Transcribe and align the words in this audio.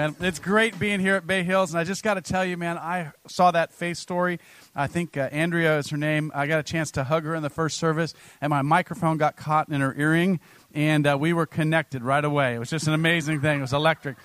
man. 0.00 0.16
It's 0.20 0.38
great 0.38 0.78
being 0.78 1.00
here 1.00 1.16
at 1.16 1.26
Bay 1.26 1.42
Hills, 1.42 1.72
and 1.72 1.80
I 1.80 1.84
just 1.84 2.02
got 2.02 2.14
to 2.14 2.20
tell 2.20 2.44
you, 2.44 2.56
man, 2.56 2.78
I 2.78 3.12
saw 3.28 3.50
that 3.50 3.72
face 3.72 3.98
story. 3.98 4.38
I 4.74 4.86
think 4.86 5.16
uh, 5.16 5.28
Andrea 5.32 5.78
is 5.78 5.90
her 5.90 5.96
name. 5.96 6.30
I 6.34 6.46
got 6.46 6.60
a 6.60 6.62
chance 6.62 6.92
to 6.92 7.04
hug 7.04 7.24
her 7.24 7.34
in 7.34 7.42
the 7.42 7.50
first 7.50 7.78
service, 7.78 8.14
and 8.40 8.50
my 8.50 8.62
microphone 8.62 9.18
got 9.18 9.36
caught 9.36 9.68
in 9.68 9.80
her 9.80 9.94
earring, 9.98 10.40
and 10.72 11.06
uh, 11.06 11.16
we 11.18 11.32
were 11.32 11.46
connected 11.46 12.02
right 12.02 12.24
away. 12.24 12.54
It 12.54 12.58
was 12.58 12.70
just 12.70 12.86
an 12.86 12.94
amazing 12.94 13.40
thing. 13.40 13.58
It 13.58 13.62
was 13.62 13.72
electric. 13.72 14.16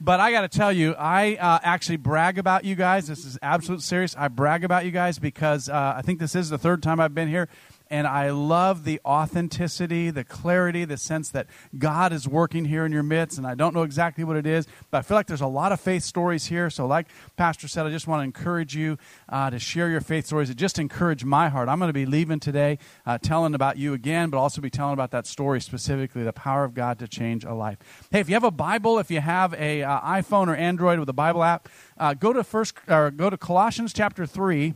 But 0.00 0.20
I 0.20 0.30
got 0.30 0.42
to 0.42 0.48
tell 0.48 0.72
you, 0.72 0.94
I 0.94 1.34
uh, 1.34 1.58
actually 1.62 1.96
brag 1.96 2.38
about 2.38 2.64
you 2.64 2.76
guys. 2.76 3.08
This 3.08 3.24
is 3.24 3.36
absolute 3.42 3.82
serious. 3.82 4.14
I 4.16 4.28
brag 4.28 4.62
about 4.62 4.84
you 4.84 4.92
guys 4.92 5.18
because 5.18 5.68
uh, 5.68 5.94
I 5.96 6.02
think 6.02 6.20
this 6.20 6.36
is 6.36 6.50
the 6.50 6.58
third 6.58 6.84
time 6.84 7.00
I've 7.00 7.14
been 7.14 7.28
here 7.28 7.48
and 7.90 8.06
I 8.06 8.30
love 8.30 8.84
the 8.84 9.00
authenticity, 9.04 10.10
the 10.10 10.24
clarity, 10.24 10.84
the 10.84 10.96
sense 10.96 11.30
that 11.30 11.46
God 11.76 12.12
is 12.12 12.28
working 12.28 12.64
here 12.64 12.84
in 12.84 12.92
your 12.92 13.02
midst. 13.02 13.38
And 13.38 13.46
I 13.46 13.54
don't 13.54 13.74
know 13.74 13.82
exactly 13.82 14.24
what 14.24 14.36
it 14.36 14.46
is, 14.46 14.66
but 14.90 14.98
I 14.98 15.02
feel 15.02 15.16
like 15.16 15.26
there's 15.26 15.40
a 15.40 15.46
lot 15.46 15.72
of 15.72 15.80
faith 15.80 16.02
stories 16.02 16.46
here. 16.46 16.70
So, 16.70 16.86
like 16.86 17.06
Pastor 17.36 17.68
said, 17.68 17.86
I 17.86 17.90
just 17.90 18.06
want 18.06 18.20
to 18.20 18.24
encourage 18.24 18.74
you 18.74 18.98
uh, 19.28 19.50
to 19.50 19.58
share 19.58 19.88
your 19.88 20.00
faith 20.00 20.26
stories. 20.26 20.50
It 20.50 20.56
just 20.56 20.78
encouraged 20.78 21.24
my 21.24 21.48
heart. 21.48 21.68
I'm 21.68 21.78
going 21.78 21.88
to 21.88 21.94
be 21.94 22.06
leaving 22.06 22.40
today 22.40 22.78
uh, 23.06 23.18
telling 23.18 23.54
about 23.54 23.78
you 23.78 23.94
again, 23.94 24.30
but 24.30 24.38
also 24.38 24.60
be 24.60 24.70
telling 24.70 24.94
about 24.94 25.10
that 25.12 25.26
story 25.26 25.60
specifically, 25.60 26.22
the 26.22 26.32
power 26.32 26.64
of 26.64 26.74
God 26.74 26.98
to 26.98 27.08
change 27.08 27.44
a 27.44 27.54
life. 27.54 27.78
Hey, 28.10 28.20
if 28.20 28.28
you 28.28 28.34
have 28.34 28.44
a 28.44 28.50
Bible, 28.50 28.98
if 28.98 29.10
you 29.10 29.20
have 29.20 29.54
a 29.54 29.82
uh, 29.82 30.00
iPhone 30.00 30.48
or 30.48 30.54
Android 30.54 30.98
with 30.98 31.08
a 31.08 31.14
Bible 31.14 31.42
app, 31.42 31.68
uh, 31.96 32.14
go 32.14 32.32
to 32.32 32.44
first 32.44 32.74
or 32.88 33.10
go 33.10 33.30
to 33.30 33.36
Colossians 33.36 33.92
chapter 33.92 34.26
three. 34.26 34.74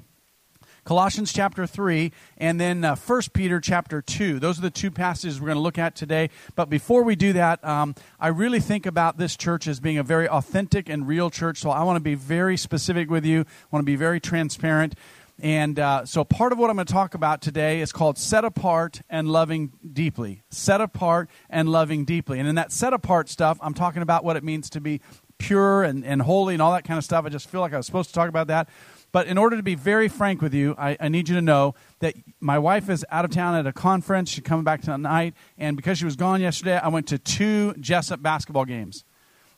Colossians 0.85 1.33
chapter 1.33 1.65
3, 1.65 2.11
and 2.39 2.61
then 2.61 2.85
uh, 2.85 2.97
1 2.97 3.23
Peter 3.33 3.61
chapter 3.61 4.03
2. 4.03 4.41
Those 4.41 4.59
are 4.59 4.63
the 4.63 4.71
two 4.71 4.91
passages 4.91 5.41
we're 5.41 5.47
going 5.47 5.57
to 5.57 5.63
look 5.63 5.79
at 5.79 5.95
today. 5.95 6.29
But 6.57 6.69
before 6.69 7.05
we 7.05 7.15
do 7.15 7.33
that, 7.35 7.65
um, 7.65 7.95
I 8.19 8.29
really 8.29 8.59
think 8.59 8.85
about 8.85 9.17
this 9.17 9.37
church 9.37 9.69
as 9.69 9.79
being 9.79 9.99
a 9.99 10.03
very 10.03 10.29
authentic 10.29 10.89
and 10.89 11.07
real 11.07 11.31
church. 11.31 11.59
So 11.59 11.71
I 11.71 11.85
want 11.85 11.97
to 11.97 12.03
be 12.03 12.17
very 12.17 12.57
specific 12.57 13.11
with 13.11 13.25
you, 13.25 13.43
I 13.43 13.67
want 13.71 13.83
to 13.83 13.87
be 13.87 13.97
very 13.97 14.19
transparent. 14.19 14.97
And 15.39 15.79
uh, 15.79 16.05
so, 16.05 16.25
part 16.25 16.53
of 16.53 16.59
what 16.59 16.69
I'm 16.69 16.77
going 16.77 16.87
to 16.87 16.93
talk 16.93 17.15
about 17.15 17.41
today 17.41 17.81
is 17.81 17.91
called 17.91 18.19
set 18.19 18.45
apart 18.45 19.01
and 19.09 19.29
loving 19.29 19.73
deeply. 19.93 20.43
Set 20.51 20.81
apart 20.81 21.31
and 21.49 21.69
loving 21.69 22.05
deeply. 22.05 22.39
And 22.39 22.49
in 22.49 22.57
that 22.57 22.71
set 22.71 22.93
apart 22.93 23.29
stuff, 23.29 23.59
I'm 23.61 23.75
talking 23.75 24.03
about 24.03 24.25
what 24.25 24.37
it 24.37 24.45
means 24.45 24.69
to 24.71 24.81
be 24.81 25.01
pure 25.39 25.83
and, 25.83 26.05
and 26.05 26.23
holy 26.23 26.55
and 26.55 26.63
all 26.63 26.73
that 26.73 26.85
kind 26.85 26.99
of 26.99 27.05
stuff. 27.05 27.25
I 27.25 27.29
just 27.29 27.49
feel 27.49 27.61
like 27.61 27.73
I 27.73 27.77
was 27.77 27.87
supposed 27.87 28.11
to 28.11 28.15
talk 28.15 28.29
about 28.29 28.47
that. 28.47 28.69
But 29.13 29.27
in 29.27 29.37
order 29.37 29.57
to 29.57 29.63
be 29.63 29.75
very 29.75 30.09
frank 30.09 30.41
with 30.41 30.55
you, 30.55 30.75
I, 30.79 30.97
I, 30.99 31.09
need 31.09 31.29
you 31.29 31.35
to 31.35 31.43
know 31.43 31.75
that 31.99 32.15
my 32.41 32.59
wife 32.59 32.89
is 32.89 33.05
out 33.11 33.27
of 33.27 33.31
town 33.31 33.55
at 33.55 33.67
a 33.67 33.73
conference. 33.73 34.31
She's 34.31 34.43
coming 34.43 34.65
back 34.65 34.81
tonight. 34.81 35.35
And 35.59 35.77
because 35.77 35.99
she 35.99 36.07
was 36.07 36.17
gone 36.17 36.41
yesterday, 36.41 36.79
I 36.79 36.89
went 36.89 37.09
to 37.09 37.19
two 37.19 37.75
Jessup 37.75 38.23
basketball 38.23 38.65
games. 38.65 39.05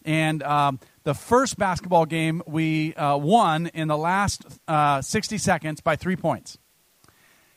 And 0.05 0.43
um, 0.43 0.81
the 1.05 1.15
first 1.15 1.57
basketball 1.57 2.05
game, 2.05 2.43
we 2.47 2.95
uh, 2.95 3.17
won 3.17 3.69
in 3.69 3.87
the 3.87 3.97
last 3.97 4.45
uh, 4.67 5.01
60 5.01 5.39
seconds 5.39 5.81
by 5.81 5.95
three 5.95 6.17
points. 6.17 6.59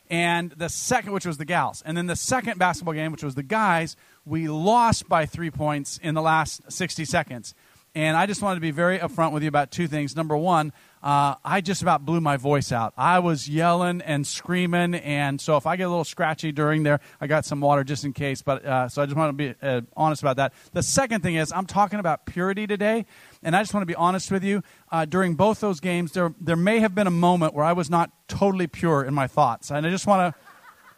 And 0.09 0.51
the 0.51 0.69
second, 0.69 1.11
which 1.13 1.25
was 1.25 1.37
the 1.37 1.45
gals. 1.45 1.81
And 1.85 1.97
then 1.97 2.05
the 2.05 2.15
second 2.15 2.59
basketball 2.59 2.93
game, 2.93 3.11
which 3.11 3.23
was 3.23 3.35
the 3.35 3.43
guys, 3.43 3.97
we 4.23 4.47
lost 4.47 5.09
by 5.09 5.25
three 5.25 5.51
points 5.51 5.97
in 5.97 6.13
the 6.13 6.21
last 6.21 6.71
60 6.71 7.03
seconds. 7.05 7.53
And 7.93 8.15
I 8.15 8.27
just 8.27 8.41
wanted 8.41 8.55
to 8.55 8.61
be 8.61 8.71
very 8.71 8.99
upfront 8.99 9.31
with 9.31 9.43
you 9.43 9.49
about 9.49 9.71
two 9.71 9.87
things. 9.87 10.15
Number 10.15 10.37
one, 10.37 10.71
uh, 11.07 11.35
I 11.45 11.61
just 11.61 11.81
about 11.81 12.05
blew 12.05 12.19
my 12.19 12.35
voice 12.35 12.73
out. 12.73 12.93
I 12.97 13.19
was 13.19 13.47
yelling 13.47 14.01
and 14.01 14.27
screaming, 14.27 14.93
and 14.93 15.39
so 15.39 15.55
if 15.55 15.65
I 15.65 15.77
get 15.77 15.83
a 15.83 15.89
little 15.89 16.03
scratchy 16.03 16.51
during 16.51 16.83
there, 16.83 16.99
I 17.21 17.27
got 17.27 17.45
some 17.45 17.61
water 17.61 17.85
just 17.85 18.03
in 18.03 18.11
case. 18.11 18.41
But 18.41 18.65
uh, 18.65 18.89
so 18.89 19.01
I 19.01 19.05
just 19.05 19.15
want 19.15 19.29
to 19.29 19.53
be 19.53 19.55
uh, 19.61 19.81
honest 19.95 20.21
about 20.21 20.35
that. 20.35 20.51
The 20.73 20.83
second 20.83 21.21
thing 21.21 21.35
is 21.35 21.53
I'm 21.53 21.65
talking 21.65 21.99
about 21.99 22.25
purity 22.25 22.67
today, 22.67 23.05
and 23.41 23.55
I 23.55 23.61
just 23.61 23.73
want 23.73 23.83
to 23.83 23.85
be 23.85 23.95
honest 23.95 24.31
with 24.31 24.43
you. 24.43 24.63
Uh, 24.91 25.05
during 25.05 25.35
both 25.35 25.61
those 25.61 25.79
games, 25.79 26.11
there 26.11 26.33
there 26.41 26.57
may 26.57 26.79
have 26.79 26.93
been 26.93 27.07
a 27.07 27.11
moment 27.11 27.53
where 27.53 27.63
I 27.63 27.71
was 27.71 27.89
not 27.89 28.11
totally 28.27 28.67
pure 28.67 29.05
in 29.05 29.13
my 29.13 29.27
thoughts, 29.27 29.71
and 29.71 29.87
I 29.87 29.89
just 29.89 30.07
want 30.07 30.35
to. 30.35 30.41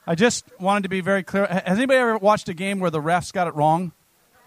I 0.08 0.16
just 0.16 0.50
wanted 0.60 0.82
to 0.82 0.90
be 0.90 1.02
very 1.02 1.22
clear. 1.22 1.46
Has 1.46 1.78
anybody 1.78 2.00
ever 2.00 2.18
watched 2.18 2.50
a 2.50 2.56
game 2.56 2.80
where 2.80 2.90
the 2.90 3.00
refs 3.00 3.32
got 3.32 3.48
it 3.48 3.54
wrong? 3.54 3.92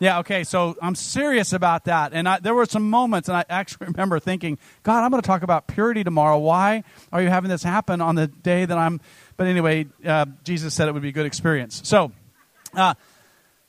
Yeah, 0.02 0.18
okay, 0.18 0.42
so 0.42 0.76
I'm 0.82 0.96
serious 0.96 1.52
about 1.52 1.84
that. 1.84 2.12
And 2.12 2.28
I, 2.28 2.40
there 2.40 2.56
were 2.56 2.66
some 2.66 2.90
moments, 2.90 3.28
and 3.28 3.36
I 3.36 3.44
actually 3.48 3.86
remember 3.90 4.18
thinking, 4.18 4.58
God, 4.82 5.04
I'm 5.04 5.12
going 5.12 5.22
to 5.22 5.26
talk 5.26 5.44
about 5.44 5.68
purity 5.68 6.02
tomorrow. 6.02 6.40
Why 6.40 6.82
are 7.12 7.22
you 7.22 7.28
having 7.28 7.48
this 7.48 7.62
happen 7.62 8.00
on 8.00 8.16
the 8.16 8.26
day 8.26 8.64
that 8.64 8.76
I'm. 8.76 9.00
But 9.36 9.46
anyway, 9.46 9.86
uh, 10.04 10.26
Jesus 10.42 10.74
said 10.74 10.88
it 10.88 10.92
would 10.94 11.02
be 11.02 11.10
a 11.10 11.12
good 11.12 11.26
experience. 11.26 11.82
So, 11.84 12.10
uh, 12.74 12.94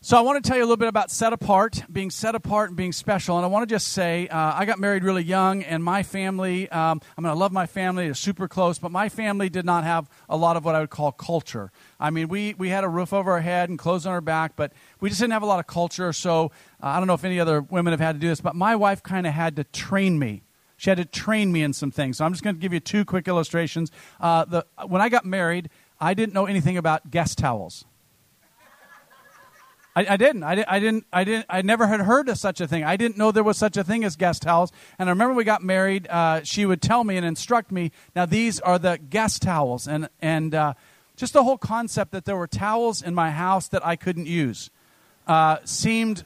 so 0.06 0.18
I 0.18 0.22
want 0.22 0.44
to 0.44 0.46
tell 0.46 0.58
you 0.58 0.64
a 0.64 0.68
little 0.68 0.76
bit 0.76 0.90
about 0.90 1.12
set 1.12 1.32
apart, 1.32 1.82
being 1.90 2.10
set 2.10 2.36
apart 2.36 2.72
and 2.72 2.76
being 2.76 2.92
special. 2.92 3.38
And 3.38 3.46
I 3.46 3.48
want 3.48 3.70
to 3.70 3.74
just 3.74 3.88
say, 3.88 4.28
uh, 4.28 4.52
I 4.54 4.66
got 4.66 4.78
married 4.78 5.02
really 5.02 5.24
young, 5.24 5.64
and 5.64 5.82
my 5.82 6.04
family, 6.04 6.70
um, 6.72 7.00
I 7.18 7.22
mean, 7.22 7.30
I 7.30 7.34
love 7.34 7.54
my 7.54 7.68
family, 7.68 8.04
they're 8.04 8.14
super 8.14 8.50
close, 8.50 8.78
but 8.78 8.92
my 8.92 9.08
family 9.08 9.48
did 9.48 9.64
not 9.64 9.86
have 9.86 10.10
a 10.28 10.36
lot 10.36 10.58
of 10.58 10.66
what 10.66 10.76
I 10.76 10.82
would 10.82 10.90
call 10.90 11.14
culture. 11.14 11.72
I 12.02 12.10
mean, 12.10 12.28
we, 12.28 12.54
we 12.56 12.68
had 12.68 12.84
a 12.84 12.90
roof 12.90 13.14
over 13.14 13.32
our 13.32 13.40
head 13.40 13.70
and 13.70 13.80
clothes 13.80 14.06
on 14.06 14.12
our 14.12 14.20
back, 14.20 14.58
but 14.58 14.74
we 15.00 15.08
just 15.08 15.22
didn't 15.22 15.32
have 15.32 15.42
a 15.42 15.46
lot 15.46 15.60
of 15.60 15.68
culture. 15.68 16.12
So 16.12 16.52
uh, 16.84 16.88
I 16.88 16.98
don't 16.98 17.08
know 17.08 17.14
if 17.14 17.24
any 17.24 17.40
other 17.40 17.62
women 17.62 17.94
have 17.94 18.02
had 18.02 18.16
to 18.16 18.20
do 18.20 18.28
this, 18.28 18.42
but 18.42 18.58
my 18.58 18.76
wife 18.76 19.04
kind 19.04 19.26
of 19.26 19.32
had 19.32 19.56
to 19.56 19.64
train 19.64 20.20
me. 20.20 20.44
She 20.76 20.90
had 20.90 20.98
to 20.98 21.06
train 21.06 21.50
me 21.50 21.64
in 21.64 21.72
some 21.72 21.92
things. 21.92 22.18
So 22.18 22.26
I'm 22.26 22.34
just 22.34 22.44
going 22.44 22.58
to 22.58 22.62
give 22.62 22.74
you 22.74 22.82
two 22.82 23.06
quick 23.06 23.30
illustrations. 23.30 23.90
Uh, 24.20 24.44
the, 24.44 24.66
when 24.86 25.02
I 25.02 25.08
got 25.08 25.24
married, 25.24 25.70
I 25.98 26.14
didn't 26.14 26.34
know 26.34 26.46
anything 26.46 26.76
about 26.76 27.10
guest 27.10 27.38
towels. 27.38 27.86
I, 29.96 30.06
I, 30.10 30.18
didn't. 30.18 30.44
I, 30.44 30.64
I, 30.68 30.80
didn't. 30.80 31.06
I 31.14 31.24
didn't. 31.24 31.46
I 31.50 31.62
never 31.62 31.88
had 31.88 32.02
heard 32.02 32.28
of 32.30 32.38
such 32.38 32.60
a 32.62 32.68
thing. 32.68 32.84
I 32.84 32.98
didn't 32.98 33.18
know 33.18 33.32
there 33.32 33.44
was 33.44 33.58
such 33.58 33.78
a 33.78 33.84
thing 33.84 34.04
as 34.04 34.16
guest 34.16 34.42
towels. 34.42 34.72
And 34.98 35.08
I 35.08 35.12
remember 35.12 35.36
we 35.36 35.44
got 35.44 35.62
married. 35.62 36.08
Uh, 36.08 36.44
she 36.44 36.66
would 36.66 36.82
tell 36.82 37.04
me 37.04 37.16
and 37.18 37.26
instruct 37.26 37.72
me. 37.72 37.92
Now 38.16 38.26
these 38.26 38.60
are 38.60 38.80
the 38.80 38.98
guest 38.98 39.44
towels, 39.44 39.88
and 39.88 40.10
and 40.20 40.56
uh, 40.56 40.74
just 41.16 41.34
the 41.34 41.44
whole 41.44 41.58
concept 41.58 42.12
that 42.12 42.26
there 42.26 42.36
were 42.36 42.48
towels 42.48 43.02
in 43.02 43.14
my 43.14 43.30
house 43.30 43.68
that 43.68 43.86
I 43.86 43.96
couldn't 43.96 44.26
use 44.26 44.72
uh, 45.28 45.58
seemed 45.64 46.26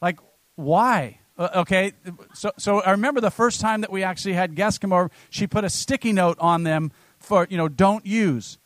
like 0.00 0.18
why. 0.54 1.18
Okay, 1.36 1.94
so 2.32 2.52
so 2.58 2.80
I 2.80 2.92
remember 2.92 3.20
the 3.20 3.30
first 3.30 3.60
time 3.60 3.80
that 3.80 3.90
we 3.90 4.04
actually 4.04 4.34
had 4.34 4.54
guests 4.54 4.78
come 4.78 4.92
over. 4.92 5.10
She 5.30 5.48
put 5.48 5.64
a 5.64 5.70
sticky 5.70 6.12
note 6.12 6.38
on 6.38 6.62
them 6.62 6.92
for 7.18 7.48
you 7.50 7.56
know 7.56 7.68
don't 7.68 8.06
use 8.06 8.58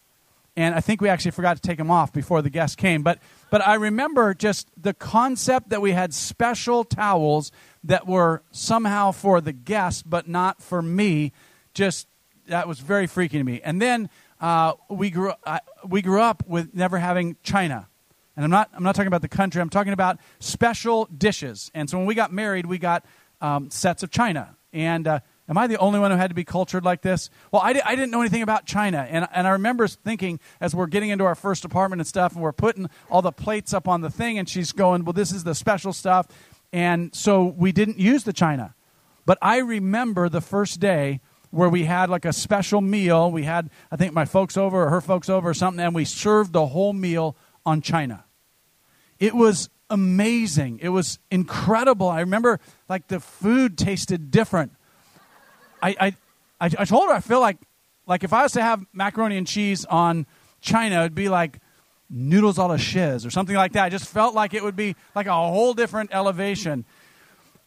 and 0.58 0.74
I 0.74 0.80
think 0.80 1.00
we 1.00 1.08
actually 1.08 1.30
forgot 1.30 1.54
to 1.54 1.62
take 1.62 1.78
them 1.78 1.88
off 1.88 2.12
before 2.12 2.42
the 2.42 2.50
guests 2.50 2.74
came. 2.74 3.04
But 3.04 3.20
but 3.48 3.64
I 3.64 3.74
remember 3.74 4.34
just 4.34 4.68
the 4.76 4.92
concept 4.92 5.68
that 5.68 5.80
we 5.80 5.92
had 5.92 6.12
special 6.12 6.82
towels 6.82 7.52
that 7.84 8.08
were 8.08 8.42
somehow 8.50 9.12
for 9.12 9.40
the 9.40 9.52
guests, 9.52 10.02
but 10.02 10.26
not 10.26 10.60
for 10.60 10.82
me. 10.82 11.32
Just 11.74 12.08
that 12.48 12.66
was 12.66 12.80
very 12.80 13.06
freaky 13.06 13.38
to 13.38 13.44
me. 13.44 13.60
And 13.62 13.80
then 13.80 14.10
uh, 14.40 14.72
we 14.90 15.10
grew 15.10 15.32
uh, 15.44 15.60
we 15.86 16.02
grew 16.02 16.20
up 16.20 16.42
with 16.48 16.74
never 16.74 16.98
having 16.98 17.36
china. 17.44 17.86
And 18.34 18.44
I'm 18.44 18.50
not 18.50 18.68
I'm 18.74 18.82
not 18.82 18.96
talking 18.96 19.06
about 19.06 19.22
the 19.22 19.28
country. 19.28 19.62
I'm 19.62 19.70
talking 19.70 19.92
about 19.92 20.18
special 20.40 21.04
dishes. 21.16 21.70
And 21.72 21.88
so 21.88 21.98
when 21.98 22.06
we 22.08 22.16
got 22.16 22.32
married, 22.32 22.66
we 22.66 22.78
got 22.78 23.04
um, 23.40 23.70
sets 23.70 24.02
of 24.02 24.10
china. 24.10 24.56
And 24.72 25.06
uh, 25.06 25.20
Am 25.48 25.56
I 25.56 25.66
the 25.66 25.78
only 25.78 25.98
one 25.98 26.10
who 26.10 26.16
had 26.16 26.28
to 26.28 26.34
be 26.34 26.44
cultured 26.44 26.84
like 26.84 27.00
this? 27.00 27.30
Well, 27.50 27.62
I, 27.62 27.72
di- 27.72 27.82
I 27.82 27.94
didn't 27.94 28.10
know 28.10 28.20
anything 28.20 28.42
about 28.42 28.66
China. 28.66 29.06
And, 29.08 29.26
and 29.32 29.46
I 29.46 29.50
remember 29.50 29.88
thinking, 29.88 30.40
as 30.60 30.74
we're 30.74 30.86
getting 30.86 31.08
into 31.08 31.24
our 31.24 31.34
first 31.34 31.64
apartment 31.64 32.00
and 32.00 32.06
stuff, 32.06 32.34
and 32.34 32.42
we're 32.42 32.52
putting 32.52 32.90
all 33.10 33.22
the 33.22 33.32
plates 33.32 33.72
up 33.72 33.88
on 33.88 34.02
the 34.02 34.10
thing, 34.10 34.38
and 34.38 34.48
she's 34.48 34.72
going, 34.72 35.04
Well, 35.04 35.14
this 35.14 35.32
is 35.32 35.44
the 35.44 35.54
special 35.54 35.92
stuff. 35.92 36.26
And 36.70 37.14
so 37.14 37.44
we 37.44 37.72
didn't 37.72 37.98
use 37.98 38.24
the 38.24 38.32
China. 38.34 38.74
But 39.24 39.38
I 39.40 39.58
remember 39.58 40.28
the 40.28 40.42
first 40.42 40.80
day 40.80 41.20
where 41.50 41.68
we 41.70 41.84
had 41.84 42.10
like 42.10 42.26
a 42.26 42.32
special 42.32 42.82
meal. 42.82 43.30
We 43.30 43.44
had, 43.44 43.70
I 43.90 43.96
think, 43.96 44.12
my 44.12 44.26
folks 44.26 44.56
over 44.58 44.84
or 44.84 44.90
her 44.90 45.00
folks 45.00 45.30
over 45.30 45.48
or 45.48 45.54
something, 45.54 45.82
and 45.82 45.94
we 45.94 46.04
served 46.04 46.52
the 46.52 46.66
whole 46.66 46.92
meal 46.92 47.36
on 47.64 47.80
China. 47.80 48.24
It 49.18 49.34
was 49.34 49.70
amazing. 49.88 50.80
It 50.82 50.90
was 50.90 51.18
incredible. 51.30 52.08
I 52.08 52.20
remember 52.20 52.60
like 52.88 53.08
the 53.08 53.20
food 53.20 53.78
tasted 53.78 54.30
different 54.30 54.72
I, 55.82 56.14
I, 56.60 56.70
I, 56.78 56.84
told 56.84 57.08
her 57.08 57.14
I 57.14 57.20
feel 57.20 57.40
like 57.40 57.58
like 58.06 58.24
if 58.24 58.32
I 58.32 58.42
was 58.42 58.52
to 58.52 58.62
have 58.62 58.84
macaroni 58.92 59.36
and 59.36 59.46
cheese 59.46 59.84
on 59.84 60.26
China, 60.60 61.00
it'd 61.00 61.14
be 61.14 61.28
like 61.28 61.60
noodles 62.10 62.58
a 62.58 62.64
la 62.64 62.76
shiz 62.76 63.26
or 63.26 63.30
something 63.30 63.54
like 63.54 63.72
that. 63.72 63.84
I 63.84 63.88
just 63.90 64.06
felt 64.06 64.34
like 64.34 64.54
it 64.54 64.64
would 64.64 64.76
be 64.76 64.96
like 65.14 65.26
a 65.26 65.34
whole 65.34 65.74
different 65.74 66.10
elevation. 66.12 66.84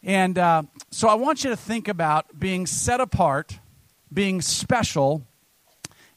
And 0.02 0.36
uh, 0.36 0.64
so 0.90 1.08
I 1.08 1.14
want 1.14 1.44
you 1.44 1.50
to 1.50 1.56
think 1.56 1.86
about 1.86 2.38
being 2.38 2.66
set 2.66 3.00
apart, 3.00 3.58
being 4.12 4.40
special, 4.40 5.24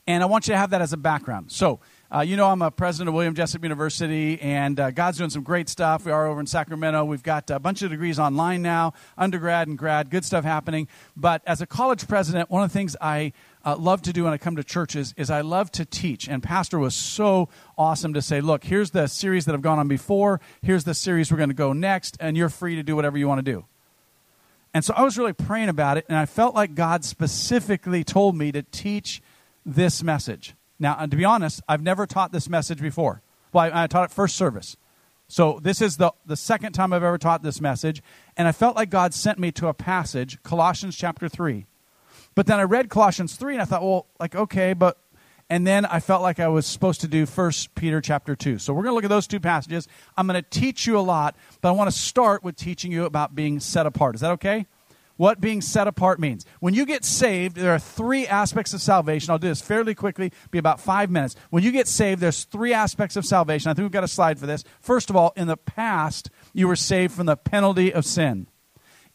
and 0.08 0.24
I 0.24 0.26
want 0.26 0.48
you 0.48 0.54
to 0.54 0.58
have 0.58 0.72
that 0.72 0.82
as 0.82 0.92
a 0.92 0.98
background. 0.98 1.52
So 1.52 1.80
Uh, 2.14 2.22
you 2.22 2.38
know, 2.38 2.48
I'm 2.48 2.62
a 2.62 2.70
president 2.70 3.10
of 3.10 3.16
William 3.16 3.34
Jessup 3.34 3.64
University, 3.64 4.40
and 4.40 4.80
uh, 4.80 4.92
God's 4.92 5.18
doing 5.18 5.32
some 5.32 5.42
great 5.42 5.68
stuff. 5.68 6.06
We 6.06 6.12
are 6.12 6.28
over 6.28 6.40
in 6.40 6.46
Sacramento. 6.46 7.04
We've 7.04 7.24
got 7.24 7.50
a 7.50 7.60
bunch 7.60 7.82
of 7.82 7.90
degrees 7.90 8.20
online 8.20 8.62
now, 8.62 8.94
undergrad 9.18 9.68
and 9.68 9.76
grad, 9.76 10.12
good 10.12 10.24
stuff 10.24 10.44
happening. 10.44 10.88
But 11.18 11.42
as 11.48 11.62
a 11.62 11.66
college 11.66 12.08
president, 12.08 12.52
one 12.52 12.62
of 12.62 12.72
the 12.72 12.78
things 12.78 12.96
I 13.02 13.34
uh, 13.66 13.76
love 13.78 14.04
to 14.04 14.14
do 14.14 14.26
when 14.26 14.34
I 14.34 14.38
come 14.38 14.56
to 14.58 14.64
churches 14.64 15.16
is 15.18 15.32
I 15.32 15.42
love 15.42 15.72
to 15.72 15.86
teach. 15.86 16.30
And 16.30 16.44
Pastor 16.44 16.78
was 16.78 16.94
so 16.94 17.50
awesome 17.76 18.14
to 18.14 18.22
say, 18.22 18.40
look, 18.40 18.64
here's 18.64 18.92
the 18.92 19.08
series 19.08 19.46
that 19.46 19.56
I've 19.56 19.64
gone 19.64 19.80
on 19.80 19.88
before, 19.88 20.42
here's 20.62 20.84
the 20.84 20.94
series 20.94 21.32
we're 21.32 21.38
going 21.38 21.50
to 21.50 21.56
go 21.56 21.74
next, 21.74 22.18
and 22.20 22.38
you're 22.38 22.50
free 22.50 22.76
to 22.76 22.84
do 22.84 22.96
whatever 22.96 23.18
you 23.18 23.28
want 23.28 23.44
to 23.44 23.52
do. 23.52 23.66
And 24.76 24.86
so 24.86 24.94
I 24.96 25.02
was 25.02 25.18
really 25.18 25.34
praying 25.34 25.70
about 25.70 25.98
it, 25.98 26.06
and 26.08 26.20
I 26.20 26.28
felt 26.28 26.54
like 26.54 26.76
God 26.76 27.04
specifically 27.04 28.04
told 28.04 28.36
me 28.36 28.52
to 28.52 28.62
teach 28.62 29.24
this 29.66 30.04
message. 30.04 30.54
Now, 30.80 30.96
uh, 30.96 31.08
to 31.08 31.16
be 31.16 31.26
honest, 31.26 31.62
I've 31.68 31.82
never 31.82 32.06
taught 32.06 32.32
this 32.32 32.50
message 32.50 32.82
before. 32.82 33.22
Well, 33.54 33.72
I, 33.74 33.84
I 33.84 33.88
taught 33.88 34.06
it 34.06 34.14
first 34.14 34.36
service. 34.36 34.78
So 35.28 35.60
this 35.62 35.82
is 35.82 35.98
the, 35.98 36.14
the 36.26 36.36
second 36.36 36.74
time 36.74 36.94
I've 36.94 37.04
ever 37.04 37.18
taught 37.18 37.42
this 37.42 37.60
message. 37.60 38.04
And 38.38 38.48
I 38.48 38.52
felt 38.52 38.76
like 38.76 38.90
God 38.90 39.14
sent 39.14 39.40
me 39.40 39.52
to 39.54 39.68
a 39.68 39.74
passage, 39.74 40.42
Colossians 40.44 40.96
chapter 40.96 41.28
3. 41.28 41.66
But 42.36 42.48
then 42.48 42.60
I 42.60 42.64
read 42.64 42.90
Colossians 42.90 43.36
3 43.36 43.54
and 43.54 43.62
I 43.62 43.66
thought, 43.66 43.82
well, 43.82 44.08
like, 44.20 44.36
okay, 44.36 44.74
but. 44.74 44.98
And 45.48 45.68
then 45.68 45.86
I 45.86 46.00
felt 46.00 46.24
like 46.24 46.40
I 46.40 46.48
was 46.48 46.66
supposed 46.66 47.02
to 47.02 47.08
do 47.08 47.28
First 47.28 47.76
Peter 47.76 48.02
chapter 48.02 48.36
2. 48.36 48.58
So 48.58 48.74
we're 48.74 48.82
going 48.82 48.94
to 48.94 48.96
look 48.96 49.04
at 49.04 49.12
those 49.12 49.28
two 49.28 49.40
passages. 49.40 49.88
I'm 50.18 50.26
going 50.26 50.42
to 50.42 50.50
teach 50.50 50.88
you 50.88 50.98
a 50.98 51.02
lot, 51.02 51.36
but 51.62 51.70
I 51.70 51.72
want 51.74 51.88
to 51.88 51.96
start 51.96 52.44
with 52.44 52.56
teaching 52.56 52.92
you 52.92 53.06
about 53.06 53.36
being 53.36 53.60
set 53.60 53.86
apart. 53.86 54.16
Is 54.16 54.22
that 54.22 54.32
okay? 54.32 54.66
What 55.18 55.42
being 55.42 55.62
set 55.62 55.88
apart 55.88 56.20
means. 56.20 56.46
When 56.60 56.74
you 56.74 56.86
get 56.86 57.06
saved, 57.06 57.56
there 57.56 57.74
are 57.74 57.80
three 57.80 58.28
aspects 58.28 58.74
of 58.74 58.82
salvation. 58.82 59.32
I'll 59.32 59.38
do 59.38 59.48
this 59.48 59.62
fairly 59.62 59.96
quickly, 59.96 60.32
be 60.52 60.58
about 60.58 60.80
five 60.80 61.10
minutes. 61.10 61.36
When 61.50 61.64
you 61.64 61.72
get 61.72 61.88
saved, 61.88 62.22
there's 62.22 62.44
three 62.44 62.74
aspects 62.74 63.16
of 63.16 63.26
salvation. 63.26 63.70
I 63.70 63.74
think 63.74 63.84
we've 63.86 63.92
got 63.92 64.04
a 64.04 64.08
slide 64.10 64.40
for 64.40 64.46
this. 64.46 64.64
First 64.80 65.10
of 65.10 65.16
all, 65.16 65.34
in 65.36 65.48
the 65.48 65.58
past, 65.58 66.30
you 66.54 66.68
were 66.68 66.76
saved 66.76 67.14
from 67.14 67.26
the 67.26 67.38
penalty 67.38 67.94
of 67.94 68.06
sin. 68.06 68.48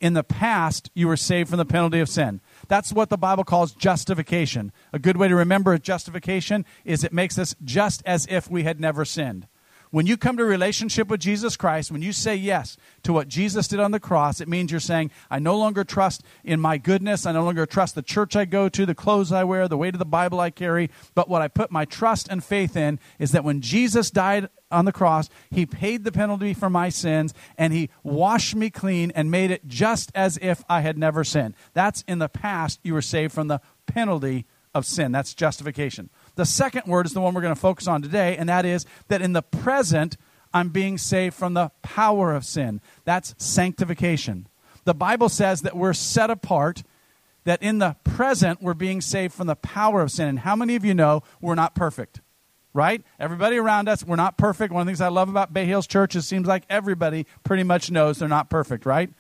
In 0.01 0.15
the 0.15 0.25
past, 0.25 0.91
you 0.95 1.07
were 1.07 1.17
saved 1.17 1.51
from 1.51 1.59
the 1.59 1.67
penalty 1.67 2.01
of 2.01 2.09
sin. 2.09 2.41
That's 2.69 2.91
what 2.91 3.11
the 3.11 3.19
Bible 3.19 3.45
calls 3.45 3.73
justification. 3.73 4.73
A 4.95 4.99
good 4.99 5.19
way 5.19 5.29
to 5.29 5.37
remember 5.37 5.77
justification 5.77 6.65
is 6.87 7.05
it 7.05 7.13
makes 7.13 7.39
us 7.39 7.55
just 7.63 8.03
as 8.07 8.27
if 8.31 8.51
we 8.51 8.63
had 8.63 8.81
never 8.81 9.05
sinned. 9.05 9.47
When 9.91 10.07
you 10.07 10.17
come 10.17 10.37
to 10.37 10.45
relationship 10.45 11.09
with 11.09 11.21
Jesus 11.21 11.57
Christ, 11.57 11.91
when 11.91 12.01
you 12.01 12.13
say 12.13 12.37
yes 12.37 12.77
to 13.03 13.13
what 13.13 13.27
Jesus 13.27 13.67
did 13.67 13.81
on 13.81 13.91
the 13.91 13.99
cross, 13.99 14.41
it 14.41 14.47
means 14.47 14.71
you're 14.71 14.79
saying, 14.79 15.11
I 15.29 15.41
no 15.41 15.59
longer 15.59 15.83
trust 15.83 16.23
in 16.45 16.61
my 16.61 16.79
goodness. 16.79 17.27
I 17.27 17.33
no 17.33 17.43
longer 17.43 17.67
trust 17.67 17.97
the 17.97 18.03
church 18.03 18.37
I 18.37 18.45
go 18.45 18.69
to, 18.69 18.87
the 18.87 18.95
clothes 18.95 19.33
I 19.33 19.43
wear, 19.43 19.67
the 19.67 19.77
weight 19.77 19.97
of 19.97 19.99
the 19.99 20.05
Bible 20.05 20.39
I 20.39 20.51
carry. 20.51 20.91
But 21.17 21.29
what 21.29 21.43
I 21.43 21.49
put 21.49 21.73
my 21.73 21.87
trust 21.87 22.29
and 22.29 22.45
faith 22.45 22.77
in 22.77 23.01
is 23.19 23.33
that 23.33 23.43
when 23.43 23.61
Jesus 23.63 24.13
died 24.13 24.49
on 24.71 24.85
the 24.85 24.93
cross, 24.93 25.29
he 25.51 25.67
paid 25.67 26.05
the 26.05 26.13
penalty 26.13 26.55
for 26.55 26.71
my 26.71 26.89
sins 26.89 27.35
and 27.59 27.73
he 27.73 27.91
washed 28.05 28.55
me 28.55 28.71
clean 28.71 29.11
and 29.17 29.29
made 29.29 29.51
it 29.51 29.67
just 29.67 30.13
as 30.15 30.39
if 30.41 30.63
I 30.69 30.83
had 30.83 30.99
never 30.99 31.25
sinned. 31.25 31.55
That's 31.73 32.03
in 32.07 32.21
the 32.21 32.29
past, 32.29 32.79
you 32.85 32.95
were 32.95 33.03
saved 33.03 33.33
from 33.33 33.49
the 33.49 33.61
penalty 33.87 34.47
of 34.73 34.87
sin. 34.87 35.11
That's 35.11 35.35
justification. 35.35 36.11
The 36.37 36.47
second 36.47 36.87
word 36.87 37.07
is 37.07 37.13
the 37.13 37.21
one 37.21 37.35
we're 37.35 37.43
going 37.43 37.55
to 37.55 37.61
focus 37.61 37.87
on 37.87 38.03
today, 38.03 38.37
and 38.37 38.49
that 38.49 38.65
is 38.65 38.87
that 39.09 39.23
in 39.23 39.33
the 39.33 39.43
present, 39.43 40.17
I'm 40.53 40.71
being 40.71 40.99
saved 40.99 41.35
from 41.35 41.55
the 41.55 41.71
power 41.83 42.35
of 42.35 42.45
sin. 42.45 42.81
That's 43.05 43.35
sanctification. 43.39 44.49
The 44.85 44.95
Bible 44.95 45.29
says 45.29 45.63
that 45.63 45.77
we're 45.77 45.93
set 45.93 46.31
apart, 46.31 46.83
that 47.45 47.63
in 47.63 47.79
the 47.79 47.97
present, 48.05 48.63
we're 48.63 48.75
being 48.75 49.01
saved 49.01 49.35
from 49.35 49.47
the 49.47 49.57
power 49.57 50.01
of 50.03 50.11
sin. 50.11 50.29
And 50.29 50.39
how 50.41 50.57
many 50.57 50.77
of 50.77 50.85
you 50.85 50.95
know 50.95 51.23
we're 51.41 51.55
not 51.55 51.75
perfect? 51.75 52.21
Right? 52.73 53.03
Everybody 53.19 53.57
around 53.57 53.89
us, 53.89 54.05
we're 54.05 54.17
not 54.17 54.39
perfect. 54.39 54.73
One 54.73 54.83
of 54.83 54.87
the 54.87 54.91
things 54.91 55.01
I 55.01 55.09
love 55.09 55.29
about 55.29 55.53
Bay 55.53 55.65
Hills 55.67 55.87
Church 55.87 56.15
is 56.15 56.25
it 56.25 56.29
seems 56.29 56.47
like 56.47 56.65
everybody 56.71 57.27
pretty 57.43 57.65
much 57.65 57.91
knows 57.91 58.19
they're 58.19 58.29
not 58.29 58.49
perfect, 58.49 58.87
right? 58.87 59.11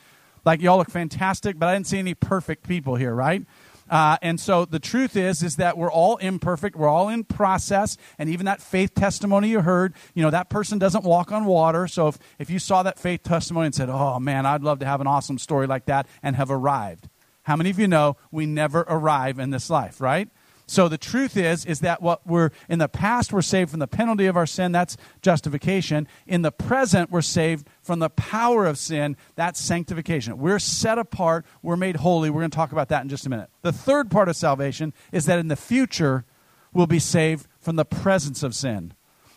Like 0.44 0.62
y'all 0.62 0.78
look 0.78 0.90
fantastic, 0.90 1.58
but 1.58 1.68
I 1.68 1.74
didn't 1.74 1.88
see 1.88 1.98
any 1.98 2.14
perfect 2.14 2.66
people 2.66 2.94
here, 2.94 3.14
right? 3.14 3.44
Uh, 3.90 4.16
and 4.22 4.38
so 4.38 4.64
the 4.64 4.78
truth 4.78 5.16
is, 5.16 5.42
is 5.42 5.56
that 5.56 5.76
we're 5.76 5.90
all 5.90 6.16
imperfect. 6.18 6.76
We're 6.76 6.88
all 6.88 7.08
in 7.08 7.24
process. 7.24 7.96
And 8.18 8.30
even 8.30 8.46
that 8.46 8.62
faith 8.62 8.94
testimony 8.94 9.48
you 9.48 9.60
heard, 9.60 9.94
you 10.14 10.22
know, 10.22 10.30
that 10.30 10.48
person 10.48 10.78
doesn't 10.78 11.04
walk 11.04 11.32
on 11.32 11.44
water. 11.44 11.88
So 11.88 12.08
if, 12.08 12.18
if 12.38 12.50
you 12.50 12.60
saw 12.60 12.84
that 12.84 12.98
faith 12.98 13.24
testimony 13.24 13.66
and 13.66 13.74
said, 13.74 13.90
oh 13.90 14.20
man, 14.20 14.46
I'd 14.46 14.62
love 14.62 14.78
to 14.78 14.86
have 14.86 15.00
an 15.00 15.08
awesome 15.08 15.38
story 15.38 15.66
like 15.66 15.86
that 15.86 16.06
and 16.22 16.36
have 16.36 16.50
arrived. 16.50 17.08
How 17.42 17.56
many 17.56 17.70
of 17.70 17.78
you 17.78 17.88
know 17.88 18.16
we 18.30 18.46
never 18.46 18.80
arrive 18.88 19.40
in 19.40 19.50
this 19.50 19.68
life, 19.68 20.00
right? 20.00 20.28
So 20.70 20.86
the 20.86 20.98
truth 20.98 21.36
is, 21.36 21.64
is 21.64 21.80
that 21.80 22.00
what 22.00 22.24
we're 22.24 22.50
in 22.68 22.78
the 22.78 22.86
past, 22.86 23.32
we're 23.32 23.42
saved 23.42 23.72
from 23.72 23.80
the 23.80 23.88
penalty 23.88 24.26
of 24.26 24.36
our 24.36 24.46
sin. 24.46 24.70
That's 24.70 24.96
justification. 25.20 26.06
In 26.28 26.42
the 26.42 26.52
present, 26.52 27.10
we're 27.10 27.22
saved 27.22 27.66
from 27.82 27.98
the 27.98 28.08
power 28.08 28.66
of 28.66 28.78
sin. 28.78 29.16
That's 29.34 29.60
sanctification. 29.60 30.38
We're 30.38 30.60
set 30.60 30.96
apart. 30.96 31.44
We're 31.60 31.76
made 31.76 31.96
holy. 31.96 32.30
We're 32.30 32.42
going 32.42 32.52
to 32.52 32.56
talk 32.56 32.70
about 32.70 32.88
that 32.90 33.02
in 33.02 33.08
just 33.08 33.26
a 33.26 33.28
minute. 33.28 33.50
The 33.62 33.72
third 33.72 34.12
part 34.12 34.28
of 34.28 34.36
salvation 34.36 34.94
is 35.10 35.26
that 35.26 35.40
in 35.40 35.48
the 35.48 35.56
future, 35.56 36.24
we'll 36.72 36.86
be 36.86 37.00
saved 37.00 37.48
from 37.58 37.74
the 37.74 37.84
presence 37.84 38.44
of 38.44 38.54
sin. 38.54 38.94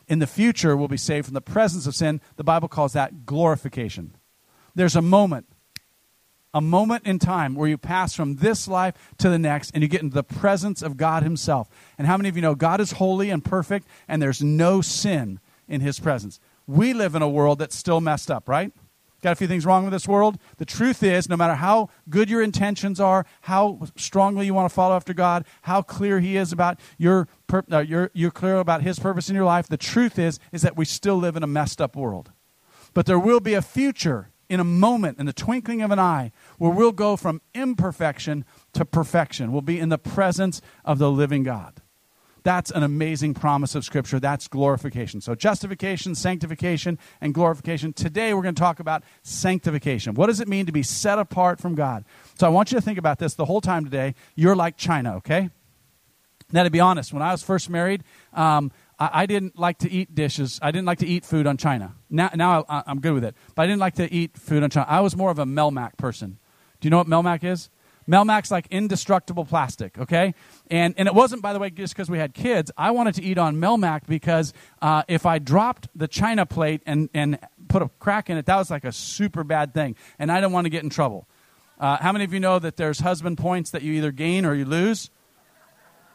In 0.08 0.20
the 0.20 0.28
future, 0.28 0.78
we'll 0.78 0.88
be 0.88 0.98
saved 0.98 1.26
from 1.26 1.34
the 1.34 1.42
presence 1.42 1.88
of 1.88 1.96
sin. 1.96 2.22
The 2.36 2.44
Bible 2.44 2.68
calls 2.68 2.94
that 2.94 3.26
glorification. 3.26 4.16
There's 4.76 4.96
a 4.96 5.02
moment 5.02 5.48
a 6.54 6.62
moment 6.62 7.06
in 7.06 7.20
time 7.20 7.56
where 7.56 7.68
you 7.68 7.78
pass 7.78 8.14
from 8.14 8.36
this 8.36 8.68
life 8.68 8.94
to 9.18 9.30
the 9.30 9.40
next 9.40 9.72
and 9.74 9.82
you 9.82 9.90
get 9.90 10.02
into 10.02 10.14
the 10.14 10.24
presence 10.24 10.82
of 10.82 10.98
God 10.98 11.24
Himself. 11.24 11.70
And 11.98 12.08
how 12.08 12.18
many 12.18 12.30
of 12.30 12.36
you 12.36 12.42
know 12.42 12.56
God 12.56 12.80
is 12.80 12.94
holy 12.94 13.30
and 13.30 13.44
perfect 13.44 13.88
and 14.08 14.22
there's 14.22 14.42
no 14.42 14.82
sin 14.82 15.40
in 15.68 15.82
His 15.82 16.00
presence? 16.00 16.40
We 16.68 16.94
live 16.94 17.16
in 17.16 17.22
a 17.22 17.30
world 17.30 17.60
that's 17.60 17.76
still 17.76 18.02
messed 18.02 18.30
up, 18.30 18.48
right? 18.48 18.72
Got 19.24 19.32
a 19.32 19.36
few 19.36 19.48
things 19.48 19.66
wrong 19.66 19.86
with 19.86 19.94
this 19.94 20.08
world. 20.08 20.38
The 20.58 20.66
truth 20.66 21.02
is, 21.02 21.30
no 21.30 21.38
matter 21.38 21.56
how 21.56 21.90
good 22.10 22.30
your 22.30 22.42
intentions 22.42 23.00
are, 23.00 23.26
how 23.42 23.80
strongly 23.96 24.46
you 24.46 24.54
want 24.54 24.70
to 24.70 24.76
follow 24.76 24.98
after 24.98 25.14
God, 25.14 25.46
how 25.62 25.82
clear 25.82 26.20
He 26.20 26.36
is 26.36 26.52
about 26.52 26.78
your, 26.98 27.30
uh, 27.72 27.80
you're, 27.80 28.12
you're 28.14 28.32
clear 28.32 28.58
about 28.58 28.82
His 28.82 29.00
purpose 29.00 29.30
in 29.30 29.36
your 29.36 29.46
life, 29.46 29.68
the 29.68 29.78
truth 29.78 30.20
is, 30.20 30.40
is 30.52 30.62
that 30.62 30.76
we 30.76 30.84
still 30.84 31.16
live 31.16 31.38
in 31.38 31.44
a 31.44 31.48
messed 31.48 31.82
up 31.82 31.96
world. 31.96 32.34
But 32.94 33.06
there 33.06 33.18
will 33.18 33.40
be 33.40 33.54
a 33.54 33.62
future 33.62 34.33
in 34.50 34.60
a 34.60 34.64
moment, 34.64 35.20
in 35.20 35.26
the 35.26 35.34
twinkling 35.34 35.82
of 35.82 35.92
an 35.92 36.00
eye, 36.00 36.32
where 36.58 36.72
we'll 36.72 36.92
go 36.92 37.16
from 37.16 37.42
imperfection 37.54 38.46
to 38.74 38.86
perfection. 38.86 39.52
We'll 39.52 39.62
be 39.62 39.80
in 39.80 39.90
the 39.90 39.98
presence 39.98 40.62
of 40.86 41.00
the 41.00 41.12
living 41.12 41.44
God. 41.44 41.82
That's 42.44 42.72
an 42.72 42.84
amazing 42.84 43.36
promise 43.36 43.74
of 43.74 43.86
Scripture. 43.86 44.20
That's 44.20 44.50
glorification. 44.50 45.22
So, 45.22 45.34
justification, 45.34 46.14
sanctification, 46.14 47.00
and 47.22 47.34
glorification. 47.34 47.94
Today, 47.94 48.34
we're 48.34 48.42
going 48.42 48.56
to 48.56 48.60
talk 48.60 48.82
about 48.82 49.04
sanctification. 49.24 50.14
What 50.14 50.28
does 50.28 50.42
it 50.42 50.50
mean 50.50 50.66
to 50.66 50.74
be 50.74 50.84
set 50.84 51.20
apart 51.20 51.62
from 51.62 51.74
God? 51.74 52.04
So, 52.38 52.46
I 52.46 52.50
want 52.50 52.72
you 52.72 52.78
to 52.78 52.82
think 52.82 52.98
about 52.98 53.20
this 53.20 53.34
the 53.34 53.46
whole 53.46 53.62
time 53.62 53.86
today. 53.86 54.14
You're 54.36 54.58
like 54.58 54.76
China, 54.76 55.16
okay? 55.18 55.50
Now, 56.52 56.64
to 56.64 56.70
be 56.70 56.82
honest, 56.82 57.14
when 57.14 57.24
I 57.24 57.32
was 57.32 57.42
first 57.42 57.70
married, 57.70 58.04
um, 58.34 58.72
I, 59.04 59.24
I, 59.24 59.26
didn't 59.26 59.60
like 59.60 59.80
to 59.80 59.92
eat 59.92 60.16
dishes. 60.16 60.60
I 60.62 60.72
didn't 60.72 60.86
like 60.86 61.00
to 61.00 61.06
eat 61.06 61.26
food 61.26 61.46
on 61.46 61.58
China. 61.58 61.96
Now, 62.10 62.30
now 62.34 62.66
I, 62.70 62.84
am 62.88 63.02
good 63.02 63.14
with 63.14 63.26
it. 63.26 63.36
But 63.54 63.64
I 63.64 63.66
didn't 63.68 63.82
like 63.82 63.96
to 63.96 64.12
eat 64.12 64.38
food 64.38 64.64
on 64.64 64.70
China. 64.70 64.86
I 64.90 65.02
was 65.02 65.16
more 65.16 65.30
of 65.30 65.40
a 65.40 65.46
Melmac 65.46 65.98
person. 65.98 66.38
Do 66.80 66.86
you 66.86 66.90
know 66.90 66.98
what 66.98 67.08
Melmac 67.08 67.44
is? 67.44 67.70
Melmac's 68.08 68.52
like 68.52 68.68
indestructible 68.68 69.46
plastic, 69.46 69.98
okay? 69.98 70.34
And, 70.70 70.94
and 70.98 71.08
it 71.08 71.14
wasn't, 71.14 71.42
by 71.42 71.54
the 71.54 71.60
way, 71.60 71.70
just 71.70 71.94
because 71.94 72.10
we 72.10 72.18
had 72.18 72.34
kids. 72.34 72.72
I 72.78 72.92
wanted 72.92 73.16
to 73.16 73.24
eat 73.24 73.38
on 73.38 73.58
Melmac 73.58 74.08
because 74.08 74.54
uh, 74.82 75.04
if 75.08 75.26
I 75.26 75.40
dropped 75.40 75.88
the 75.96 76.08
China 76.08 76.46
plate 76.46 76.82
and, 76.86 77.10
and 77.14 77.40
put 77.68 77.82
a 77.82 77.90
crack 78.00 78.30
in 78.30 78.38
it, 78.38 78.46
that 78.46 78.58
was 78.58 78.70
like 78.70 78.86
a 78.86 78.92
super 78.92 79.44
bad 79.44 79.74
thing. 79.74 79.96
And 80.20 80.32
I 80.32 80.40
didn't 80.40 80.54
want 80.54 80.66
to 80.66 80.70
get 80.70 80.84
in 80.84 80.90
trouble. 80.90 81.28
Uh, 81.80 81.98
how 81.98 82.12
many 82.12 82.24
of 82.24 82.34
you 82.34 82.40
know 82.40 82.60
that 82.60 82.78
there's 82.78 83.00
husband 83.00 83.38
points 83.38 83.72
that 83.72 83.82
you 83.82 83.94
either 83.94 84.12
gain 84.12 84.46
or 84.46 84.54
you 84.54 84.66
lose? 84.66 85.10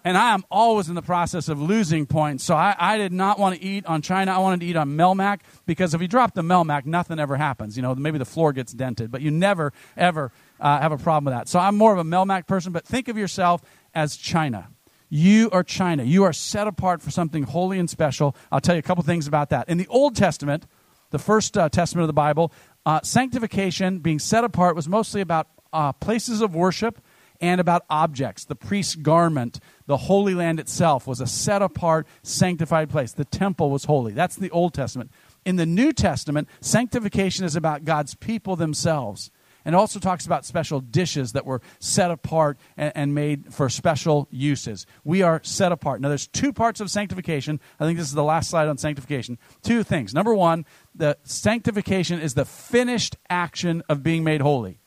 And 0.08 0.16
I 0.16 0.32
am 0.32 0.42
always 0.50 0.88
in 0.88 0.94
the 0.94 1.02
process 1.02 1.50
of 1.50 1.60
losing 1.60 2.06
points. 2.06 2.42
So 2.42 2.54
I, 2.54 2.74
I, 2.78 2.96
did 2.96 3.12
not 3.12 3.38
want 3.38 3.56
to 3.56 3.62
eat 3.62 3.84
on 3.84 4.00
China. 4.00 4.32
I 4.32 4.38
wanted 4.38 4.60
to 4.60 4.66
eat 4.66 4.74
on 4.74 4.96
Melmac 4.96 5.40
because 5.66 5.92
if 5.92 6.00
you 6.00 6.08
drop 6.08 6.32
the 6.32 6.40
Melmac, 6.40 6.86
nothing 6.86 7.18
ever 7.18 7.36
happens. 7.36 7.76
You 7.76 7.82
know, 7.82 7.94
maybe 7.94 8.16
the 8.16 8.24
floor 8.24 8.54
gets 8.54 8.72
dented, 8.72 9.10
but 9.10 9.20
you 9.20 9.30
never, 9.30 9.70
ever 9.98 10.32
uh, 10.60 10.80
have 10.80 10.92
a 10.92 10.96
problem 10.96 11.26
with 11.26 11.34
that. 11.34 11.46
So 11.46 11.58
I'm 11.58 11.76
more 11.76 11.92
of 11.92 11.98
a 11.98 12.04
Melmac 12.04 12.46
person, 12.46 12.72
but 12.72 12.86
think 12.86 13.08
of 13.08 13.18
yourself 13.18 13.60
as 13.94 14.16
China. 14.16 14.68
You 15.10 15.50
are 15.50 15.62
China. 15.62 16.04
You 16.04 16.24
are 16.24 16.32
set 16.32 16.66
apart 16.66 17.02
for 17.02 17.10
something 17.10 17.42
holy 17.42 17.78
and 17.78 17.90
special. 17.90 18.34
I'll 18.50 18.62
tell 18.62 18.76
you 18.76 18.80
a 18.80 18.82
couple 18.82 19.04
things 19.04 19.26
about 19.26 19.50
that. 19.50 19.68
In 19.68 19.76
the 19.76 19.88
Old 19.88 20.16
Testament, 20.16 20.66
the 21.10 21.18
first 21.18 21.58
uh, 21.58 21.68
testament 21.68 22.04
of 22.04 22.08
the 22.08 22.14
Bible, 22.14 22.50
uh, 22.86 23.00
sanctification, 23.02 23.98
being 23.98 24.20
set 24.20 24.42
apart, 24.42 24.74
was 24.74 24.88
mostly 24.88 25.20
about 25.20 25.48
uh, 25.70 25.92
places 25.92 26.40
of 26.40 26.54
worship 26.54 26.98
and 27.40 27.60
about 27.60 27.84
objects. 27.88 28.44
The 28.44 28.54
priest's 28.54 28.94
garment, 28.94 29.60
the 29.86 29.96
Holy 29.96 30.34
Land 30.34 30.60
itself 30.60 31.06
was 31.06 31.20
a 31.20 31.26
set 31.26 31.62
apart, 31.62 32.06
sanctified 32.22 32.90
place. 32.90 33.12
The 33.12 33.24
temple 33.24 33.70
was 33.70 33.84
holy. 33.84 34.12
That's 34.12 34.36
the 34.36 34.50
Old 34.50 34.74
Testament. 34.74 35.10
In 35.44 35.56
the 35.56 35.66
New 35.66 35.92
Testament, 35.92 36.48
sanctification 36.60 37.44
is 37.44 37.56
about 37.56 37.84
God's 37.84 38.14
people 38.14 38.56
themselves. 38.56 39.30
And 39.64 39.76
also 39.76 39.98
talks 39.98 40.24
about 40.24 40.46
special 40.46 40.80
dishes 40.80 41.32
that 41.32 41.44
were 41.44 41.60
set 41.78 42.10
apart 42.10 42.58
and, 42.76 42.92
and 42.94 43.14
made 43.14 43.52
for 43.52 43.68
special 43.68 44.26
uses. 44.30 44.86
We 45.04 45.20
are 45.20 45.40
set 45.42 45.72
apart. 45.72 46.00
Now, 46.00 46.08
there's 46.08 46.26
two 46.26 46.54
parts 46.54 46.80
of 46.80 46.90
sanctification. 46.90 47.60
I 47.78 47.84
think 47.84 47.98
this 47.98 48.08
is 48.08 48.14
the 48.14 48.24
last 48.24 48.48
slide 48.48 48.68
on 48.68 48.78
sanctification. 48.78 49.36
Two 49.62 49.82
things. 49.82 50.14
Number 50.14 50.34
one, 50.34 50.64
the 50.94 51.18
sanctification 51.22 52.18
is 52.18 52.32
the 52.32 52.46
finished 52.46 53.16
action 53.28 53.82
of 53.90 54.02
being 54.02 54.24
made 54.24 54.40
holy. 54.40 54.80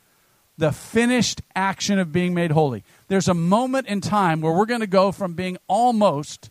The 0.57 0.71
finished 0.71 1.41
action 1.55 1.97
of 1.97 2.11
being 2.11 2.33
made 2.33 2.51
holy. 2.51 2.83
There's 3.07 3.27
a 3.27 3.33
moment 3.33 3.87
in 3.87 4.01
time 4.01 4.41
where 4.41 4.53
we're 4.53 4.65
going 4.65 4.81
to 4.81 4.87
go 4.87 5.11
from 5.11 5.33
being 5.33 5.57
almost 5.67 6.49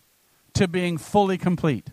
to 0.54 0.66
being 0.66 0.99
fully 0.99 1.38
complete. 1.38 1.90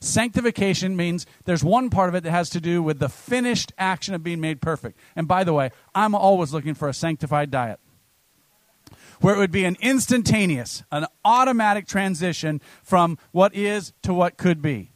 Sanctification 0.00 0.96
means 0.96 1.26
there's 1.44 1.62
one 1.62 1.88
part 1.88 2.08
of 2.08 2.16
it 2.16 2.24
that 2.24 2.32
has 2.32 2.50
to 2.50 2.60
do 2.60 2.82
with 2.82 2.98
the 2.98 3.08
finished 3.08 3.72
action 3.78 4.14
of 4.14 4.24
being 4.24 4.40
made 4.40 4.60
perfect. 4.60 4.98
And 5.14 5.28
by 5.28 5.44
the 5.44 5.52
way, 5.52 5.70
I'm 5.94 6.14
always 6.14 6.52
looking 6.52 6.74
for 6.74 6.88
a 6.88 6.94
sanctified 6.94 7.52
diet 7.52 7.78
where 9.20 9.34
it 9.34 9.38
would 9.38 9.52
be 9.52 9.64
an 9.64 9.76
instantaneous, 9.80 10.82
an 10.90 11.06
automatic 11.24 11.86
transition 11.86 12.60
from 12.82 13.16
what 13.30 13.54
is 13.54 13.92
to 14.02 14.12
what 14.12 14.36
could 14.36 14.60
be. 14.60 14.91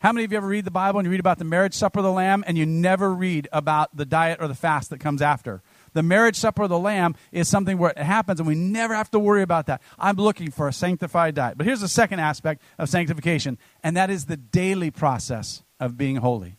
How 0.00 0.12
many 0.12 0.24
of 0.24 0.32
you 0.32 0.38
ever 0.38 0.46
read 0.46 0.64
the 0.64 0.70
Bible 0.70 0.98
and 0.98 1.04
you 1.04 1.10
read 1.10 1.20
about 1.20 1.36
the 1.36 1.44
marriage 1.44 1.74
supper 1.74 1.98
of 1.98 2.04
the 2.04 2.10
Lamb 2.10 2.42
and 2.46 2.56
you 2.56 2.64
never 2.64 3.12
read 3.12 3.48
about 3.52 3.94
the 3.94 4.06
diet 4.06 4.38
or 4.40 4.48
the 4.48 4.54
fast 4.54 4.88
that 4.88 4.98
comes 4.98 5.20
after? 5.20 5.62
The 5.92 6.02
marriage 6.02 6.36
supper 6.36 6.62
of 6.62 6.70
the 6.70 6.78
Lamb 6.78 7.16
is 7.32 7.48
something 7.48 7.76
where 7.76 7.90
it 7.90 7.98
happens 7.98 8.40
and 8.40 8.46
we 8.46 8.54
never 8.54 8.94
have 8.94 9.10
to 9.10 9.18
worry 9.18 9.42
about 9.42 9.66
that. 9.66 9.82
I'm 9.98 10.16
looking 10.16 10.50
for 10.50 10.68
a 10.68 10.72
sanctified 10.72 11.34
diet. 11.34 11.58
But 11.58 11.66
here's 11.66 11.82
the 11.82 11.88
second 11.88 12.18
aspect 12.18 12.62
of 12.78 12.88
sanctification, 12.88 13.58
and 13.82 13.94
that 13.94 14.08
is 14.08 14.24
the 14.24 14.38
daily 14.38 14.90
process 14.90 15.64
of 15.78 15.98
being 15.98 16.16
holy. 16.16 16.56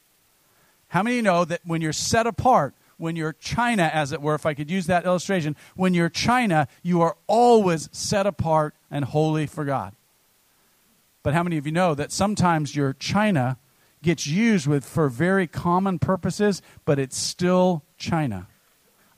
How 0.89 1.01
many 1.01 1.19
know 1.23 1.43
that 1.43 1.61
when 1.63 1.81
you're 1.81 1.93
set 1.93 2.27
apart, 2.27 2.75
when 2.97 3.15
you're 3.15 3.33
China, 3.33 3.89
as 3.91 4.11
it 4.11 4.21
were, 4.21 4.35
if 4.35 4.45
I 4.45 4.53
could 4.53 4.69
use 4.69 4.85
that 4.85 5.05
illustration, 5.05 5.55
when 5.75 5.95
you're 5.95 6.09
China, 6.09 6.67
you 6.83 7.01
are 7.01 7.17
always 7.25 7.89
set 7.91 8.27
apart 8.27 8.75
and 8.91 9.03
holy 9.03 9.47
for 9.47 9.65
God. 9.65 9.95
But 11.23 11.33
how 11.33 11.43
many 11.43 11.57
of 11.57 11.65
you 11.65 11.71
know 11.71 11.93
that 11.95 12.11
sometimes 12.11 12.75
your 12.75 12.93
China 12.93 13.57
gets 14.01 14.25
used 14.25 14.67
with 14.67 14.83
for 14.83 15.09
very 15.09 15.47
common 15.47 15.99
purposes, 15.99 16.61
but 16.85 16.97
it's 16.97 17.17
still 17.17 17.83
China? 17.97 18.47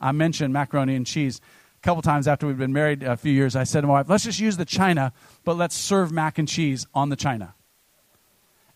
I 0.00 0.12
mentioned 0.12 0.52
macaroni 0.52 0.94
and 0.94 1.06
cheese 1.06 1.40
a 1.78 1.82
couple 1.82 2.02
times 2.02 2.28
after 2.28 2.46
we've 2.46 2.58
been 2.58 2.72
married 2.72 3.02
a 3.02 3.16
few 3.16 3.32
years. 3.32 3.56
I 3.56 3.64
said 3.64 3.82
to 3.82 3.86
my 3.86 3.94
wife, 3.94 4.08
let's 4.08 4.24
just 4.24 4.38
use 4.38 4.58
the 4.58 4.66
china, 4.66 5.12
but 5.44 5.56
let's 5.56 5.74
serve 5.74 6.12
mac 6.12 6.38
and 6.38 6.46
cheese 6.46 6.86
on 6.94 7.08
the 7.08 7.16
china. 7.16 7.54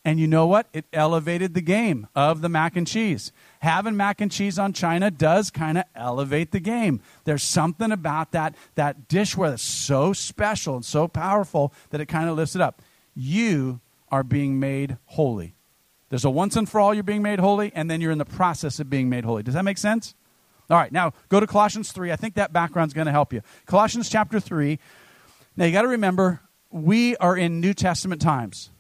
And 0.05 0.19
you 0.19 0.27
know 0.27 0.47
what? 0.47 0.69
It 0.73 0.87
elevated 0.93 1.53
the 1.53 1.61
game 1.61 2.07
of 2.15 2.41
the 2.41 2.49
mac 2.49 2.77
and 2.77 2.87
cheese. 2.87 3.31
Having 3.61 3.97
mac 3.99 4.23
and 4.23 4.33
cheese 4.33 4.59
on 4.59 4.73
china 4.73 5.11
does 5.11 5.51
kind 5.51 5.77
of 5.77 5.85
elevate 5.95 6.51
the 6.51 6.61
game. 6.61 7.03
There's 7.25 7.43
something 7.43 7.93
about 7.93 8.33
that, 8.33 8.55
that 8.75 9.07
dishware 9.09 9.51
that's 9.51 9.63
so 9.63 10.15
special 10.15 10.77
and 10.77 10.85
so 10.85 11.09
powerful 11.09 11.75
that 11.91 12.01
it 12.01 12.07
kind 12.07 12.31
of 12.31 12.37
lifts 12.37 12.55
it 12.55 12.63
up. 12.63 12.81
You 13.21 13.81
are 14.13 14.23
being 14.23 14.61
made 14.61 14.97
holy. 15.07 15.57
There's 16.09 16.25
a 16.25 16.31
once 16.31 16.55
and 16.55 16.69
for 16.69 16.81
all 16.81 16.95
you're 16.95 17.03
being 17.03 17.21
made 17.21 17.41
holy, 17.41 17.73
and 17.75 17.91
then 17.91 18.01
you're 18.01 18.13
in 18.13 18.19
the 18.19 18.25
process 18.25 18.79
of 18.79 18.89
being 18.89 19.09
made 19.09 19.25
holy. 19.25 19.43
Does 19.43 19.55
that 19.55 19.65
make 19.65 19.77
sense? 19.77 20.15
All 20.71 20.77
right, 20.77 20.93
now 20.93 21.13
go 21.29 21.41
to 21.41 21.47
Colossians 21.49 21.91
3. 21.91 22.13
I 22.13 22.17
think 22.17 22.35
that 22.35 22.53
background's 22.53 22.95
going 22.95 23.07
to 23.07 23.13
help 23.13 23.33
you. 23.33 23.43
Colossians 23.67 24.09
chapter 24.09 24.39
3. 24.39 24.79
Now 25.57 25.65
you 25.65 25.73
got 25.73 25.83
to 25.83 25.89
remember, 25.89 26.43
we 26.71 27.17
are 27.17 27.37
in 27.37 27.61
New 27.61 27.75
Testament 27.75 28.23
times. 28.23 28.71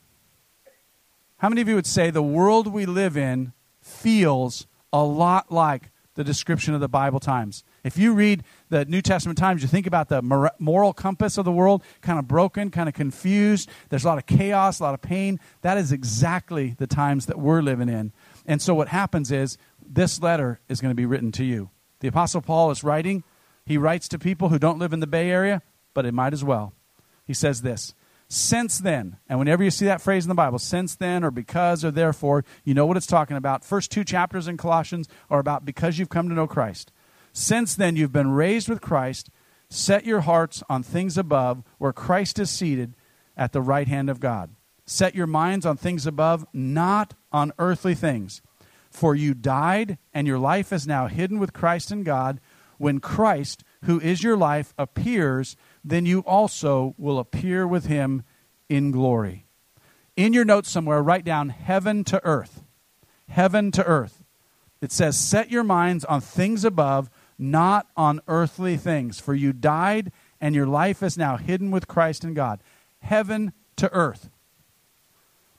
How 1.38 1.48
many 1.48 1.60
of 1.60 1.68
you 1.68 1.74
would 1.74 1.86
say 1.86 2.10
the 2.10 2.22
world 2.22 2.68
we 2.68 2.86
live 2.86 3.16
in 3.16 3.52
feels 3.80 4.68
a 4.92 5.02
lot 5.02 5.50
like 5.50 5.90
the 6.18 6.24
description 6.24 6.74
of 6.74 6.80
the 6.80 6.88
Bible 6.88 7.20
times? 7.20 7.62
If 7.84 7.96
you 7.96 8.12
read 8.12 8.42
the 8.70 8.84
New 8.84 9.00
Testament 9.00 9.38
times, 9.38 9.62
you 9.62 9.68
think 9.68 9.86
about 9.86 10.08
the 10.08 10.20
moral 10.58 10.92
compass 10.92 11.38
of 11.38 11.44
the 11.44 11.52
world, 11.52 11.84
kind 12.00 12.18
of 12.18 12.26
broken, 12.26 12.72
kind 12.72 12.88
of 12.88 12.94
confused. 12.96 13.70
There's 13.88 14.04
a 14.04 14.08
lot 14.08 14.18
of 14.18 14.26
chaos, 14.26 14.80
a 14.80 14.82
lot 14.82 14.94
of 14.94 15.00
pain. 15.00 15.38
That 15.62 15.78
is 15.78 15.92
exactly 15.92 16.74
the 16.76 16.88
times 16.88 17.26
that 17.26 17.38
we're 17.38 17.62
living 17.62 17.88
in. 17.88 18.12
And 18.46 18.60
so 18.60 18.74
what 18.74 18.88
happens 18.88 19.30
is 19.30 19.58
this 19.80 20.20
letter 20.20 20.58
is 20.68 20.80
going 20.80 20.90
to 20.90 20.96
be 20.96 21.06
written 21.06 21.30
to 21.32 21.44
you. 21.44 21.70
The 22.00 22.08
Apostle 22.08 22.40
Paul 22.40 22.72
is 22.72 22.82
writing. 22.82 23.22
He 23.64 23.78
writes 23.78 24.08
to 24.08 24.18
people 24.18 24.48
who 24.48 24.58
don't 24.58 24.80
live 24.80 24.92
in 24.92 24.98
the 24.98 25.06
Bay 25.06 25.30
Area, 25.30 25.62
but 25.94 26.04
it 26.04 26.14
might 26.14 26.32
as 26.32 26.42
well. 26.42 26.72
He 27.28 27.32
says 27.32 27.62
this 27.62 27.94
Since 28.30 28.78
then, 28.78 29.16
and 29.26 29.38
whenever 29.38 29.64
you 29.64 29.70
see 29.70 29.86
that 29.86 30.02
phrase 30.02 30.24
in 30.24 30.28
the 30.28 30.34
Bible, 30.34 30.58
since 30.58 30.94
then 30.94 31.24
or 31.24 31.30
because 31.30 31.82
or 31.82 31.90
therefore, 31.90 32.44
you 32.62 32.74
know 32.74 32.84
what 32.84 32.98
it's 32.98 33.06
talking 33.06 33.38
about. 33.38 33.64
First 33.64 33.90
two 33.90 34.04
chapters 34.04 34.46
in 34.46 34.58
Colossians 34.58 35.08
are 35.30 35.38
about 35.38 35.64
because 35.64 35.98
you've 35.98 36.10
come 36.10 36.28
to 36.28 36.34
know 36.34 36.46
Christ. 36.46 36.92
Since 37.32 37.74
then, 37.74 37.96
you've 37.96 38.12
been 38.12 38.32
raised 38.32 38.68
with 38.68 38.82
Christ. 38.82 39.30
Set 39.70 40.04
your 40.04 40.20
hearts 40.20 40.62
on 40.68 40.82
things 40.82 41.16
above, 41.16 41.62
where 41.78 41.92
Christ 41.92 42.38
is 42.38 42.50
seated 42.50 42.94
at 43.36 43.52
the 43.52 43.62
right 43.62 43.88
hand 43.88 44.10
of 44.10 44.20
God. 44.20 44.50
Set 44.84 45.14
your 45.14 45.26
minds 45.26 45.64
on 45.64 45.76
things 45.76 46.06
above, 46.06 46.46
not 46.52 47.14
on 47.32 47.52
earthly 47.58 47.94
things. 47.94 48.42
For 48.90 49.14
you 49.14 49.32
died, 49.32 49.96
and 50.12 50.26
your 50.26 50.38
life 50.38 50.72
is 50.72 50.86
now 50.86 51.06
hidden 51.06 51.38
with 51.38 51.52
Christ 51.52 51.90
in 51.90 52.02
God. 52.02 52.40
When 52.78 53.00
Christ, 53.00 53.64
who 53.84 54.00
is 54.00 54.22
your 54.22 54.36
life, 54.36 54.72
appears, 54.78 55.56
then 55.88 56.04
you 56.04 56.20
also 56.20 56.94
will 56.98 57.18
appear 57.18 57.66
with 57.66 57.86
him 57.86 58.22
in 58.68 58.90
glory. 58.90 59.46
In 60.16 60.32
your 60.32 60.44
notes 60.44 60.70
somewhere, 60.70 61.02
write 61.02 61.24
down 61.24 61.48
heaven 61.48 62.04
to 62.04 62.20
earth. 62.24 62.62
Heaven 63.28 63.70
to 63.72 63.84
earth. 63.84 64.24
It 64.80 64.92
says, 64.92 65.16
Set 65.16 65.50
your 65.50 65.64
minds 65.64 66.04
on 66.04 66.20
things 66.20 66.64
above, 66.64 67.08
not 67.38 67.88
on 67.96 68.20
earthly 68.28 68.76
things. 68.76 69.18
For 69.18 69.34
you 69.34 69.52
died, 69.52 70.12
and 70.40 70.54
your 70.54 70.66
life 70.66 71.02
is 71.02 71.16
now 71.16 71.36
hidden 71.36 71.70
with 71.70 71.88
Christ 71.88 72.22
in 72.22 72.34
God. 72.34 72.60
Heaven 73.00 73.52
to 73.76 73.92
earth. 73.92 74.28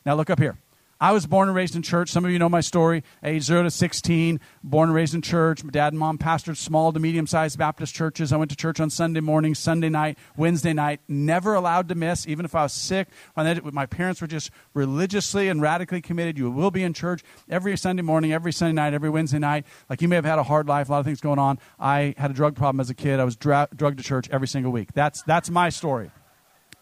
Now 0.05 0.15
look 0.15 0.29
up 0.29 0.39
here. 0.39 0.57
I 1.01 1.13
was 1.13 1.25
born 1.25 1.47
and 1.47 1.55
raised 1.55 1.77
in 1.77 1.81
church. 1.81 2.09
Some 2.09 2.25
of 2.25 2.31
you 2.31 2.39
know 2.39 2.49
my 2.49 2.59
story. 2.59 3.03
Age 3.23 3.43
0 3.43 3.63
to 3.63 3.71
16, 3.71 4.39
born 4.63 4.89
and 4.89 4.95
raised 4.95 5.13
in 5.13 5.21
church. 5.21 5.63
My 5.63 5.71
dad 5.71 5.93
and 5.93 5.99
mom 5.99 6.17
pastored 6.17 6.57
small 6.57 6.91
to 6.91 6.99
medium 6.99 7.25
sized 7.25 7.57
Baptist 7.57 7.95
churches. 7.95 8.33
I 8.33 8.37
went 8.37 8.51
to 8.51 8.57
church 8.57 8.81
on 8.81 8.89
Sunday 8.89 9.21
morning, 9.21 9.55
Sunday 9.55 9.87
night, 9.87 10.17
Wednesday 10.35 10.73
night. 10.73 10.99
Never 11.07 11.53
allowed 11.53 11.87
to 11.87 11.95
miss, 11.95 12.27
even 12.27 12.43
if 12.43 12.53
I 12.53 12.63
was 12.63 12.73
sick. 12.73 13.07
My 13.37 13.85
parents 13.85 14.19
were 14.19 14.27
just 14.27 14.51
religiously 14.73 15.47
and 15.47 15.61
radically 15.61 16.01
committed. 16.01 16.37
You 16.37 16.51
will 16.51 16.71
be 16.71 16.83
in 16.83 16.93
church 16.93 17.23
every 17.49 17.77
Sunday 17.77 18.01
morning, 18.01 18.33
every 18.33 18.51
Sunday 18.51 18.73
night, 18.73 18.93
every 18.93 19.09
Wednesday 19.09 19.39
night. 19.39 19.65
Like 19.89 20.01
you 20.01 20.09
may 20.09 20.17
have 20.17 20.25
had 20.25 20.39
a 20.39 20.43
hard 20.43 20.67
life, 20.67 20.89
a 20.89 20.91
lot 20.91 20.99
of 20.99 21.05
things 21.05 21.21
going 21.21 21.39
on. 21.39 21.59
I 21.79 22.13
had 22.17 22.29
a 22.29 22.33
drug 22.33 22.55
problem 22.55 22.81
as 22.81 22.89
a 22.89 22.93
kid. 22.95 23.21
I 23.21 23.23
was 23.23 23.37
dra- 23.37 23.69
drugged 23.73 23.99
to 23.99 24.03
church 24.03 24.29
every 24.31 24.49
single 24.49 24.73
week. 24.73 24.91
That's, 24.93 25.21
that's 25.23 25.49
my 25.49 25.69
story. 25.69 26.11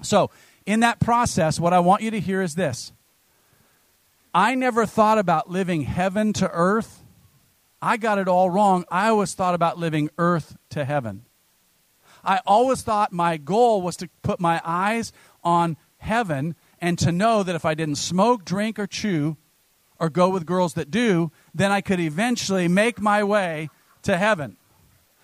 So, 0.02 0.32
in 0.66 0.82
that 0.82 1.00
process, 1.00 1.60
what 1.60 1.72
I 1.72 1.80
want 1.80 2.02
you 2.02 2.12
to 2.12 2.20
hear 2.20 2.42
is 2.42 2.56
this 2.56 2.92
I 4.38 4.54
never 4.54 4.86
thought 4.86 5.18
about 5.18 5.50
living 5.50 5.82
heaven 5.82 6.32
to 6.34 6.48
earth. 6.52 7.04
I 7.82 7.98
got 7.98 8.20
it 8.20 8.28
all 8.28 8.52
wrong. 8.52 8.86
I 8.92 9.10
always 9.10 9.34
thought 9.34 9.56
about 9.56 9.80
living 9.80 10.12
earth 10.20 10.56
to 10.70 10.86
heaven. 10.86 11.26
I 12.24 12.42
always 12.46 12.84
thought 12.84 13.12
my 13.12 13.38
goal 13.38 13.82
was 13.82 13.98
to 13.98 14.10
put 14.22 14.40
my 14.40 14.62
eyes 14.64 15.12
on 15.44 15.76
heaven 15.98 16.56
and 16.80 17.00
to 17.00 17.12
know 17.12 17.42
that 17.42 17.56
if 17.56 17.66
I 17.66 17.74
didn't 17.74 17.96
smoke, 17.96 18.46
drink, 18.46 18.78
or 18.78 18.86
chew, 18.86 19.38
or 20.00 20.08
go 20.08 20.30
with 20.30 20.46
girls 20.46 20.76
that 20.76 20.92
do, 20.92 21.32
then 21.56 21.72
I 21.72 21.82
could 21.82 22.00
eventually 22.00 22.68
make 22.68 23.02
my 23.02 23.24
way 23.24 23.72
to 24.04 24.20
heaven. 24.20 24.58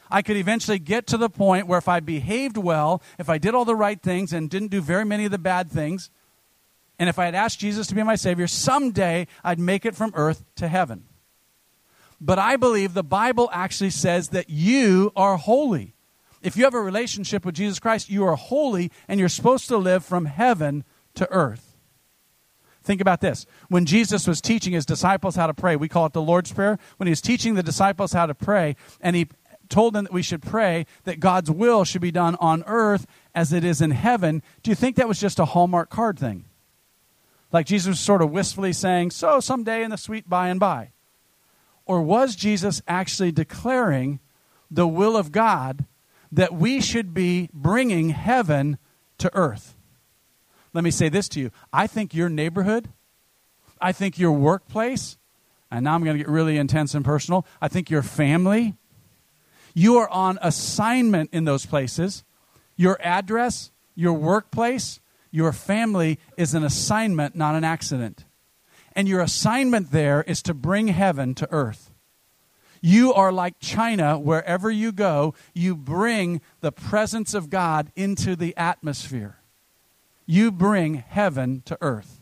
I 0.10 0.24
could 0.24 0.38
eventually 0.38 0.80
get 0.80 1.06
to 1.06 1.18
the 1.18 1.30
point 1.30 1.68
where 1.68 1.78
if 1.78 1.88
I 1.88 2.00
behaved 2.00 2.58
well, 2.58 3.00
if 3.20 3.30
I 3.30 3.38
did 3.38 3.54
all 3.54 3.64
the 3.64 3.76
right 3.76 4.02
things 4.02 4.34
and 4.34 4.50
didn't 4.50 4.72
do 4.72 4.82
very 4.82 5.06
many 5.06 5.26
of 5.26 5.32
the 5.32 5.38
bad 5.38 5.70
things, 5.70 6.10
and 7.00 7.10
if 7.10 7.18
I 7.20 7.26
had 7.26 7.36
asked 7.36 7.60
Jesus 7.60 7.88
to 7.88 7.96
be 7.96 8.04
my 8.04 8.16
Savior, 8.16 8.48
someday 8.48 9.28
I'd 9.44 9.60
make 9.60 9.86
it 9.86 9.96
from 9.96 10.12
earth 10.16 10.44
to 10.56 10.68
heaven. 10.68 11.06
But 12.22 12.40
I 12.40 12.56
believe 12.56 12.94
the 12.94 13.04
Bible 13.04 13.50
actually 13.52 13.90
says 13.90 14.30
that 14.30 14.50
you 14.50 15.12
are 15.16 15.38
holy. 15.38 15.96
If 16.42 16.56
you 16.56 16.64
have 16.64 16.74
a 16.74 16.82
relationship 16.82 17.46
with 17.46 17.56
Jesus 17.56 17.80
Christ, 17.80 18.10
you 18.10 18.26
are 18.26 18.36
holy 18.36 18.92
and 19.08 19.20
you're 19.20 19.30
supposed 19.30 19.68
to 19.70 19.78
live 19.78 20.06
from 20.06 20.26
heaven 20.26 20.84
to 21.16 21.30
earth. 21.32 21.76
Think 22.84 23.02
about 23.02 23.22
this. 23.22 23.46
When 23.70 23.86
Jesus 23.86 24.28
was 24.28 24.42
teaching 24.42 24.74
his 24.74 24.86
disciples 24.86 25.36
how 25.36 25.48
to 25.48 25.54
pray, 25.54 25.76
we 25.76 25.88
call 25.88 26.06
it 26.06 26.14
the 26.14 26.22
Lord's 26.22 26.52
Prayer. 26.52 26.78
When 26.98 27.08
he 27.08 27.12
was 27.12 27.22
teaching 27.22 27.56
the 27.56 27.64
disciples 27.64 28.12
how 28.12 28.26
to 28.26 28.36
pray, 28.36 28.76
and 29.00 29.16
he 29.16 29.30
told 29.70 29.94
them 29.94 30.04
that 30.04 30.14
we 30.14 30.22
should 30.22 30.42
pray 30.42 30.86
that 31.06 31.22
God's 31.22 31.50
will 31.50 31.86
should 31.86 32.02
be 32.02 32.12
done 32.12 32.36
on 32.42 32.64
earth 32.68 33.08
as 33.34 33.54
it 33.54 33.64
is 33.64 33.82
in 33.82 33.92
heaven, 33.92 34.44
do 34.62 34.72
you 34.72 34.76
think 34.76 34.98
that 34.98 35.08
was 35.08 35.20
just 35.20 35.40
a 35.40 35.46
Hallmark 35.46 35.90
card 35.90 36.20
thing? 36.20 36.46
Like 37.54 37.68
Jesus 37.68 37.88
was 37.88 38.00
sort 38.00 38.24
of 38.24 38.32
wistfully 38.32 38.74
saying, 38.74 39.12
So 39.12 39.40
someday 39.40 39.84
in 39.84 39.92
the 39.92 39.98
sweet 39.98 40.28
by 40.28 40.50
and 40.50 40.60
by. 40.60 40.92
Or 41.86 42.02
was 42.02 42.36
Jesus 42.36 42.82
actually 42.88 43.32
declaring 43.32 44.20
the 44.72 44.88
will 44.88 45.16
of 45.16 45.32
God 45.32 45.86
that 46.32 46.54
we 46.54 46.82
should 46.82 47.14
be 47.14 47.50
bringing 47.54 48.10
heaven 48.10 48.80
to 49.20 49.30
earth? 49.36 49.76
Let 50.74 50.84
me 50.84 50.90
say 50.90 51.10
this 51.10 51.30
to 51.30 51.40
you. 51.40 51.52
I 51.72 51.86
think 51.86 52.16
your 52.16 52.30
neighborhood, 52.30 52.90
I 53.80 53.92
think 53.92 54.18
your 54.18 54.32
workplace, 54.32 55.18
and 55.70 55.84
now 55.84 55.94
I'm 55.94 56.04
going 56.04 56.18
to 56.18 56.24
get 56.24 56.30
really 56.30 56.58
intense 56.58 56.96
and 56.96 57.06
personal. 57.06 57.46
I 57.62 57.68
think 57.68 57.90
your 57.90 58.02
family, 58.02 58.76
You 59.76 59.98
are 59.98 60.10
on 60.10 60.38
assignment 60.42 61.32
in 61.34 61.46
those 61.46 61.66
places. 61.66 62.24
Your 62.76 63.00
address, 63.02 63.72
your 63.96 64.14
workplace, 64.14 65.00
your 65.34 65.52
family 65.52 66.20
is 66.38 66.54
an 66.54 66.64
assignment, 66.64 67.36
not 67.36 67.56
an 67.56 67.64
accident. 67.64 68.24
And 68.96 69.08
your 69.08 69.20
assignment 69.20 69.90
there 69.92 70.22
is 70.22 70.44
to 70.44 70.54
bring 70.54 70.90
heaven 70.90 71.34
to 71.36 71.52
earth. 71.52 71.92
You 72.82 73.12
are 73.16 73.32
like 73.32 73.56
China, 73.60 74.20
wherever 74.20 74.70
you 74.70 74.92
go, 74.92 75.34
you 75.56 75.76
bring 75.76 76.40
the 76.62 76.72
presence 76.72 77.34
of 77.34 77.50
God 77.50 77.92
into 77.96 78.36
the 78.36 78.56
atmosphere. 78.56 79.40
You 80.28 80.52
bring 80.52 80.96
heaven 80.96 81.64
to 81.66 81.80
earth 81.82 82.20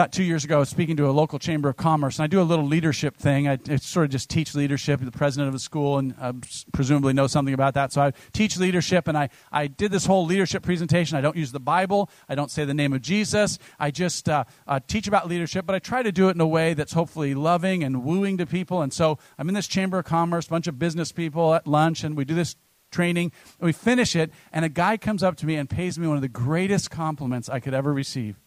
about 0.00 0.12
two 0.12 0.22
years 0.22 0.46
ago, 0.46 0.56
I 0.56 0.60
was 0.60 0.70
speaking 0.70 0.96
to 0.96 1.10
a 1.10 1.12
local 1.12 1.38
chamber 1.38 1.68
of 1.68 1.76
commerce, 1.76 2.18
and 2.18 2.24
I 2.24 2.26
do 2.26 2.40
a 2.40 2.42
little 2.42 2.64
leadership 2.64 3.18
thing. 3.18 3.46
I, 3.46 3.58
I 3.68 3.76
sort 3.76 4.06
of 4.06 4.10
just 4.10 4.30
teach 4.30 4.54
leadership. 4.54 4.98
The 4.98 5.10
president 5.10 5.48
of 5.48 5.52
the 5.52 5.58
school, 5.58 5.98
and 5.98 6.14
uh, 6.18 6.32
presumably 6.72 7.12
know 7.12 7.26
something 7.26 7.52
about 7.52 7.74
that. 7.74 7.92
So 7.92 8.00
I 8.00 8.12
teach 8.32 8.56
leadership, 8.56 9.08
and 9.08 9.18
I, 9.18 9.28
I 9.52 9.66
did 9.66 9.92
this 9.92 10.06
whole 10.06 10.24
leadership 10.24 10.62
presentation. 10.62 11.18
I 11.18 11.20
don't 11.20 11.36
use 11.36 11.52
the 11.52 11.60
Bible. 11.60 12.08
I 12.30 12.34
don't 12.34 12.50
say 12.50 12.64
the 12.64 12.72
name 12.72 12.94
of 12.94 13.02
Jesus. 13.02 13.58
I 13.78 13.90
just 13.90 14.26
uh, 14.26 14.44
uh, 14.66 14.80
teach 14.86 15.06
about 15.06 15.28
leadership, 15.28 15.66
but 15.66 15.74
I 15.74 15.80
try 15.80 16.02
to 16.02 16.10
do 16.10 16.28
it 16.28 16.34
in 16.34 16.40
a 16.40 16.48
way 16.48 16.72
that's 16.72 16.94
hopefully 16.94 17.34
loving 17.34 17.84
and 17.84 18.02
wooing 18.02 18.38
to 18.38 18.46
people. 18.46 18.80
And 18.80 18.94
so 18.94 19.18
I'm 19.38 19.50
in 19.50 19.54
this 19.54 19.68
chamber 19.68 19.98
of 19.98 20.06
commerce, 20.06 20.46
bunch 20.46 20.66
of 20.66 20.78
business 20.78 21.12
people 21.12 21.52
at 21.52 21.66
lunch, 21.66 22.04
and 22.04 22.16
we 22.16 22.24
do 22.24 22.34
this 22.34 22.56
training. 22.90 23.32
And 23.58 23.66
we 23.66 23.72
finish 23.72 24.16
it, 24.16 24.32
and 24.50 24.64
a 24.64 24.70
guy 24.70 24.96
comes 24.96 25.22
up 25.22 25.36
to 25.36 25.46
me 25.46 25.56
and 25.56 25.68
pays 25.68 25.98
me 25.98 26.06
one 26.06 26.16
of 26.16 26.22
the 26.22 26.28
greatest 26.28 26.90
compliments 26.90 27.50
I 27.50 27.60
could 27.60 27.74
ever 27.74 27.92
receive. 27.92 28.40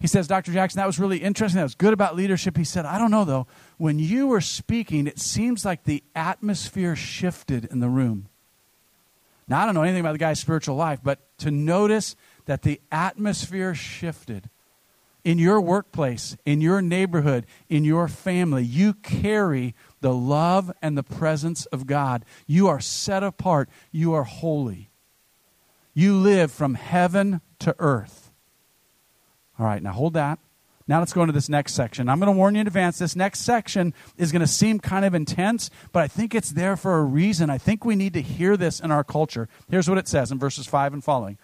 He 0.00 0.06
says, 0.06 0.26
Dr. 0.26 0.52
Jackson, 0.52 0.78
that 0.78 0.86
was 0.86 0.98
really 0.98 1.18
interesting. 1.18 1.58
That 1.58 1.64
was 1.64 1.74
good 1.74 1.92
about 1.92 2.16
leadership. 2.16 2.56
He 2.56 2.64
said, 2.64 2.84
I 2.84 2.98
don't 2.98 3.10
know, 3.10 3.24
though. 3.24 3.46
When 3.78 3.98
you 3.98 4.26
were 4.26 4.40
speaking, 4.40 5.06
it 5.06 5.18
seems 5.18 5.64
like 5.64 5.84
the 5.84 6.02
atmosphere 6.14 6.96
shifted 6.96 7.66
in 7.66 7.80
the 7.80 7.88
room. 7.88 8.28
Now, 9.46 9.62
I 9.62 9.66
don't 9.66 9.74
know 9.74 9.82
anything 9.82 10.00
about 10.00 10.12
the 10.12 10.18
guy's 10.18 10.40
spiritual 10.40 10.76
life, 10.76 11.00
but 11.02 11.20
to 11.38 11.50
notice 11.50 12.16
that 12.46 12.62
the 12.62 12.80
atmosphere 12.90 13.74
shifted 13.74 14.50
in 15.24 15.38
your 15.38 15.60
workplace, 15.60 16.36
in 16.44 16.60
your 16.60 16.82
neighborhood, 16.82 17.46
in 17.68 17.84
your 17.84 18.08
family, 18.08 18.62
you 18.62 18.92
carry 18.92 19.74
the 20.00 20.12
love 20.12 20.70
and 20.82 20.96
the 20.98 21.02
presence 21.02 21.64
of 21.66 21.86
God. 21.86 22.24
You 22.46 22.68
are 22.68 22.80
set 22.80 23.22
apart. 23.22 23.70
You 23.90 24.12
are 24.12 24.24
holy. 24.24 24.90
You 25.94 26.14
live 26.16 26.52
from 26.52 26.74
heaven 26.74 27.40
to 27.60 27.74
earth. 27.78 28.23
All 29.58 29.66
right, 29.66 29.82
now 29.82 29.92
hold 29.92 30.14
that. 30.14 30.38
Now 30.86 30.98
let's 30.98 31.14
go 31.14 31.22
into 31.22 31.32
this 31.32 31.48
next 31.48 31.72
section. 31.72 32.10
I'm 32.10 32.20
going 32.20 32.30
to 32.30 32.36
warn 32.36 32.54
you 32.54 32.60
in 32.60 32.66
advance. 32.66 32.98
This 32.98 33.16
next 33.16 33.40
section 33.40 33.94
is 34.18 34.32
going 34.32 34.40
to 34.40 34.46
seem 34.46 34.80
kind 34.80 35.06
of 35.06 35.14
intense, 35.14 35.70
but 35.92 36.02
I 36.02 36.08
think 36.08 36.34
it's 36.34 36.50
there 36.50 36.76
for 36.76 36.98
a 36.98 37.04
reason. 37.04 37.48
I 37.48 37.56
think 37.56 37.86
we 37.86 37.96
need 37.96 38.12
to 38.12 38.20
hear 38.20 38.56
this 38.56 38.80
in 38.80 38.90
our 38.90 39.02
culture. 39.02 39.48
Here's 39.70 39.88
what 39.88 39.96
it 39.96 40.08
says 40.08 40.30
in 40.30 40.38
verses 40.38 40.66
5 40.66 40.92
and 40.92 41.02
following 41.02 41.38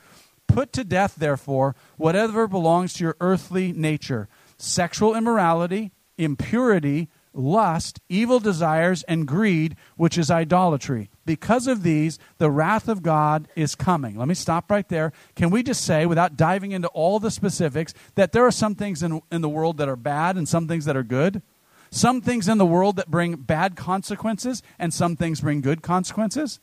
Put 0.47 0.73
to 0.75 0.85
death, 0.85 1.15
therefore, 1.17 1.75
whatever 1.97 2.47
belongs 2.49 2.93
to 2.95 3.05
your 3.05 3.17
earthly 3.21 3.73
nature 3.73 4.29
sexual 4.59 5.17
immorality, 5.17 5.93
impurity, 6.19 7.09
lust, 7.33 8.01
evil 8.09 8.41
desires, 8.41 9.03
and 9.05 9.27
greed, 9.27 9.77
which 9.97 10.19
is 10.19 10.31
idolatry. 10.31 11.11
Because 11.25 11.67
of 11.67 11.83
these, 11.83 12.19
the 12.39 12.51
wrath 12.51 12.89
of 12.89 13.03
God 13.03 13.49
is 13.55 13.75
coming. 13.75 14.17
Let 14.17 14.29
me 14.29 14.35
stop 14.35 14.71
right 14.71 14.89
there. 14.89 15.13
Can 15.37 15.51
we 15.51 15.63
just 15.63 15.85
say, 15.85 16.07
without 16.07 16.37
diving 16.37 16.73
into 16.73 16.89
all 16.89 17.21
the 17.21 17.31
specifics, 17.31 17.95
that 18.17 18.33
there 18.33 18.45
are 18.47 18.51
some 18.51 18.75
things 18.75 19.03
in, 19.03 19.21
in 19.31 19.41
the 19.41 19.49
world 19.49 19.77
that 19.79 19.89
are 19.89 19.97
bad 19.97 20.37
and 20.37 20.49
some 20.49 20.67
things 20.67 20.85
that 20.87 20.97
are 20.97 21.03
good? 21.03 21.43
Some 21.91 22.21
things 22.21 22.49
in 22.49 22.59
the 22.59 22.67
world 22.67 22.97
that 22.97 23.11
bring 23.11 23.37
bad 23.37 23.77
consequences 23.77 24.63
and 24.79 24.95
some 24.95 25.17
things 25.17 25.41
bring 25.41 25.61
good 25.61 25.83
consequences? 25.83 26.61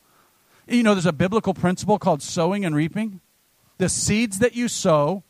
You 0.66 0.82
know, 0.82 0.94
there's 0.94 1.06
a 1.06 1.12
biblical 1.12 1.54
principle 1.54 1.98
called 1.98 2.22
sowing 2.22 2.64
and 2.64 2.74
reaping. 2.74 3.20
The 3.78 3.88
seeds 3.88 4.38
that 4.40 4.54
you 4.54 4.68
sow 4.68 5.22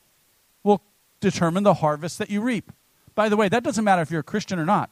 will 0.65 0.83
determine 1.21 1.63
the 1.63 1.75
harvest 1.75 2.19
that 2.19 2.31
you 2.31 2.41
reap. 2.41 2.73
By 3.15 3.29
the 3.29 3.37
way, 3.37 3.49
that 3.49 3.65
doesn't 3.65 3.85
matter 3.85 4.03
if 4.03 4.11
you're 4.11 4.21
a 4.21 4.25
Christian 4.25 4.59
or 4.59 4.65
not 4.65 4.91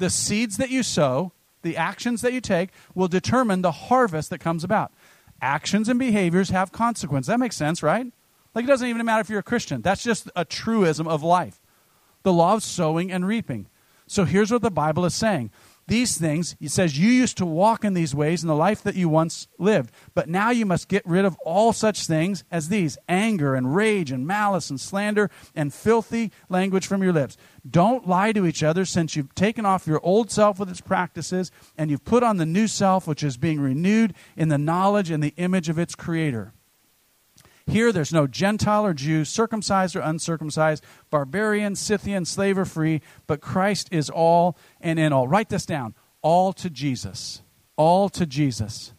the 0.00 0.10
seeds 0.10 0.56
that 0.56 0.70
you 0.70 0.82
sow, 0.82 1.30
the 1.62 1.76
actions 1.76 2.22
that 2.22 2.32
you 2.32 2.40
take, 2.40 2.70
will 2.94 3.06
determine 3.06 3.62
the 3.62 3.70
harvest 3.70 4.30
that 4.30 4.38
comes 4.38 4.64
about. 4.64 4.92
Actions 5.40 5.88
and 5.88 5.98
behaviors 5.98 6.50
have 6.50 6.72
consequence. 6.72 7.28
That 7.28 7.38
makes 7.38 7.56
sense, 7.56 7.82
right? 7.82 8.06
Like 8.54 8.64
it 8.64 8.68
doesn't 8.68 8.88
even 8.88 9.04
matter 9.04 9.20
if 9.20 9.30
you're 9.30 9.38
a 9.38 9.44
Christian. 9.44 9.82
That's 9.82 10.02
just 10.02 10.30
a 10.34 10.44
truism 10.44 11.06
of 11.06 11.22
life. 11.22 11.60
The 12.22 12.32
law 12.32 12.54
of 12.54 12.62
sowing 12.62 13.12
and 13.12 13.26
reaping. 13.26 13.68
So 14.06 14.24
here's 14.24 14.50
what 14.50 14.62
the 14.62 14.70
Bible 14.70 15.04
is 15.04 15.14
saying 15.14 15.50
these 15.90 16.16
things, 16.16 16.54
he 16.60 16.68
says, 16.68 16.96
you 16.96 17.10
used 17.10 17.36
to 17.38 17.44
walk 17.44 17.84
in 17.84 17.94
these 17.94 18.14
ways 18.14 18.42
in 18.44 18.48
the 18.48 18.54
life 18.54 18.80
that 18.84 18.94
you 18.94 19.08
once 19.08 19.48
lived, 19.58 19.90
but 20.14 20.28
now 20.28 20.50
you 20.50 20.64
must 20.64 20.86
get 20.86 21.04
rid 21.04 21.24
of 21.24 21.36
all 21.44 21.72
such 21.72 22.06
things 22.06 22.44
as 22.48 22.68
these 22.68 22.96
anger 23.08 23.56
and 23.56 23.74
rage 23.74 24.12
and 24.12 24.24
malice 24.24 24.70
and 24.70 24.80
slander 24.80 25.28
and 25.52 25.74
filthy 25.74 26.30
language 26.48 26.86
from 26.86 27.02
your 27.02 27.12
lips. 27.12 27.36
Don't 27.68 28.06
lie 28.06 28.30
to 28.30 28.46
each 28.46 28.62
other 28.62 28.84
since 28.84 29.16
you've 29.16 29.34
taken 29.34 29.66
off 29.66 29.88
your 29.88 30.00
old 30.04 30.30
self 30.30 30.60
with 30.60 30.70
its 30.70 30.80
practices 30.80 31.50
and 31.76 31.90
you've 31.90 32.04
put 32.04 32.22
on 32.22 32.36
the 32.36 32.46
new 32.46 32.68
self, 32.68 33.08
which 33.08 33.24
is 33.24 33.36
being 33.36 33.60
renewed 33.60 34.14
in 34.36 34.48
the 34.48 34.58
knowledge 34.58 35.10
and 35.10 35.24
the 35.24 35.34
image 35.38 35.68
of 35.68 35.76
its 35.76 35.96
creator. 35.96 36.52
Here, 37.70 37.92
there's 37.92 38.12
no 38.12 38.26
Gentile 38.26 38.84
or 38.84 38.92
Jew, 38.92 39.24
circumcised 39.24 39.94
or 39.94 40.00
uncircumcised, 40.00 40.84
barbarian, 41.08 41.76
Scythian, 41.76 42.24
slave 42.24 42.58
or 42.58 42.64
free, 42.64 43.00
but 43.28 43.40
Christ 43.40 43.88
is 43.92 44.10
all 44.10 44.58
and 44.80 44.98
in 44.98 45.12
all. 45.12 45.28
Write 45.28 45.50
this 45.50 45.66
down 45.66 45.94
all 46.20 46.52
to 46.54 46.68
Jesus. 46.68 47.42
All 47.76 48.08
to 48.10 48.26
Jesus. 48.26 48.92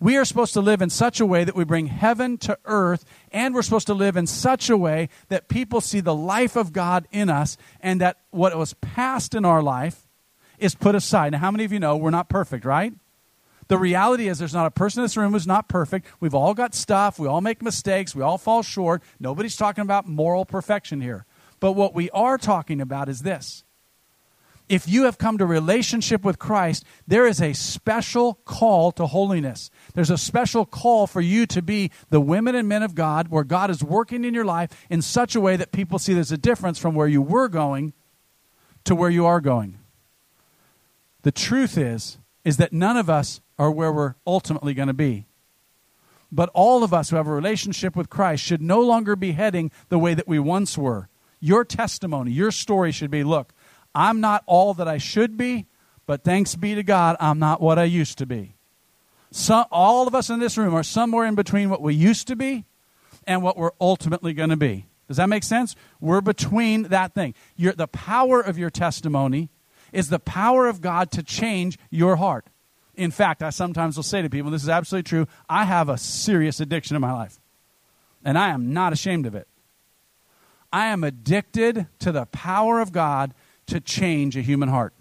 We 0.00 0.16
are 0.16 0.24
supposed 0.24 0.54
to 0.54 0.62
live 0.62 0.80
in 0.80 0.88
such 0.88 1.20
a 1.20 1.26
way 1.26 1.44
that 1.44 1.54
we 1.54 1.64
bring 1.64 1.88
heaven 1.88 2.38
to 2.38 2.58
earth, 2.64 3.04
and 3.32 3.54
we're 3.54 3.60
supposed 3.60 3.88
to 3.88 3.94
live 3.94 4.16
in 4.16 4.26
such 4.26 4.70
a 4.70 4.78
way 4.78 5.10
that 5.28 5.48
people 5.48 5.82
see 5.82 6.00
the 6.00 6.14
life 6.14 6.56
of 6.56 6.72
God 6.72 7.06
in 7.12 7.28
us, 7.28 7.58
and 7.80 8.00
that 8.00 8.16
what 8.30 8.56
was 8.56 8.72
past 8.80 9.34
in 9.34 9.44
our 9.44 9.62
life 9.62 10.08
is 10.58 10.74
put 10.74 10.94
aside. 10.94 11.32
Now, 11.32 11.38
how 11.38 11.50
many 11.50 11.64
of 11.64 11.72
you 11.72 11.78
know 11.78 11.98
we're 11.98 12.08
not 12.08 12.30
perfect, 12.30 12.64
right? 12.64 12.94
The 13.70 13.78
reality 13.78 14.26
is, 14.26 14.40
there's 14.40 14.52
not 14.52 14.66
a 14.66 14.70
person 14.72 14.98
in 14.98 15.04
this 15.04 15.16
room 15.16 15.30
who's 15.30 15.46
not 15.46 15.68
perfect. 15.68 16.08
We've 16.18 16.34
all 16.34 16.54
got 16.54 16.74
stuff. 16.74 17.20
We 17.20 17.28
all 17.28 17.40
make 17.40 17.62
mistakes. 17.62 18.16
We 18.16 18.22
all 18.22 18.36
fall 18.36 18.64
short. 18.64 19.00
Nobody's 19.20 19.54
talking 19.54 19.82
about 19.82 20.08
moral 20.08 20.44
perfection 20.44 21.00
here. 21.00 21.24
But 21.60 21.74
what 21.74 21.94
we 21.94 22.10
are 22.10 22.36
talking 22.36 22.80
about 22.80 23.08
is 23.08 23.20
this. 23.20 23.62
If 24.68 24.88
you 24.88 25.04
have 25.04 25.18
come 25.18 25.38
to 25.38 25.46
relationship 25.46 26.24
with 26.24 26.40
Christ, 26.40 26.84
there 27.06 27.28
is 27.28 27.40
a 27.40 27.52
special 27.52 28.40
call 28.44 28.90
to 28.90 29.06
holiness. 29.06 29.70
There's 29.94 30.10
a 30.10 30.18
special 30.18 30.66
call 30.66 31.06
for 31.06 31.20
you 31.20 31.46
to 31.46 31.62
be 31.62 31.92
the 32.08 32.20
women 32.20 32.56
and 32.56 32.68
men 32.68 32.82
of 32.82 32.96
God, 32.96 33.28
where 33.28 33.44
God 33.44 33.70
is 33.70 33.84
working 33.84 34.24
in 34.24 34.34
your 34.34 34.44
life 34.44 34.70
in 34.90 35.00
such 35.00 35.36
a 35.36 35.40
way 35.40 35.54
that 35.54 35.70
people 35.70 36.00
see 36.00 36.12
there's 36.12 36.32
a 36.32 36.36
difference 36.36 36.80
from 36.80 36.96
where 36.96 37.06
you 37.06 37.22
were 37.22 37.46
going 37.46 37.92
to 38.82 38.96
where 38.96 39.10
you 39.10 39.26
are 39.26 39.40
going. 39.40 39.78
The 41.22 41.30
truth 41.30 41.78
is, 41.78 42.18
is 42.44 42.56
that 42.56 42.72
none 42.72 42.96
of 42.96 43.08
us 43.08 43.40
are 43.60 43.70
where 43.70 43.92
we're 43.92 44.14
ultimately 44.26 44.72
going 44.72 44.88
to 44.88 44.94
be. 44.94 45.26
But 46.32 46.48
all 46.54 46.82
of 46.82 46.94
us 46.94 47.10
who 47.10 47.16
have 47.16 47.26
a 47.26 47.32
relationship 47.32 47.94
with 47.94 48.08
Christ 48.08 48.42
should 48.42 48.62
no 48.62 48.80
longer 48.80 49.16
be 49.16 49.32
heading 49.32 49.70
the 49.90 49.98
way 49.98 50.14
that 50.14 50.26
we 50.26 50.38
once 50.38 50.78
were. 50.78 51.10
Your 51.40 51.62
testimony, 51.66 52.30
your 52.30 52.52
story 52.52 52.90
should 52.90 53.10
be 53.10 53.22
look, 53.22 53.52
I'm 53.94 54.18
not 54.18 54.44
all 54.46 54.72
that 54.74 54.88
I 54.88 54.96
should 54.96 55.36
be, 55.36 55.66
but 56.06 56.24
thanks 56.24 56.56
be 56.56 56.74
to 56.74 56.82
God, 56.82 57.16
I'm 57.20 57.38
not 57.38 57.60
what 57.60 57.78
I 57.78 57.84
used 57.84 58.16
to 58.18 58.26
be. 58.26 58.54
So, 59.30 59.66
all 59.70 60.08
of 60.08 60.14
us 60.14 60.30
in 60.30 60.40
this 60.40 60.56
room 60.56 60.74
are 60.74 60.82
somewhere 60.82 61.26
in 61.26 61.34
between 61.34 61.68
what 61.68 61.82
we 61.82 61.94
used 61.94 62.28
to 62.28 62.36
be 62.36 62.64
and 63.26 63.42
what 63.42 63.58
we're 63.58 63.72
ultimately 63.78 64.32
going 64.32 64.50
to 64.50 64.56
be. 64.56 64.86
Does 65.06 65.18
that 65.18 65.28
make 65.28 65.44
sense? 65.44 65.76
We're 66.00 66.22
between 66.22 66.84
that 66.84 67.12
thing. 67.12 67.34
the 67.58 67.88
power 67.88 68.40
of 68.40 68.56
your 68.56 68.70
testimony 68.70 69.50
is 69.92 70.08
the 70.08 70.18
power 70.18 70.66
of 70.66 70.80
God 70.80 71.10
to 71.10 71.22
change 71.22 71.78
your 71.90 72.16
heart. 72.16 72.46
In 72.94 73.10
fact, 73.10 73.42
I 73.42 73.50
sometimes 73.50 73.96
will 73.96 74.02
say 74.02 74.22
to 74.22 74.30
people, 74.30 74.50
this 74.50 74.62
is 74.62 74.68
absolutely 74.68 75.08
true, 75.08 75.26
I 75.48 75.64
have 75.64 75.88
a 75.88 75.98
serious 75.98 76.60
addiction 76.60 76.96
in 76.96 77.02
my 77.02 77.12
life. 77.12 77.40
And 78.24 78.36
I 78.36 78.50
am 78.50 78.72
not 78.72 78.92
ashamed 78.92 79.26
of 79.26 79.34
it. 79.34 79.48
I 80.72 80.86
am 80.86 81.02
addicted 81.02 81.86
to 82.00 82.12
the 82.12 82.26
power 82.26 82.80
of 82.80 82.92
God 82.92 83.34
to 83.66 83.80
change 83.80 84.36
a 84.36 84.42
human 84.42 84.68
heart. 84.68 84.92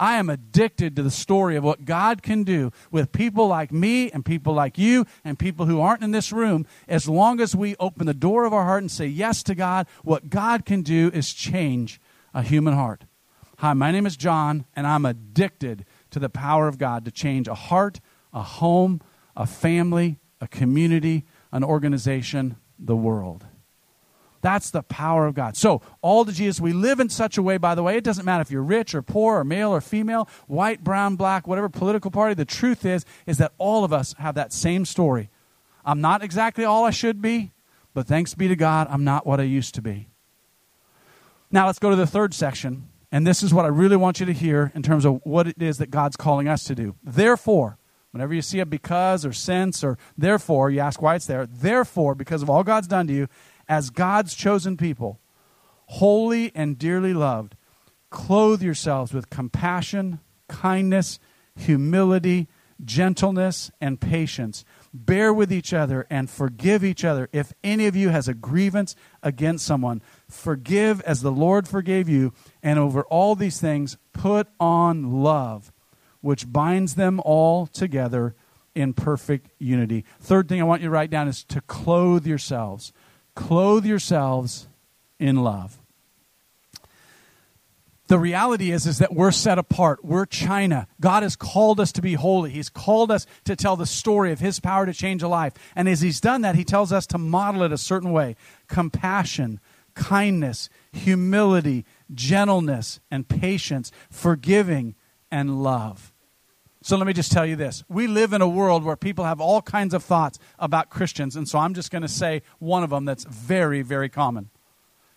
I 0.00 0.16
am 0.16 0.30
addicted 0.30 0.94
to 0.96 1.02
the 1.02 1.10
story 1.10 1.56
of 1.56 1.64
what 1.64 1.84
God 1.84 2.22
can 2.22 2.44
do 2.44 2.70
with 2.90 3.10
people 3.12 3.48
like 3.48 3.72
me 3.72 4.10
and 4.10 4.24
people 4.24 4.54
like 4.54 4.78
you 4.78 5.06
and 5.24 5.38
people 5.38 5.66
who 5.66 5.80
aren't 5.80 6.04
in 6.04 6.12
this 6.12 6.32
room. 6.32 6.66
As 6.86 7.08
long 7.08 7.40
as 7.40 7.56
we 7.56 7.74
open 7.80 8.06
the 8.06 8.14
door 8.14 8.44
of 8.44 8.52
our 8.52 8.64
heart 8.64 8.82
and 8.82 8.90
say 8.90 9.06
yes 9.06 9.42
to 9.44 9.54
God, 9.54 9.86
what 10.04 10.30
God 10.30 10.64
can 10.64 10.82
do 10.82 11.10
is 11.12 11.32
change 11.32 12.00
a 12.32 12.42
human 12.42 12.74
heart. 12.74 13.04
Hi, 13.58 13.72
my 13.72 13.90
name 13.90 14.06
is 14.06 14.16
John, 14.16 14.66
and 14.76 14.86
I'm 14.86 15.04
addicted 15.04 15.84
to 16.10 16.18
the 16.18 16.28
power 16.28 16.68
of 16.68 16.78
God 16.78 17.04
to 17.04 17.10
change 17.10 17.48
a 17.48 17.54
heart, 17.54 18.00
a 18.32 18.42
home, 18.42 19.00
a 19.36 19.46
family, 19.46 20.18
a 20.40 20.48
community, 20.48 21.24
an 21.52 21.64
organization, 21.64 22.56
the 22.78 22.96
world. 22.96 23.46
That's 24.40 24.70
the 24.70 24.82
power 24.82 25.26
of 25.26 25.34
God. 25.34 25.56
So, 25.56 25.82
all 26.00 26.24
to 26.24 26.32
Jesus, 26.32 26.60
we 26.60 26.72
live 26.72 27.00
in 27.00 27.08
such 27.08 27.38
a 27.38 27.42
way, 27.42 27.56
by 27.56 27.74
the 27.74 27.82
way, 27.82 27.96
it 27.96 28.04
doesn't 28.04 28.24
matter 28.24 28.40
if 28.40 28.50
you're 28.50 28.62
rich 28.62 28.94
or 28.94 29.02
poor 29.02 29.38
or 29.38 29.44
male 29.44 29.70
or 29.70 29.80
female, 29.80 30.28
white, 30.46 30.84
brown, 30.84 31.16
black, 31.16 31.48
whatever 31.48 31.68
political 31.68 32.10
party. 32.10 32.34
The 32.34 32.44
truth 32.44 32.84
is, 32.84 33.04
is 33.26 33.38
that 33.38 33.52
all 33.58 33.84
of 33.84 33.92
us 33.92 34.14
have 34.18 34.36
that 34.36 34.52
same 34.52 34.84
story. 34.84 35.28
I'm 35.84 36.00
not 36.00 36.22
exactly 36.22 36.64
all 36.64 36.84
I 36.84 36.90
should 36.90 37.20
be, 37.20 37.52
but 37.94 38.06
thanks 38.06 38.34
be 38.34 38.46
to 38.46 38.56
God, 38.56 38.86
I'm 38.90 39.02
not 39.02 39.26
what 39.26 39.40
I 39.40 39.44
used 39.44 39.74
to 39.74 39.82
be. 39.82 40.08
Now, 41.50 41.66
let's 41.66 41.78
go 41.78 41.90
to 41.90 41.96
the 41.96 42.06
third 42.06 42.34
section. 42.34 42.87
And 43.10 43.26
this 43.26 43.42
is 43.42 43.54
what 43.54 43.64
I 43.64 43.68
really 43.68 43.96
want 43.96 44.20
you 44.20 44.26
to 44.26 44.32
hear 44.32 44.70
in 44.74 44.82
terms 44.82 45.04
of 45.04 45.20
what 45.24 45.46
it 45.46 45.60
is 45.62 45.78
that 45.78 45.90
God's 45.90 46.16
calling 46.16 46.46
us 46.48 46.64
to 46.64 46.74
do. 46.74 46.94
Therefore, 47.02 47.78
whenever 48.10 48.34
you 48.34 48.42
see 48.42 48.60
a 48.60 48.66
because 48.66 49.24
or 49.24 49.32
since 49.32 49.82
or 49.82 49.96
therefore, 50.16 50.70
you 50.70 50.80
ask 50.80 51.00
why 51.00 51.14
it's 51.14 51.26
there. 51.26 51.46
Therefore, 51.46 52.14
because 52.14 52.42
of 52.42 52.50
all 52.50 52.62
God's 52.62 52.86
done 52.86 53.06
to 53.06 53.12
you, 53.12 53.28
as 53.68 53.90
God's 53.90 54.34
chosen 54.34 54.76
people, 54.76 55.20
holy 55.86 56.52
and 56.54 56.78
dearly 56.78 57.14
loved, 57.14 57.56
clothe 58.10 58.62
yourselves 58.62 59.14
with 59.14 59.30
compassion, 59.30 60.20
kindness, 60.48 61.18
humility, 61.56 62.48
gentleness, 62.84 63.70
and 63.80 64.00
patience. 64.00 64.64
Bear 64.94 65.32
with 65.32 65.52
each 65.52 65.72
other 65.72 66.06
and 66.08 66.30
forgive 66.30 66.84
each 66.84 67.04
other. 67.04 67.28
If 67.32 67.52
any 67.64 67.86
of 67.86 67.96
you 67.96 68.10
has 68.10 68.28
a 68.28 68.34
grievance 68.34 68.94
against 69.22 69.66
someone, 69.66 70.02
forgive 70.28 71.00
as 71.02 71.22
the 71.22 71.32
Lord 71.32 71.66
forgave 71.66 72.08
you. 72.08 72.32
And 72.62 72.78
over 72.78 73.02
all 73.04 73.34
these 73.34 73.60
things, 73.60 73.96
put 74.12 74.48
on 74.60 75.22
love, 75.22 75.72
which 76.20 76.50
binds 76.50 76.94
them 76.94 77.20
all 77.24 77.66
together 77.66 78.34
in 78.74 78.92
perfect 78.92 79.50
unity. 79.58 80.04
Third 80.20 80.48
thing 80.48 80.60
I 80.60 80.64
want 80.64 80.82
you 80.82 80.88
to 80.88 80.92
write 80.92 81.10
down 81.10 81.26
is 81.28 81.42
to 81.44 81.60
clothe 81.62 82.26
yourselves 82.26 82.92
clothe 83.38 83.86
yourselves 83.86 84.66
in 85.20 85.44
love. 85.44 85.77
The 88.08 88.18
reality 88.18 88.70
is, 88.70 88.86
is 88.86 88.98
that 88.98 89.14
we're 89.14 89.30
set 89.30 89.58
apart. 89.58 90.02
We're 90.02 90.24
China. 90.24 90.88
God 90.98 91.22
has 91.22 91.36
called 91.36 91.78
us 91.78 91.92
to 91.92 92.02
be 92.02 92.14
holy. 92.14 92.50
He's 92.50 92.70
called 92.70 93.10
us 93.10 93.26
to 93.44 93.54
tell 93.54 93.76
the 93.76 93.86
story 93.86 94.32
of 94.32 94.40
His 94.40 94.60
power 94.60 94.86
to 94.86 94.94
change 94.94 95.22
a 95.22 95.28
life. 95.28 95.52
And 95.76 95.88
as 95.88 96.00
He's 96.00 96.20
done 96.20 96.40
that, 96.40 96.54
He 96.54 96.64
tells 96.64 96.90
us 96.90 97.06
to 97.08 97.18
model 97.18 97.62
it 97.62 97.72
a 97.72 97.78
certain 97.78 98.10
way 98.10 98.36
compassion, 98.66 99.60
kindness, 99.94 100.70
humility, 100.90 101.84
gentleness, 102.14 102.98
and 103.10 103.28
patience, 103.28 103.92
forgiving, 104.10 104.94
and 105.30 105.62
love. 105.62 106.14
So 106.80 106.96
let 106.96 107.06
me 107.06 107.12
just 107.12 107.30
tell 107.30 107.44
you 107.44 107.56
this. 107.56 107.84
We 107.90 108.06
live 108.06 108.32
in 108.32 108.40
a 108.40 108.48
world 108.48 108.84
where 108.84 108.96
people 108.96 109.26
have 109.26 109.40
all 109.40 109.60
kinds 109.60 109.92
of 109.92 110.02
thoughts 110.02 110.38
about 110.58 110.88
Christians, 110.88 111.36
and 111.36 111.46
so 111.46 111.58
I'm 111.58 111.74
just 111.74 111.90
going 111.90 112.02
to 112.02 112.08
say 112.08 112.40
one 112.58 112.82
of 112.82 112.88
them 112.88 113.04
that's 113.04 113.24
very, 113.24 113.82
very 113.82 114.08
common. 114.08 114.48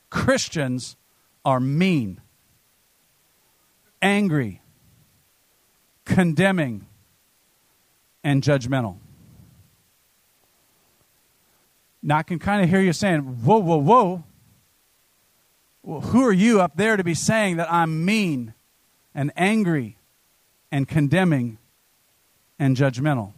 Christians 0.09 0.97
are 1.45 1.61
mean, 1.61 2.19
angry, 4.01 4.61
condemning, 6.05 6.87
and 8.23 8.41
judgmental. 8.41 8.97
Now 12.03 12.17
I 12.17 12.23
can 12.23 12.39
kind 12.39 12.63
of 12.63 12.69
hear 12.69 12.81
you 12.81 12.93
saying, 12.93 13.21
whoa, 13.21 13.59
whoa, 13.59 13.77
whoa. 13.77 14.23
Well, 15.83 16.01
who 16.01 16.23
are 16.25 16.33
you 16.33 16.61
up 16.61 16.75
there 16.75 16.97
to 16.97 17.03
be 17.03 17.13
saying 17.13 17.57
that 17.57 17.71
I'm 17.71 18.05
mean 18.05 18.53
and 19.13 19.31
angry 19.35 19.97
and 20.71 20.87
condemning 20.87 21.57
and 22.57 22.77
judgmental. 22.77 23.33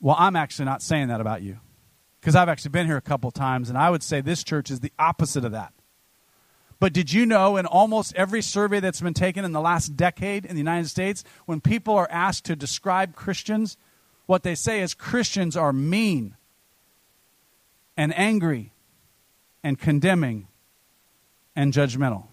Well, 0.00 0.16
I'm 0.18 0.36
actually 0.36 0.66
not 0.66 0.82
saying 0.82 1.08
that 1.08 1.20
about 1.20 1.42
you 1.42 1.58
because 2.20 2.36
I've 2.36 2.48
actually 2.48 2.70
been 2.70 2.86
here 2.86 2.96
a 2.96 3.02
couple 3.02 3.30
times, 3.30 3.68
and 3.68 3.78
I 3.78 3.90
would 3.90 4.02
say 4.02 4.20
this 4.20 4.44
church 4.44 4.70
is 4.70 4.80
the 4.80 4.92
opposite 4.98 5.44
of 5.44 5.52
that. 5.52 5.72
But 6.84 6.92
did 6.92 7.14
you 7.14 7.24
know 7.24 7.56
in 7.56 7.64
almost 7.64 8.14
every 8.14 8.42
survey 8.42 8.78
that's 8.78 9.00
been 9.00 9.14
taken 9.14 9.42
in 9.46 9.52
the 9.52 9.60
last 9.62 9.96
decade 9.96 10.44
in 10.44 10.54
the 10.54 10.60
United 10.60 10.86
States, 10.86 11.24
when 11.46 11.62
people 11.62 11.94
are 11.94 12.06
asked 12.10 12.44
to 12.44 12.56
describe 12.56 13.14
Christians, 13.14 13.78
what 14.26 14.42
they 14.42 14.54
say 14.54 14.82
is 14.82 14.92
Christians 14.92 15.56
are 15.56 15.72
mean 15.72 16.36
and 17.96 18.12
angry 18.18 18.74
and 19.62 19.78
condemning 19.78 20.46
and 21.56 21.72
judgmental. 21.72 22.26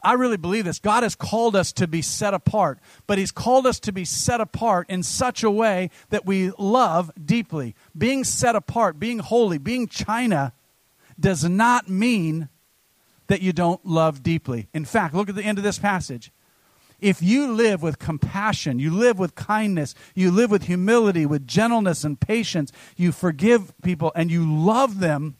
I 0.00 0.12
really 0.12 0.36
believe 0.36 0.64
this. 0.64 0.78
God 0.78 1.02
has 1.02 1.16
called 1.16 1.56
us 1.56 1.72
to 1.72 1.88
be 1.88 2.00
set 2.00 2.32
apart, 2.32 2.78
but 3.08 3.18
He's 3.18 3.32
called 3.32 3.66
us 3.66 3.80
to 3.80 3.92
be 3.92 4.04
set 4.04 4.40
apart 4.40 4.88
in 4.88 5.02
such 5.02 5.42
a 5.42 5.50
way 5.50 5.90
that 6.10 6.26
we 6.26 6.52
love 6.58 7.10
deeply. 7.20 7.74
Being 7.96 8.22
set 8.22 8.54
apart, 8.54 9.00
being 9.00 9.18
holy, 9.18 9.58
being 9.58 9.88
China 9.88 10.52
does 11.18 11.42
not 11.42 11.88
mean 11.88 12.48
that 13.28 13.40
you 13.40 13.52
don't 13.52 13.84
love 13.86 14.22
deeply. 14.22 14.68
In 14.74 14.84
fact, 14.84 15.14
look 15.14 15.28
at 15.28 15.36
the 15.36 15.44
end 15.44 15.58
of 15.58 15.64
this 15.64 15.78
passage. 15.78 16.32
If 17.00 17.22
you 17.22 17.52
live 17.52 17.80
with 17.80 18.00
compassion, 18.00 18.80
you 18.80 18.90
live 18.90 19.18
with 19.18 19.36
kindness, 19.36 19.94
you 20.14 20.32
live 20.32 20.50
with 20.50 20.64
humility, 20.64 21.26
with 21.26 21.46
gentleness 21.46 22.02
and 22.02 22.18
patience, 22.18 22.72
you 22.96 23.12
forgive 23.12 23.72
people 23.82 24.10
and 24.16 24.30
you 24.30 24.44
love 24.44 24.98
them, 24.98 25.36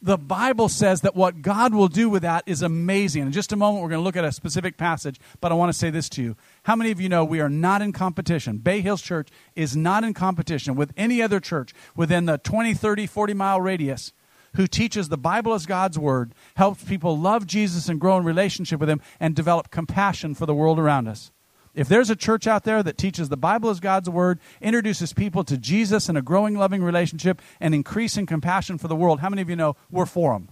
the 0.00 0.18
Bible 0.18 0.68
says 0.68 1.02
that 1.02 1.14
what 1.14 1.42
God 1.42 1.72
will 1.72 1.86
do 1.86 2.10
with 2.10 2.22
that 2.22 2.42
is 2.44 2.60
amazing. 2.60 3.22
In 3.22 3.32
just 3.32 3.52
a 3.52 3.56
moment, 3.56 3.82
we're 3.82 3.90
going 3.90 4.00
to 4.00 4.04
look 4.04 4.16
at 4.16 4.24
a 4.24 4.32
specific 4.32 4.76
passage, 4.76 5.20
but 5.40 5.52
I 5.52 5.54
want 5.54 5.72
to 5.72 5.78
say 5.78 5.90
this 5.90 6.08
to 6.10 6.22
you. 6.22 6.36
How 6.64 6.74
many 6.74 6.90
of 6.90 7.00
you 7.00 7.08
know 7.08 7.24
we 7.24 7.40
are 7.40 7.48
not 7.48 7.82
in 7.82 7.92
competition? 7.92 8.58
Bay 8.58 8.80
Hills 8.80 9.00
Church 9.00 9.28
is 9.54 9.76
not 9.76 10.02
in 10.02 10.12
competition 10.12 10.74
with 10.74 10.92
any 10.96 11.22
other 11.22 11.38
church 11.38 11.72
within 11.94 12.26
the 12.26 12.38
20, 12.38 12.74
30, 12.74 13.06
40 13.06 13.34
mile 13.34 13.60
radius 13.60 14.12
who 14.54 14.66
teaches 14.66 15.08
the 15.08 15.18
Bible 15.18 15.54
as 15.54 15.66
God's 15.66 15.98
Word, 15.98 16.34
helps 16.56 16.84
people 16.84 17.18
love 17.18 17.46
Jesus 17.46 17.88
and 17.88 18.00
grow 18.00 18.16
in 18.18 18.24
relationship 18.24 18.80
with 18.80 18.88
Him, 18.88 19.00
and 19.18 19.34
develop 19.34 19.70
compassion 19.70 20.34
for 20.34 20.46
the 20.46 20.54
world 20.54 20.78
around 20.78 21.08
us. 21.08 21.30
If 21.74 21.88
there's 21.88 22.10
a 22.10 22.16
church 22.16 22.46
out 22.46 22.64
there 22.64 22.82
that 22.82 22.98
teaches 22.98 23.30
the 23.30 23.36
Bible 23.36 23.70
as 23.70 23.80
God's 23.80 24.10
word, 24.10 24.40
introduces 24.60 25.14
people 25.14 25.42
to 25.44 25.56
Jesus 25.56 26.08
in 26.08 26.18
a 26.18 26.22
growing, 26.22 26.54
loving 26.54 26.84
relationship, 26.84 27.40
and 27.60 27.74
increasing 27.74 28.26
compassion 28.26 28.76
for 28.76 28.88
the 28.88 28.96
world, 28.96 29.20
how 29.20 29.30
many 29.30 29.40
of 29.40 29.48
you 29.48 29.56
know 29.56 29.76
we're 29.90 30.04
for 30.04 30.34
them? 30.34 30.50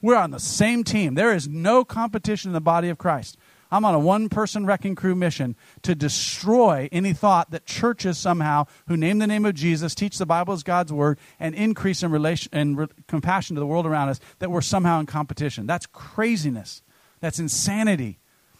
We're 0.00 0.16
on 0.16 0.30
the 0.30 0.40
same 0.40 0.84
team. 0.84 1.14
There 1.14 1.34
is 1.34 1.46
no 1.46 1.84
competition 1.84 2.48
in 2.48 2.54
the 2.54 2.60
body 2.60 2.88
of 2.88 2.98
Christ. 2.98 3.36
I'm 3.72 3.86
on 3.86 3.94
a 3.94 3.98
one 3.98 4.28
person 4.28 4.66
wrecking 4.66 4.94
crew 4.94 5.14
mission 5.14 5.56
to 5.80 5.94
destroy 5.94 6.90
any 6.92 7.14
thought 7.14 7.50
that 7.52 7.64
churches 7.64 8.18
somehow 8.18 8.66
who 8.86 8.98
name 8.98 9.18
the 9.18 9.26
name 9.26 9.46
of 9.46 9.54
Jesus, 9.54 9.94
teach 9.94 10.18
the 10.18 10.26
Bible 10.26 10.52
as 10.52 10.62
God's 10.62 10.92
word, 10.92 11.18
and 11.40 11.54
increase 11.54 12.02
in 12.02 12.10
relation 12.10 12.50
and 12.52 12.76
re- 12.76 12.86
compassion 13.08 13.56
to 13.56 13.60
the 13.60 13.66
world 13.66 13.86
around 13.86 14.10
us, 14.10 14.20
that 14.40 14.50
we're 14.50 14.60
somehow 14.60 15.00
in 15.00 15.06
competition. 15.06 15.66
That's 15.66 15.86
craziness. 15.86 16.82
That's 17.20 17.38
insanity. 17.38 18.18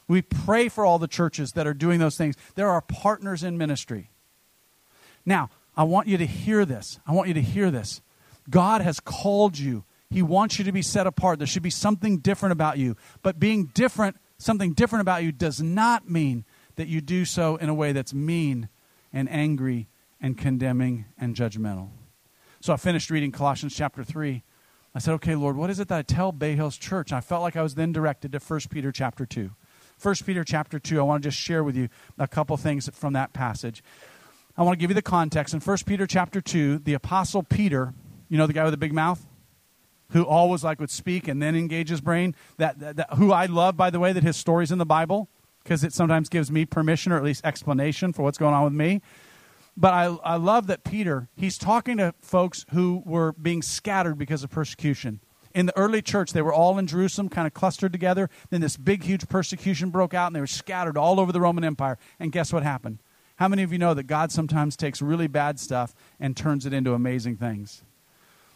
We 0.09 0.23
pray 0.23 0.71
for 0.71 0.87
all 0.87 0.99
the 0.99 1.07
churches 1.07 1.53
that 1.53 1.67
are 1.67 1.75
doing 1.75 2.01
those 2.01 2.17
things. 2.17 2.35
There 2.55 2.71
are 2.71 2.81
partners 2.81 3.43
in 3.43 3.59
ministry. 3.59 4.09
Now, 5.27 5.51
I 5.77 5.85
want 5.85 6.09
you 6.09 6.17
to 6.17 6.27
hear 6.27 6.65
this. 6.65 6.99
I 7.07 7.13
want 7.13 7.29
you 7.29 7.35
to 7.35 7.43
hear 7.43 7.71
this. 7.71 8.01
God 8.49 8.81
has 8.81 8.99
called 8.99 9.59
you. 9.59 9.85
He 10.11 10.23
wants 10.23 10.59
you 10.59 10.65
to 10.65 10.73
be 10.73 10.83
set 10.83 11.07
apart. 11.07 11.39
There 11.39 11.47
should 11.47 11.63
be 11.63 11.71
something 11.71 12.19
different 12.19 12.53
about 12.53 12.79
you. 12.79 12.97
But 13.23 13.39
being 13.39 13.67
different, 13.75 14.17
something 14.43 14.73
different 14.73 15.03
about 15.03 15.23
you, 15.23 15.33
does 15.33 15.61
not 15.63 16.09
mean 16.09 16.45
that 16.77 16.89
you 16.89 17.01
do 17.01 17.25
so 17.25 17.57
in 17.57 17.69
a 17.69 17.75
way 17.75 17.93
that's 17.93 18.13
mean 18.13 18.69
and 19.13 19.31
angry 19.31 19.89
and 20.21 20.37
condemning 20.37 21.05
and 21.19 21.35
judgmental. 21.35 21.91
So 22.61 22.73
I 22.73 22.77
finished 22.77 23.11
reading 23.11 23.33
Colossians 23.33 23.75
chapter 23.75 24.05
3. 24.05 24.43
I 24.95 24.99
said, 24.99 25.15
okay, 25.15 25.35
Lord, 25.35 25.57
what 25.57 25.71
is 25.71 25.81
it 25.81 25.89
that 25.89 25.99
I 25.99 26.03
tell 26.03 26.33
Bay 26.33 26.55
Hills 26.55 26.77
Church? 26.77 27.11
And 27.11 27.19
I 27.19 27.21
felt 27.21 27.43
like 27.43 27.57
I 27.57 27.63
was 27.63 27.75
then 27.75 27.93
directed 27.93 28.33
to 28.33 28.39
1 28.39 28.61
Peter 28.71 28.93
chapter 28.93 29.25
2. 29.27 29.51
1 30.01 30.15
Peter 30.27 30.45
chapter 30.45 30.79
2. 30.79 30.99
I 30.99 31.03
want 31.03 31.23
to 31.23 31.29
just 31.29 31.39
share 31.39 31.65
with 31.65 31.77
you 31.77 31.89
a 32.19 32.29
couple 32.29 32.57
things 32.57 32.89
from 32.93 33.15
that 33.15 33.33
passage. 33.33 33.83
I 34.57 34.63
want 34.63 34.79
to 34.79 34.81
give 34.81 34.91
you 34.91 34.95
the 34.95 35.03
context. 35.03 35.55
In 35.55 35.61
1 35.61 35.79
Peter 35.87 36.07
chapter 36.07 36.41
2, 36.41 36.79
the 36.79 36.95
apostle 36.95 37.43
Peter, 37.43 37.95
you 38.29 38.37
know 38.37 38.47
the 38.47 38.53
guy 38.53 38.65
with 38.65 38.73
the 38.73 38.79
big 38.79 38.93
mouth? 38.93 39.25
Who 40.13 40.25
always 40.25 40.65
like 40.65 40.81
would 40.81 40.91
speak 40.91 41.29
and 41.29 41.43
then 41.43 41.55
engage 41.57 41.89
his 41.89 42.01
brain. 42.01 42.35
That, 42.59 42.79
that, 42.81 42.97
that 42.97 43.15
who 43.15 43.33
I 43.33 43.47
love, 43.47 43.77
by 43.77 43.91
the 43.91 44.01
way, 44.01 44.13
that 44.13 44.23
his 44.23 44.37
story's 44.37 44.71
in 44.71 44.79
the 44.79 44.87
Bible 44.87 45.29
because 45.63 45.85
it 45.85 45.93
sometimes 45.93 46.29
gives 46.29 46.51
me 46.51 46.65
permission 46.65 47.13
or 47.13 47.17
at 47.17 47.25
least 47.25 47.45
explanation 47.45 48.13
for 48.13 48.23
what's 48.23 48.39
going 48.39 48.55
on 48.55 48.65
with 48.65 48.73
me. 48.73 49.01
But 49.77 49.95
I, 49.95 50.05
I 50.23 50.37
love 50.37 50.67
that 50.67 50.85
Peter, 50.85 51.29
he's 51.35 51.57
talking 51.57 51.97
to 51.97 52.15
folks 52.21 52.67
who 52.73 53.03
were 53.07 53.33
being 53.33 53.63
scattered 53.63 54.19
because 54.19 54.45
of 54.45 54.51
persecution 54.51 55.21
in 55.55 55.67
the 55.67 55.77
early 55.77 56.03
church, 56.03 56.33
they 56.33 56.43
were 56.43 56.53
all 56.53 56.79
in 56.79 56.87
Jerusalem, 56.87 57.29
kind 57.29 57.47
of 57.47 57.55
clustered 57.55 57.93
together. 57.93 58.31
Then 58.51 58.61
this 58.61 58.77
big, 58.77 59.05
huge 59.05 59.29
persecution 59.29 59.91
broke 59.91 60.15
out, 60.15 60.29
and 60.29 60.37
they 60.37 60.41
were 60.41 60.47
scattered 60.47 60.97
all 60.97 61.21
over 61.21 61.33
the 61.33 61.41
Roman 61.41 61.65
Empire. 61.65 61.99
And 62.19 62.33
guess 62.33 62.53
what 62.53 62.63
happened? 62.63 62.99
How 63.37 63.49
many 63.49 63.63
of 63.63 63.73
you 63.73 63.79
know 63.79 63.95
that 63.95 64.05
God 64.05 64.31
sometimes 64.31 64.77
takes 64.77 65.03
really 65.03 65.27
bad 65.27 65.59
stuff 65.59 65.95
and 66.21 66.37
turns 66.37 66.67
it 66.67 66.73
into 66.73 66.95
amazing 66.95 67.37
things? 67.37 67.83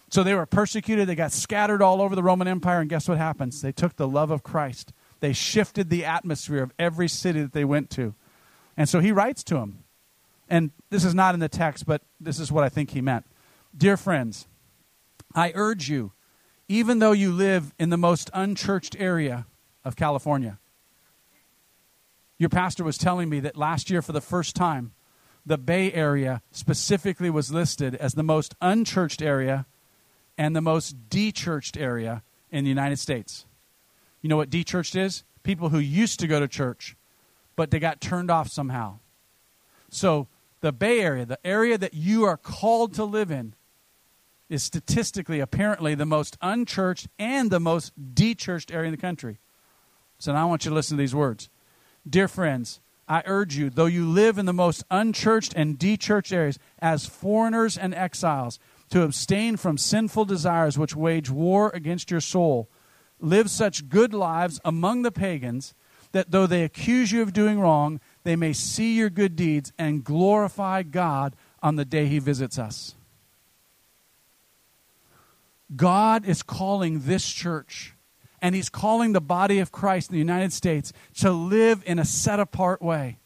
So 0.08 0.22
they 0.22 0.34
were 0.34 0.46
persecuted, 0.46 1.08
they 1.08 1.14
got 1.14 1.32
scattered 1.32 1.82
all 1.82 2.00
over 2.00 2.14
the 2.14 2.22
Roman 2.22 2.46
Empire, 2.46 2.80
and 2.80 2.88
guess 2.88 3.08
what 3.08 3.18
happens? 3.18 3.60
They 3.60 3.72
took 3.72 3.96
the 3.96 4.06
love 4.06 4.30
of 4.30 4.42
Christ. 4.42 4.92
They 5.20 5.32
shifted 5.32 5.90
the 5.90 6.04
atmosphere 6.04 6.62
of 6.62 6.72
every 6.78 7.08
city 7.08 7.42
that 7.42 7.52
they 7.52 7.64
went 7.64 7.90
to. 7.90 8.14
And 8.76 8.88
so 8.88 9.00
he 9.00 9.10
writes 9.10 9.42
to 9.44 9.54
them. 9.54 9.84
And 10.48 10.70
this 10.90 11.04
is 11.04 11.14
not 11.14 11.34
in 11.34 11.40
the 11.40 11.48
text, 11.48 11.86
but 11.86 12.02
this 12.20 12.38
is 12.38 12.52
what 12.52 12.62
I 12.62 12.68
think 12.68 12.90
he 12.90 13.00
meant. 13.00 13.26
Dear 13.76 13.96
friends, 13.96 14.46
I 15.34 15.52
urge 15.54 15.88
you, 15.88 16.12
even 16.68 17.00
though 17.00 17.12
you 17.12 17.32
live 17.32 17.74
in 17.78 17.90
the 17.90 17.96
most 17.96 18.30
unchurched 18.32 18.96
area 18.98 19.46
of 19.84 19.96
California. 19.96 20.58
Your 22.38 22.48
pastor 22.48 22.84
was 22.84 22.98
telling 22.98 23.28
me 23.28 23.40
that 23.40 23.56
last 23.56 23.90
year, 23.90 24.02
for 24.02 24.12
the 24.12 24.20
first 24.20 24.54
time, 24.54 24.92
the 25.44 25.58
Bay 25.58 25.92
Area 25.92 26.42
specifically 26.50 27.30
was 27.30 27.52
listed 27.52 27.94
as 27.94 28.14
the 28.14 28.22
most 28.22 28.54
unchurched 28.60 29.22
area 29.22 29.66
and 30.37 30.55
the 30.55 30.61
most 30.61 31.09
dechurched 31.09 31.81
area 31.81 32.22
in 32.51 32.64
the 32.64 32.70
United 32.70 32.99
States. 32.99 33.46
You 34.22 34.29
know 34.29 34.37
what 34.37 34.51
dechurched 34.51 34.99
is? 34.99 35.25
People 35.42 35.68
who 35.68 35.79
used 35.79 36.20
to 36.20 36.27
go 36.27 36.40
to 36.40 36.49
church, 36.49 36.96
but 37.55 37.70
they 37.70 37.79
got 37.79 38.01
turned 38.01 38.31
off 38.31 38.49
somehow. 38.49 38.99
So, 39.90 40.29
the 40.61 40.72
Bay 40.72 41.01
Area, 41.01 41.25
the 41.25 41.38
area 41.46 41.79
that 41.79 41.94
you 41.94 42.25
are 42.25 42.37
called 42.37 42.94
to 42.94 43.05
live 43.05 43.31
in, 43.31 43.55
is 44.49 44.62
statistically, 44.62 45.40
apparently, 45.40 45.94
the 45.94 46.07
most 46.07 46.37
unchurched 46.40 47.09
and 47.18 47.51
the 47.51 47.61
most 47.61 47.92
dechurched 48.14 48.72
area 48.72 48.87
in 48.87 48.92
the 48.92 49.01
country. 49.01 49.38
So 50.18 50.33
now 50.33 50.42
I 50.42 50.44
want 50.44 50.64
you 50.64 50.70
to 50.70 50.75
listen 50.75 50.96
to 50.96 51.01
these 51.01 51.14
words. 51.14 51.49
Dear 52.09 52.29
friends, 52.29 52.81
I 53.09 53.22
urge 53.27 53.57
you, 53.57 53.70
though 53.70 53.87
you 53.87 54.09
live 54.09 54.38
in 54.38 54.46
the 54.46 54.53
most 54.53 54.85
unchurched 54.90 55.53
and 55.55 55.79
dechurched 55.79 56.33
areas, 56.33 56.59
as 56.79 57.07
foreigners 57.07 57.77
and 57.77 57.94
exiles, 57.94 58.59
to 58.90 59.03
abstain 59.03 59.57
from 59.57 59.79
sinful 59.79 60.25
desires 60.25 60.79
which 60.79 60.96
wage 60.96 61.31
war 61.31 61.70
against 61.75 62.11
your 62.11 62.20
soul. 62.20 62.68
Live 63.20 63.51
such 63.51 63.88
good 63.88 64.12
lives 64.14 64.61
among 64.64 65.03
the 65.03 65.12
pagans 65.12 65.75
that 66.12 66.31
though 66.31 66.46
they 66.46 66.62
accuse 66.62 67.12
you 67.12 67.22
of 67.22 67.33
doing 67.33 67.61
wrong, 67.61 68.01
they 68.25 68.37
may 68.37 68.53
see 68.53 68.96
your 68.96 69.11
good 69.11 69.37
deeds 69.37 69.72
and 69.79 70.05
glorify 70.05 70.83
God 70.83 71.35
on 71.62 71.77
the 71.77 71.85
day 71.85 72.07
he 72.07 72.18
visits 72.18 72.59
us. 72.59 72.94
God 75.75 76.25
is 76.27 76.42
calling 76.42 77.01
this 77.01 77.29
church 77.29 77.94
and 78.40 78.55
he's 78.55 78.68
calling 78.68 79.12
the 79.12 79.20
body 79.20 79.59
of 79.59 79.72
Christ 79.72 80.11
in 80.11 80.14
the 80.14 80.20
United 80.20 80.53
States 80.53 80.92
to 81.16 81.33
live 81.33 81.83
in 81.87 81.99
a 81.99 82.05
set 82.05 82.38
apart 82.38 82.81
way. 82.81 83.18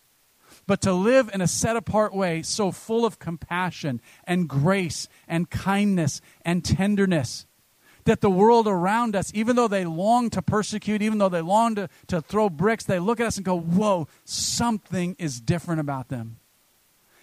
But 0.71 0.83
to 0.83 0.93
live 0.93 1.29
in 1.35 1.41
a 1.41 1.49
set 1.49 1.75
apart 1.75 2.15
way 2.15 2.43
so 2.43 2.71
full 2.71 3.05
of 3.05 3.19
compassion 3.19 4.01
and 4.23 4.49
grace 4.49 5.09
and 5.27 5.51
kindness 5.51 6.21
and 6.45 6.65
tenderness 6.65 7.45
that 8.05 8.21
the 8.21 8.31
world 8.31 8.69
around 8.69 9.17
us, 9.17 9.33
even 9.35 9.57
though 9.57 9.67
they 9.67 9.85
long 9.85 10.31
to 10.31 10.41
persecute, 10.41 11.03
even 11.03 11.19
though 11.19 11.29
they 11.29 11.41
long 11.41 11.75
to, 11.75 11.89
to 12.07 12.21
throw 12.21 12.49
bricks, 12.49 12.85
they 12.85 13.01
look 13.01 13.19
at 13.19 13.27
us 13.27 13.37
and 13.37 13.45
go, 13.45 13.59
Whoa, 13.59 14.07
something 14.25 15.17
is 15.19 15.41
different 15.41 15.81
about 15.81 16.09
them. 16.09 16.39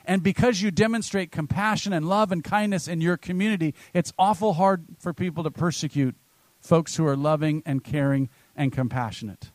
And 0.03 0.21
because 0.21 0.61
you 0.61 0.69
demonstrate 0.69 1.31
compassion 1.31 1.93
and 1.93 2.09
love 2.09 2.33
and 2.33 2.43
kindness 2.43 2.89
in 2.89 2.99
your 2.99 3.15
community, 3.15 3.73
it's 3.93 4.11
awful 4.19 4.55
hard 4.55 4.83
for 4.99 5.13
people 5.13 5.45
to 5.45 5.51
persecute 5.51 6.17
folks 6.59 6.97
who 6.97 7.07
are 7.07 7.15
loving 7.15 7.63
and 7.65 7.81
caring 7.81 8.27
and 8.57 8.73
compassionate. 8.73 9.51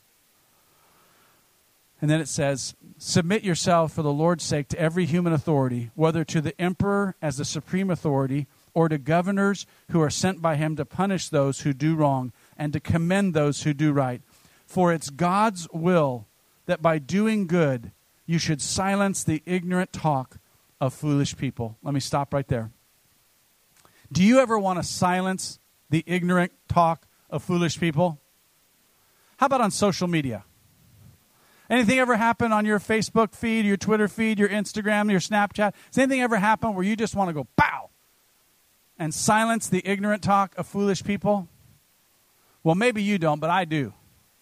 And 2.02 2.10
then 2.10 2.20
it 2.20 2.28
says, 2.28 2.74
Submit 3.04 3.42
yourself 3.42 3.92
for 3.92 4.02
the 4.02 4.12
Lord's 4.12 4.44
sake 4.44 4.68
to 4.68 4.78
every 4.78 5.06
human 5.06 5.32
authority, 5.32 5.90
whether 5.96 6.22
to 6.26 6.40
the 6.40 6.58
emperor 6.60 7.16
as 7.20 7.36
the 7.36 7.44
supreme 7.44 7.90
authority, 7.90 8.46
or 8.74 8.88
to 8.88 8.96
governors 8.96 9.66
who 9.90 10.00
are 10.00 10.08
sent 10.08 10.40
by 10.40 10.54
him 10.54 10.76
to 10.76 10.84
punish 10.84 11.28
those 11.28 11.62
who 11.62 11.72
do 11.72 11.96
wrong 11.96 12.32
and 12.56 12.72
to 12.72 12.78
commend 12.78 13.34
those 13.34 13.64
who 13.64 13.74
do 13.74 13.92
right. 13.92 14.22
For 14.66 14.92
it's 14.92 15.10
God's 15.10 15.66
will 15.72 16.28
that 16.66 16.80
by 16.80 17.00
doing 17.00 17.48
good 17.48 17.90
you 18.24 18.38
should 18.38 18.62
silence 18.62 19.24
the 19.24 19.42
ignorant 19.46 19.92
talk 19.92 20.38
of 20.80 20.94
foolish 20.94 21.36
people. 21.36 21.76
Let 21.82 21.94
me 21.94 22.00
stop 22.00 22.32
right 22.32 22.46
there. 22.46 22.70
Do 24.12 24.22
you 24.22 24.38
ever 24.38 24.56
want 24.60 24.78
to 24.78 24.84
silence 24.84 25.58
the 25.90 26.04
ignorant 26.06 26.52
talk 26.68 27.08
of 27.30 27.42
foolish 27.42 27.80
people? 27.80 28.20
How 29.38 29.46
about 29.46 29.60
on 29.60 29.72
social 29.72 30.06
media? 30.06 30.44
Anything 31.72 31.98
ever 32.00 32.16
happen 32.16 32.52
on 32.52 32.66
your 32.66 32.78
Facebook 32.78 33.34
feed, 33.34 33.64
your 33.64 33.78
Twitter 33.78 34.06
feed, 34.06 34.38
your 34.38 34.50
Instagram, 34.50 35.10
your 35.10 35.20
Snapchat? 35.20 35.72
Does 35.90 35.96
anything 35.96 36.20
ever 36.20 36.36
happen 36.36 36.74
where 36.74 36.84
you 36.84 36.96
just 36.96 37.16
want 37.16 37.30
to 37.30 37.32
go 37.32 37.46
pow 37.56 37.88
and 38.98 39.14
silence 39.14 39.70
the 39.70 39.80
ignorant 39.82 40.22
talk 40.22 40.54
of 40.58 40.66
foolish 40.66 41.02
people? 41.02 41.48
Well, 42.62 42.74
maybe 42.74 43.02
you 43.02 43.16
don't, 43.16 43.40
but 43.40 43.48
I 43.48 43.64
do 43.64 43.94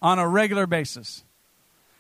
on 0.03 0.19
a 0.19 0.27
regular 0.27 0.67
basis. 0.67 1.23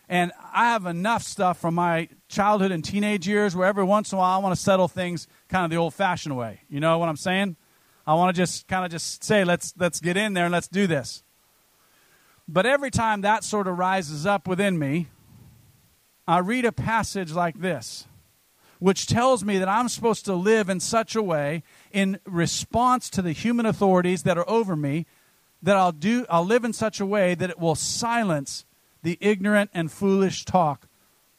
And 0.08 0.32
I 0.52 0.70
have 0.70 0.86
enough 0.86 1.22
stuff 1.22 1.60
from 1.60 1.76
my 1.76 2.08
childhood 2.28 2.72
and 2.72 2.84
teenage 2.84 3.28
years 3.28 3.54
where 3.54 3.68
every 3.68 3.84
once 3.84 4.10
in 4.10 4.18
a 4.18 4.18
while 4.18 4.36
I 4.36 4.42
want 4.42 4.56
to 4.56 4.60
settle 4.60 4.88
things 4.88 5.28
kind 5.48 5.64
of 5.64 5.70
the 5.70 5.76
old 5.76 5.94
fashioned 5.94 6.36
way. 6.36 6.62
You 6.68 6.80
know 6.80 6.98
what 6.98 7.08
I'm 7.08 7.16
saying? 7.16 7.54
I 8.04 8.14
want 8.14 8.34
to 8.34 8.42
just 8.42 8.66
kind 8.66 8.84
of 8.84 8.90
just 8.90 9.22
say, 9.22 9.44
let's, 9.44 9.74
let's 9.78 10.00
get 10.00 10.16
in 10.16 10.32
there 10.32 10.46
and 10.46 10.52
let's 10.52 10.66
do 10.66 10.88
this. 10.88 11.22
But 12.48 12.66
every 12.66 12.90
time 12.90 13.20
that 13.20 13.44
sort 13.44 13.68
of 13.68 13.78
rises 13.78 14.26
up 14.26 14.48
within 14.48 14.76
me, 14.76 15.06
I 16.30 16.38
read 16.38 16.64
a 16.64 16.70
passage 16.70 17.32
like 17.32 17.60
this, 17.60 18.06
which 18.78 19.08
tells 19.08 19.44
me 19.44 19.58
that 19.58 19.68
I'm 19.68 19.88
supposed 19.88 20.24
to 20.26 20.34
live 20.34 20.68
in 20.68 20.78
such 20.78 21.16
a 21.16 21.22
way 21.22 21.64
in 21.90 22.20
response 22.24 23.10
to 23.10 23.22
the 23.22 23.32
human 23.32 23.66
authorities 23.66 24.22
that 24.22 24.38
are 24.38 24.48
over 24.48 24.76
me 24.76 25.06
that 25.60 25.76
I'll 25.76 25.90
do 25.90 26.26
I'll 26.30 26.44
live 26.44 26.64
in 26.64 26.72
such 26.72 27.00
a 27.00 27.06
way 27.06 27.34
that 27.34 27.50
it 27.50 27.58
will 27.58 27.74
silence 27.74 28.64
the 29.02 29.18
ignorant 29.20 29.70
and 29.74 29.90
foolish 29.90 30.44
talk 30.44 30.86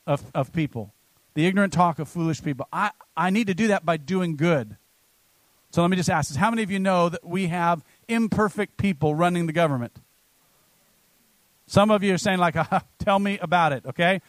of, 0.05 0.25
of 0.35 0.51
people. 0.51 0.93
The 1.35 1.45
ignorant 1.45 1.71
talk 1.71 1.97
of 1.97 2.09
foolish 2.09 2.43
people. 2.43 2.67
I, 2.73 2.91
I 3.15 3.29
need 3.29 3.47
to 3.47 3.53
do 3.53 3.69
that 3.69 3.85
by 3.85 3.95
doing 3.95 4.35
good. 4.35 4.75
So 5.69 5.81
let 5.81 5.89
me 5.89 5.95
just 5.95 6.09
ask 6.09 6.27
this. 6.27 6.37
How 6.37 6.49
many 6.49 6.63
of 6.63 6.69
you 6.69 6.79
know 6.79 7.07
that 7.07 7.25
we 7.25 7.47
have 7.47 7.81
imperfect 8.09 8.75
people 8.75 9.15
running 9.15 9.45
the 9.45 9.53
government? 9.53 10.01
Some 11.65 11.91
of 11.91 12.03
you 12.03 12.13
are 12.13 12.17
saying, 12.17 12.39
like, 12.39 12.57
tell 12.99 13.19
me 13.19 13.39
about 13.39 13.71
it, 13.71 13.85
okay? 13.85 14.19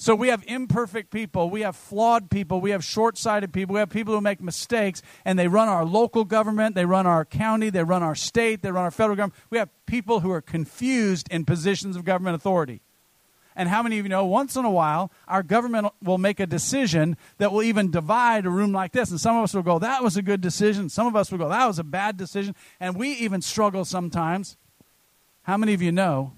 So 0.00 0.14
we 0.14 0.28
have 0.28 0.42
imperfect 0.46 1.10
people, 1.10 1.50
we 1.50 1.60
have 1.60 1.76
flawed 1.76 2.30
people, 2.30 2.62
we 2.62 2.70
have 2.70 2.82
short 2.82 3.18
sighted 3.18 3.52
people, 3.52 3.74
we 3.74 3.80
have 3.80 3.90
people 3.90 4.14
who 4.14 4.22
make 4.22 4.40
mistakes, 4.40 5.02
and 5.26 5.38
they 5.38 5.46
run 5.46 5.68
our 5.68 5.84
local 5.84 6.24
government, 6.24 6.74
they 6.74 6.86
run 6.86 7.06
our 7.06 7.26
county, 7.26 7.68
they 7.68 7.84
run 7.84 8.02
our 8.02 8.14
state, 8.14 8.62
they 8.62 8.70
run 8.70 8.84
our 8.84 8.90
federal 8.90 9.14
government. 9.14 9.38
We 9.50 9.58
have 9.58 9.68
people 9.84 10.20
who 10.20 10.30
are 10.30 10.40
confused 10.40 11.28
in 11.30 11.44
positions 11.44 11.96
of 11.96 12.06
government 12.06 12.34
authority. 12.34 12.80
And 13.54 13.68
how 13.68 13.82
many 13.82 13.98
of 13.98 14.06
you 14.06 14.08
know 14.08 14.24
once 14.24 14.56
in 14.56 14.64
a 14.64 14.70
while 14.70 15.12
our 15.28 15.42
government 15.42 15.88
will 16.02 16.16
make 16.16 16.40
a 16.40 16.46
decision 16.46 17.18
that 17.36 17.52
will 17.52 17.62
even 17.62 17.90
divide 17.90 18.46
a 18.46 18.50
room 18.50 18.72
like 18.72 18.92
this? 18.92 19.10
And 19.10 19.20
some 19.20 19.36
of 19.36 19.44
us 19.44 19.52
will 19.52 19.62
go, 19.62 19.78
that 19.80 20.02
was 20.02 20.16
a 20.16 20.22
good 20.22 20.40
decision. 20.40 20.88
Some 20.88 21.08
of 21.08 21.14
us 21.14 21.30
will 21.30 21.36
go, 21.36 21.50
that 21.50 21.66
was 21.66 21.78
a 21.78 21.84
bad 21.84 22.16
decision. 22.16 22.54
And 22.80 22.96
we 22.96 23.10
even 23.12 23.42
struggle 23.42 23.84
sometimes. 23.84 24.56
How 25.42 25.58
many 25.58 25.74
of 25.74 25.82
you 25.82 25.92
know 25.92 26.32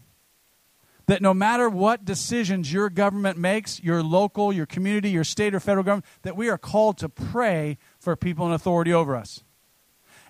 that 1.07 1.23
no 1.23 1.35
matter 1.35 1.69
what 1.69 2.05
decisions 2.05 2.73
your 2.73 2.91
government 2.91 3.39
makes, 3.39 3.83
your 3.83 4.03
local, 4.03 4.53
your 4.53 4.67
community, 4.67 5.11
your 5.11 5.25
state 5.25 5.55
or 5.55 5.61
federal 5.61 5.85
government, 5.85 6.07
that 6.23 6.37
we 6.37 6.49
are 6.49 6.59
called 6.59 6.99
to 6.99 7.09
pray 7.09 7.79
for 7.99 8.17
people 8.17 8.47
in 8.47 8.53
authority 8.53 8.93
over 8.93 9.17
us? 9.17 9.43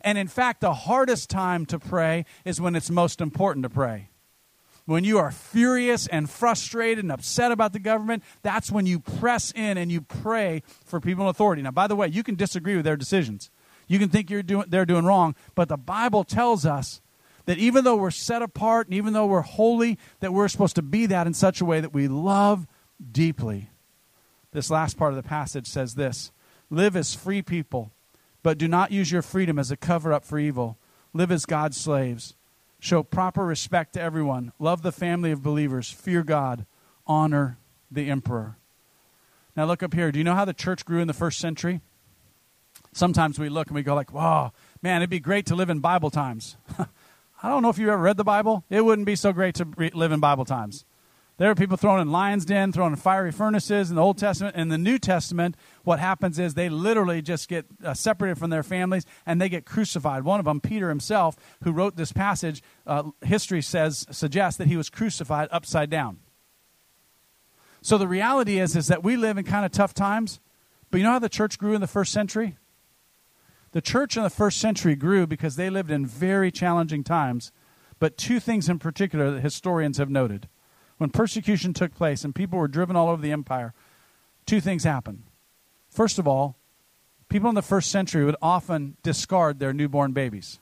And 0.00 0.18
in 0.18 0.28
fact, 0.28 0.60
the 0.60 0.74
hardest 0.74 1.30
time 1.30 1.66
to 1.66 1.78
pray 1.78 2.24
is 2.44 2.60
when 2.60 2.74
it's 2.74 2.90
most 2.90 3.20
important 3.20 3.62
to 3.62 3.70
pray 3.70 4.08
when 4.84 5.04
you 5.04 5.18
are 5.18 5.30
furious 5.30 6.06
and 6.08 6.28
frustrated 6.28 7.04
and 7.04 7.12
upset 7.12 7.52
about 7.52 7.72
the 7.72 7.78
government, 7.78 8.22
that's 8.42 8.70
when 8.70 8.86
you 8.86 8.98
press 8.98 9.52
in 9.52 9.78
and 9.78 9.92
you 9.92 10.00
pray 10.00 10.62
for 10.84 11.00
people 11.00 11.24
in 11.24 11.30
authority. 11.30 11.62
Now, 11.62 11.70
by 11.70 11.86
the 11.86 11.96
way, 11.96 12.08
you 12.08 12.22
can 12.22 12.34
disagree 12.34 12.76
with 12.76 12.84
their 12.84 12.96
decisions. 12.96 13.50
You 13.86 13.98
can 13.98 14.08
think 14.08 14.30
you're 14.30 14.42
doing, 14.42 14.66
they're 14.68 14.86
doing 14.86 15.04
wrong, 15.04 15.34
but 15.54 15.68
the 15.68 15.76
Bible 15.76 16.24
tells 16.24 16.64
us 16.64 17.00
that 17.46 17.58
even 17.58 17.84
though 17.84 17.96
we're 17.96 18.10
set 18.10 18.42
apart 18.42 18.86
and 18.86 18.94
even 18.94 19.12
though 19.12 19.26
we're 19.26 19.40
holy, 19.42 19.98
that 20.20 20.32
we're 20.32 20.48
supposed 20.48 20.76
to 20.76 20.82
be 20.82 21.06
that 21.06 21.26
in 21.26 21.34
such 21.34 21.60
a 21.60 21.64
way 21.64 21.80
that 21.80 21.94
we 21.94 22.08
love 22.08 22.66
deeply. 23.10 23.68
This 24.52 24.70
last 24.70 24.96
part 24.96 25.12
of 25.12 25.16
the 25.16 25.28
passage 25.28 25.66
says 25.66 25.94
this 25.94 26.30
Live 26.70 26.96
as 26.96 27.14
free 27.14 27.42
people, 27.42 27.90
but 28.42 28.58
do 28.58 28.68
not 28.68 28.92
use 28.92 29.10
your 29.10 29.22
freedom 29.22 29.58
as 29.58 29.70
a 29.70 29.76
cover 29.76 30.12
up 30.12 30.24
for 30.24 30.38
evil. 30.38 30.76
Live 31.14 31.30
as 31.30 31.44
God's 31.44 31.76
slaves 31.76 32.34
Show 32.82 33.04
proper 33.04 33.46
respect 33.46 33.92
to 33.92 34.00
everyone. 34.00 34.50
Love 34.58 34.82
the 34.82 34.90
family 34.90 35.30
of 35.30 35.40
believers. 35.40 35.88
Fear 35.88 36.24
God. 36.24 36.66
Honor 37.06 37.56
the 37.92 38.10
emperor. 38.10 38.56
Now 39.54 39.66
look 39.66 39.84
up 39.84 39.94
here. 39.94 40.10
Do 40.10 40.18
you 40.18 40.24
know 40.24 40.34
how 40.34 40.44
the 40.44 40.52
church 40.52 40.84
grew 40.84 40.98
in 40.98 41.06
the 41.06 41.14
first 41.14 41.38
century? 41.38 41.80
Sometimes 42.92 43.38
we 43.38 43.48
look 43.48 43.68
and 43.68 43.76
we 43.76 43.84
go 43.84 43.94
like, 43.94 44.12
"Wow, 44.12 44.52
man, 44.82 44.96
it'd 44.96 45.10
be 45.10 45.20
great 45.20 45.46
to 45.46 45.54
live 45.54 45.70
in 45.70 45.78
Bible 45.78 46.10
times." 46.10 46.56
I 47.42 47.48
don't 47.48 47.62
know 47.62 47.70
if 47.70 47.78
you 47.78 47.90
ever 47.90 48.00
read 48.00 48.16
the 48.16 48.24
Bible. 48.24 48.64
It 48.70 48.84
wouldn't 48.84 49.06
be 49.06 49.16
so 49.16 49.32
great 49.32 49.56
to 49.56 49.64
re- 49.64 49.90
live 49.92 50.12
in 50.12 50.20
Bible 50.20 50.44
times. 50.44 50.84
There 51.38 51.50
are 51.50 51.56
people 51.56 51.76
thrown 51.76 51.98
in 51.98 52.12
lions' 52.12 52.44
den, 52.44 52.70
thrown 52.70 52.92
in 52.92 52.96
fiery 52.96 53.32
furnaces 53.32 53.90
in 53.90 53.96
the 53.96 54.02
Old 54.02 54.16
Testament. 54.16 54.54
In 54.54 54.68
the 54.68 54.78
New 54.78 54.96
Testament, 54.96 55.56
what 55.82 55.98
happens 55.98 56.38
is 56.38 56.54
they 56.54 56.68
literally 56.68 57.20
just 57.20 57.48
get 57.48 57.66
uh, 57.82 57.94
separated 57.94 58.38
from 58.38 58.50
their 58.50 58.62
families 58.62 59.06
and 59.26 59.40
they 59.40 59.48
get 59.48 59.66
crucified. 59.66 60.22
One 60.22 60.38
of 60.38 60.44
them, 60.44 60.60
Peter 60.60 60.88
himself, 60.88 61.36
who 61.64 61.72
wrote 61.72 61.96
this 61.96 62.12
passage, 62.12 62.62
uh, 62.86 63.10
history 63.22 63.60
says 63.60 64.06
suggests 64.10 64.58
that 64.58 64.68
he 64.68 64.76
was 64.76 64.88
crucified 64.88 65.48
upside 65.50 65.90
down. 65.90 66.18
So 67.80 67.98
the 67.98 68.06
reality 68.06 68.60
is 68.60 68.76
is 68.76 68.86
that 68.86 69.02
we 69.02 69.16
live 69.16 69.36
in 69.36 69.44
kind 69.44 69.66
of 69.66 69.72
tough 69.72 69.94
times. 69.94 70.38
But 70.92 70.98
you 70.98 71.04
know 71.04 71.12
how 71.12 71.18
the 71.18 71.28
church 71.28 71.58
grew 71.58 71.74
in 71.74 71.80
the 71.80 71.88
first 71.88 72.12
century? 72.12 72.56
The 73.72 73.80
church 73.80 74.18
in 74.18 74.22
the 74.22 74.30
first 74.30 74.58
century 74.58 74.94
grew 74.94 75.26
because 75.26 75.56
they 75.56 75.70
lived 75.70 75.90
in 75.90 76.04
very 76.04 76.50
challenging 76.50 77.02
times, 77.02 77.52
but 77.98 78.18
two 78.18 78.38
things 78.38 78.68
in 78.68 78.78
particular 78.78 79.30
that 79.30 79.40
historians 79.40 79.96
have 79.96 80.10
noted. 80.10 80.46
When 80.98 81.08
persecution 81.08 81.72
took 81.72 81.94
place 81.94 82.22
and 82.22 82.34
people 82.34 82.58
were 82.58 82.68
driven 82.68 82.96
all 82.96 83.08
over 83.08 83.22
the 83.22 83.32
empire, 83.32 83.72
two 84.44 84.60
things 84.60 84.84
happened. 84.84 85.22
First 85.88 86.18
of 86.18 86.28
all, 86.28 86.56
people 87.30 87.48
in 87.48 87.54
the 87.54 87.62
first 87.62 87.90
century 87.90 88.26
would 88.26 88.36
often 88.42 88.98
discard 89.02 89.58
their 89.58 89.72
newborn 89.72 90.12
babies. 90.12 90.60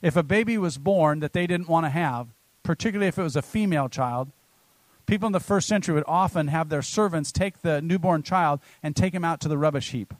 If 0.00 0.14
a 0.14 0.22
baby 0.22 0.56
was 0.58 0.78
born 0.78 1.18
that 1.20 1.32
they 1.32 1.46
didn't 1.48 1.68
want 1.68 1.86
to 1.86 1.90
have, 1.90 2.28
particularly 2.62 3.08
if 3.08 3.18
it 3.18 3.22
was 3.22 3.34
a 3.36 3.42
female 3.42 3.88
child, 3.88 4.30
people 5.06 5.26
in 5.26 5.32
the 5.32 5.40
first 5.40 5.66
century 5.66 5.94
would 5.94 6.04
often 6.06 6.48
have 6.48 6.68
their 6.68 6.82
servants 6.82 7.32
take 7.32 7.62
the 7.62 7.82
newborn 7.82 8.22
child 8.22 8.60
and 8.80 8.94
take 8.94 9.12
him 9.12 9.24
out 9.24 9.40
to 9.40 9.48
the 9.48 9.58
rubbish 9.58 9.90
heap 9.90 10.14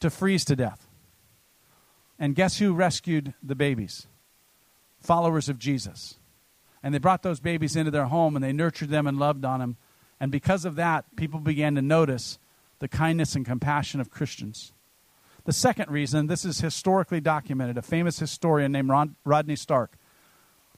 to 0.00 0.10
freeze 0.10 0.44
to 0.46 0.56
death. 0.56 0.86
And 2.18 2.34
guess 2.34 2.58
who 2.58 2.74
rescued 2.74 3.34
the 3.42 3.54
babies? 3.54 4.06
Followers 5.00 5.48
of 5.48 5.58
Jesus. 5.58 6.18
And 6.82 6.94
they 6.94 6.98
brought 6.98 7.22
those 7.22 7.40
babies 7.40 7.76
into 7.76 7.90
their 7.90 8.06
home 8.06 8.36
and 8.36 8.44
they 8.44 8.52
nurtured 8.52 8.90
them 8.90 9.06
and 9.06 9.18
loved 9.18 9.44
on 9.44 9.60
them. 9.60 9.76
And 10.18 10.30
because 10.30 10.64
of 10.64 10.76
that, 10.76 11.16
people 11.16 11.40
began 11.40 11.74
to 11.76 11.82
notice 11.82 12.38
the 12.78 12.88
kindness 12.88 13.34
and 13.34 13.46
compassion 13.46 14.00
of 14.00 14.10
Christians. 14.10 14.72
The 15.44 15.52
second 15.52 15.90
reason, 15.90 16.26
this 16.26 16.44
is 16.44 16.60
historically 16.60 17.20
documented, 17.20 17.78
a 17.78 17.82
famous 17.82 18.18
historian 18.18 18.72
named 18.72 18.90
Rodney 19.24 19.56
Stark. 19.56 19.96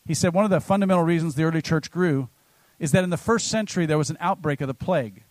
He 0.05 0.15
said 0.15 0.35
one 0.35 0.45
of 0.45 0.51
the 0.51 0.61
fundamental 0.61 1.05
reasons 1.05 1.35
the 1.35 1.45
early 1.45 1.63
church 1.63 1.91
grew 1.91 2.29
is 2.79 2.93
that 2.93 3.05
in 3.05 3.11
the 3.11 3.17
first 3.17 3.49
century 3.49 3.87
there 3.87 3.99
was 3.99 4.11
an 4.11 4.17
outbreak 4.21 4.61
of 4.61 4.69
the 4.69 4.75
plague. 4.75 5.25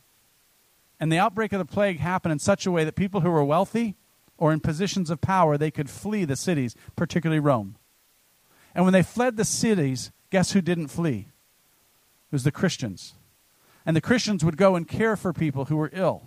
And 1.02 1.12
the 1.12 1.18
outbreak 1.18 1.52
of 1.52 1.60
the 1.60 1.66
plague 1.66 2.00
happened 2.00 2.32
in 2.32 2.40
such 2.40 2.66
a 2.66 2.72
way 2.72 2.86
that 2.86 2.96
people 2.96 3.22
who 3.22 3.32
were 3.32 3.44
wealthy 3.44 3.96
or 4.38 4.54
in 4.54 4.60
positions 4.60 5.10
of 5.10 5.20
power, 5.20 5.58
they 5.58 5.72
could 5.72 5.90
flee 5.90 6.26
the 6.26 6.36
cities, 6.36 6.76
particularly 6.96 7.40
Rome. 7.40 7.76
And 8.76 8.86
when 8.86 8.94
they 8.94 9.02
fled 9.02 9.36
the 9.36 9.44
cities, 9.44 10.12
guess 10.30 10.52
who 10.52 10.62
didn't 10.62 10.90
flee? 10.90 11.28
It 11.28 12.32
was 12.32 12.44
the 12.44 12.52
Christians. 12.52 13.16
And 13.84 13.98
the 13.98 14.02
Christians 14.02 14.46
would 14.46 14.58
go 14.58 14.76
and 14.76 14.88
care 14.88 15.18
for 15.18 15.34
people 15.34 15.66
who 15.66 15.76
were 15.76 15.90
ill. 15.92 16.22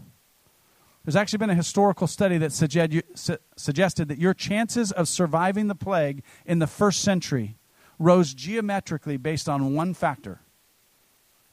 There's 1.04 1.14
actually 1.14 1.38
been 1.38 1.50
a 1.50 1.54
historical 1.54 2.08
study 2.08 2.36
that 2.38 2.50
suggested 2.52 4.08
that 4.08 4.18
your 4.18 4.34
chances 4.34 4.90
of 4.90 5.06
surviving 5.06 5.68
the 5.68 5.76
plague 5.76 6.24
in 6.44 6.58
the 6.58 6.66
first 6.66 7.00
century 7.02 7.58
rose 8.00 8.34
geometrically 8.34 9.18
based 9.18 9.48
on 9.48 9.72
one 9.74 9.94
factor, 9.94 10.40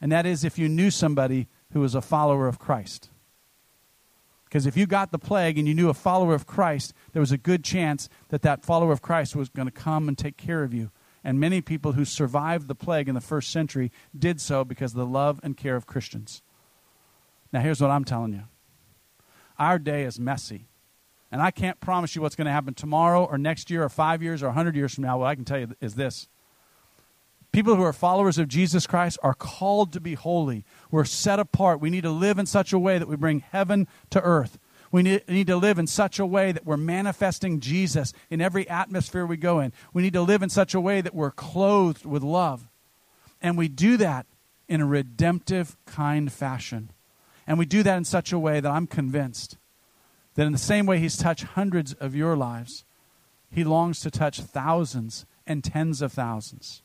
and 0.00 0.10
that 0.10 0.26
is 0.26 0.42
if 0.42 0.58
you 0.58 0.68
knew 0.68 0.90
somebody 0.90 1.46
who 1.72 1.80
was 1.80 1.94
a 1.94 2.00
follower 2.02 2.48
of 2.48 2.58
Christ. 2.58 3.10
Because 4.52 4.66
if 4.66 4.76
you 4.76 4.84
got 4.84 5.12
the 5.12 5.18
plague 5.18 5.56
and 5.56 5.66
you 5.66 5.72
knew 5.72 5.88
a 5.88 5.94
follower 5.94 6.34
of 6.34 6.46
Christ, 6.46 6.92
there 7.14 7.20
was 7.20 7.32
a 7.32 7.38
good 7.38 7.64
chance 7.64 8.10
that 8.28 8.42
that 8.42 8.66
follower 8.66 8.92
of 8.92 9.00
Christ 9.00 9.34
was 9.34 9.48
going 9.48 9.64
to 9.64 9.72
come 9.72 10.08
and 10.08 10.18
take 10.18 10.36
care 10.36 10.62
of 10.62 10.74
you. 10.74 10.90
And 11.24 11.40
many 11.40 11.62
people 11.62 11.92
who 11.92 12.04
survived 12.04 12.68
the 12.68 12.74
plague 12.74 13.08
in 13.08 13.14
the 13.14 13.22
first 13.22 13.50
century 13.50 13.90
did 14.14 14.42
so 14.42 14.62
because 14.62 14.92
of 14.92 14.98
the 14.98 15.06
love 15.06 15.40
and 15.42 15.56
care 15.56 15.74
of 15.74 15.86
Christians. 15.86 16.42
Now, 17.50 17.60
here's 17.60 17.80
what 17.80 17.90
I'm 17.90 18.04
telling 18.04 18.34
you 18.34 18.42
our 19.58 19.78
day 19.78 20.02
is 20.02 20.20
messy. 20.20 20.68
And 21.30 21.40
I 21.40 21.50
can't 21.50 21.80
promise 21.80 22.14
you 22.14 22.20
what's 22.20 22.36
going 22.36 22.44
to 22.44 22.52
happen 22.52 22.74
tomorrow 22.74 23.24
or 23.24 23.38
next 23.38 23.70
year 23.70 23.82
or 23.82 23.88
five 23.88 24.22
years 24.22 24.42
or 24.42 24.48
a 24.48 24.52
hundred 24.52 24.76
years 24.76 24.94
from 24.94 25.04
now. 25.04 25.16
What 25.16 25.28
I 25.28 25.34
can 25.34 25.46
tell 25.46 25.60
you 25.60 25.74
is 25.80 25.94
this 25.94 26.28
People 27.52 27.76
who 27.76 27.82
are 27.82 27.92
followers 27.92 28.38
of 28.38 28.48
Jesus 28.48 28.86
Christ 28.86 29.18
are 29.22 29.34
called 29.34 29.92
to 29.92 30.00
be 30.00 30.14
holy. 30.14 30.64
We're 30.90 31.04
set 31.04 31.38
apart. 31.38 31.80
We 31.80 31.90
need 31.90 32.04
to 32.04 32.10
live 32.10 32.38
in 32.38 32.46
such 32.46 32.72
a 32.72 32.78
way 32.78 32.98
that 32.98 33.08
we 33.08 33.16
bring 33.16 33.40
heaven 33.40 33.88
to 34.08 34.22
earth. 34.22 34.58
We 34.90 35.02
need, 35.02 35.46
to 35.46 35.56
live 35.56 35.78
in 35.78 35.86
such 35.86 36.18
a 36.18 36.26
way 36.26 36.52
that 36.52 36.66
we're 36.66 36.76
manifesting 36.76 37.60
Jesus 37.60 38.12
in 38.30 38.42
every 38.42 38.68
atmosphere 38.68 39.24
we 39.24 39.38
go 39.38 39.60
in. 39.60 39.72
We 39.92 40.02
need 40.02 40.12
to 40.14 40.22
live 40.22 40.42
in 40.42 40.48
such 40.48 40.74
a 40.74 40.80
way 40.80 41.00
that 41.00 41.14
we're 41.14 41.30
clothed 41.30 42.04
with 42.04 42.22
love. 42.22 42.68
And 43.40 43.56
we 43.56 43.68
do 43.68 43.96
that 43.98 44.26
in 44.68 44.80
a 44.80 44.86
redemptive, 44.86 45.76
kind 45.86 46.30
fashion. 46.30 46.90
And 47.46 47.58
we 47.58 47.64
do 47.64 47.82
that 47.82 47.96
in 47.96 48.04
such 48.04 48.32
a 48.32 48.38
way 48.38 48.60
that 48.60 48.70
I'm 48.70 48.86
convinced 48.86 49.56
that 50.34 50.46
in 50.46 50.52
the 50.52 50.58
same 50.58 50.86
way 50.86 50.98
He's 50.98 51.18
touched 51.18 51.44
hundreds 51.44 51.92
of 51.94 52.14
your 52.14 52.36
lives, 52.36 52.84
He 53.50 53.64
longs 53.64 54.00
to 54.00 54.10
touch 54.10 54.40
thousands 54.40 55.26
and 55.46 55.62
tens 55.62 56.00
of 56.00 56.12
thousands 56.12 56.82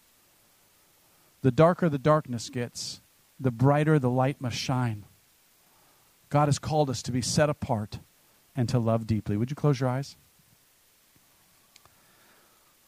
the 1.41 1.51
darker 1.51 1.89
the 1.89 1.97
darkness 1.97 2.49
gets, 2.49 3.01
the 3.39 3.51
brighter 3.51 3.99
the 3.99 4.09
light 4.09 4.41
must 4.41 4.57
shine. 4.57 5.05
God 6.29 6.47
has 6.47 6.59
called 6.59 6.89
us 6.89 7.01
to 7.03 7.11
be 7.11 7.21
set 7.21 7.49
apart 7.49 7.99
and 8.55 8.67
to 8.69 8.79
love 8.79 9.07
deeply. 9.07 9.37
Would 9.37 9.49
you 9.49 9.55
close 9.55 9.79
your 9.79 9.89
eyes? 9.89 10.15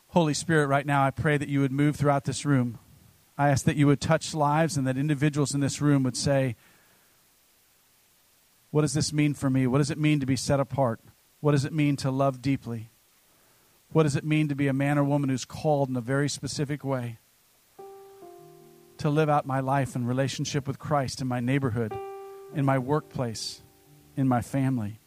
Holy 0.10 0.34
Spirit, 0.34 0.68
right 0.68 0.86
now, 0.86 1.06
I 1.06 1.12
pray 1.12 1.38
that 1.38 1.50
you 1.50 1.62
would 1.62 1.72
move 1.72 1.96
throughout 1.96 2.26
this 2.26 2.44
room. 2.44 2.80
I 3.38 3.50
ask 3.50 3.64
that 3.66 3.76
you 3.76 3.86
would 3.88 4.02
touch 4.02 4.34
lives 4.34 4.76
and 4.76 4.88
that 4.88 4.98
individuals 4.98 5.54
in 5.54 5.62
this 5.62 5.82
room 5.82 6.04
would 6.04 6.18
say, 6.18 6.56
What 8.72 8.82
does 8.82 8.94
this 8.94 9.14
mean 9.14 9.36
for 9.36 9.50
me? 9.50 9.68
What 9.68 9.78
does 9.78 9.92
it 9.92 10.00
mean 10.00 10.20
to 10.20 10.26
be 10.26 10.36
set 10.36 10.60
apart? 10.60 11.00
What 11.40 11.52
does 11.52 11.64
it 11.64 11.72
mean 11.72 11.96
to 11.98 12.12
love 12.12 12.42
deeply? 12.42 12.90
What 13.92 14.04
does 14.04 14.16
it 14.16 14.26
mean 14.26 14.48
to 14.50 14.56
be 14.56 14.68
a 14.68 14.74
man 14.74 14.98
or 14.98 15.04
woman 15.04 15.30
who's 15.30 15.46
called 15.46 15.90
in 15.90 15.96
a 15.96 16.02
very 16.02 16.28
specific 16.28 16.84
way? 16.84 17.20
To 19.00 19.10
live 19.10 19.30
out 19.30 19.46
my 19.46 19.62
life 19.62 19.96
in 19.96 20.06
relationship 20.06 20.68
with 20.68 20.78
Christ 20.78 21.22
in 21.22 21.28
my 21.28 21.40
neighborhood, 21.40 21.98
in 22.54 22.66
my 22.66 22.78
workplace, 22.78 23.62
in 24.16 24.28
my 24.28 24.42
family. 24.42 25.00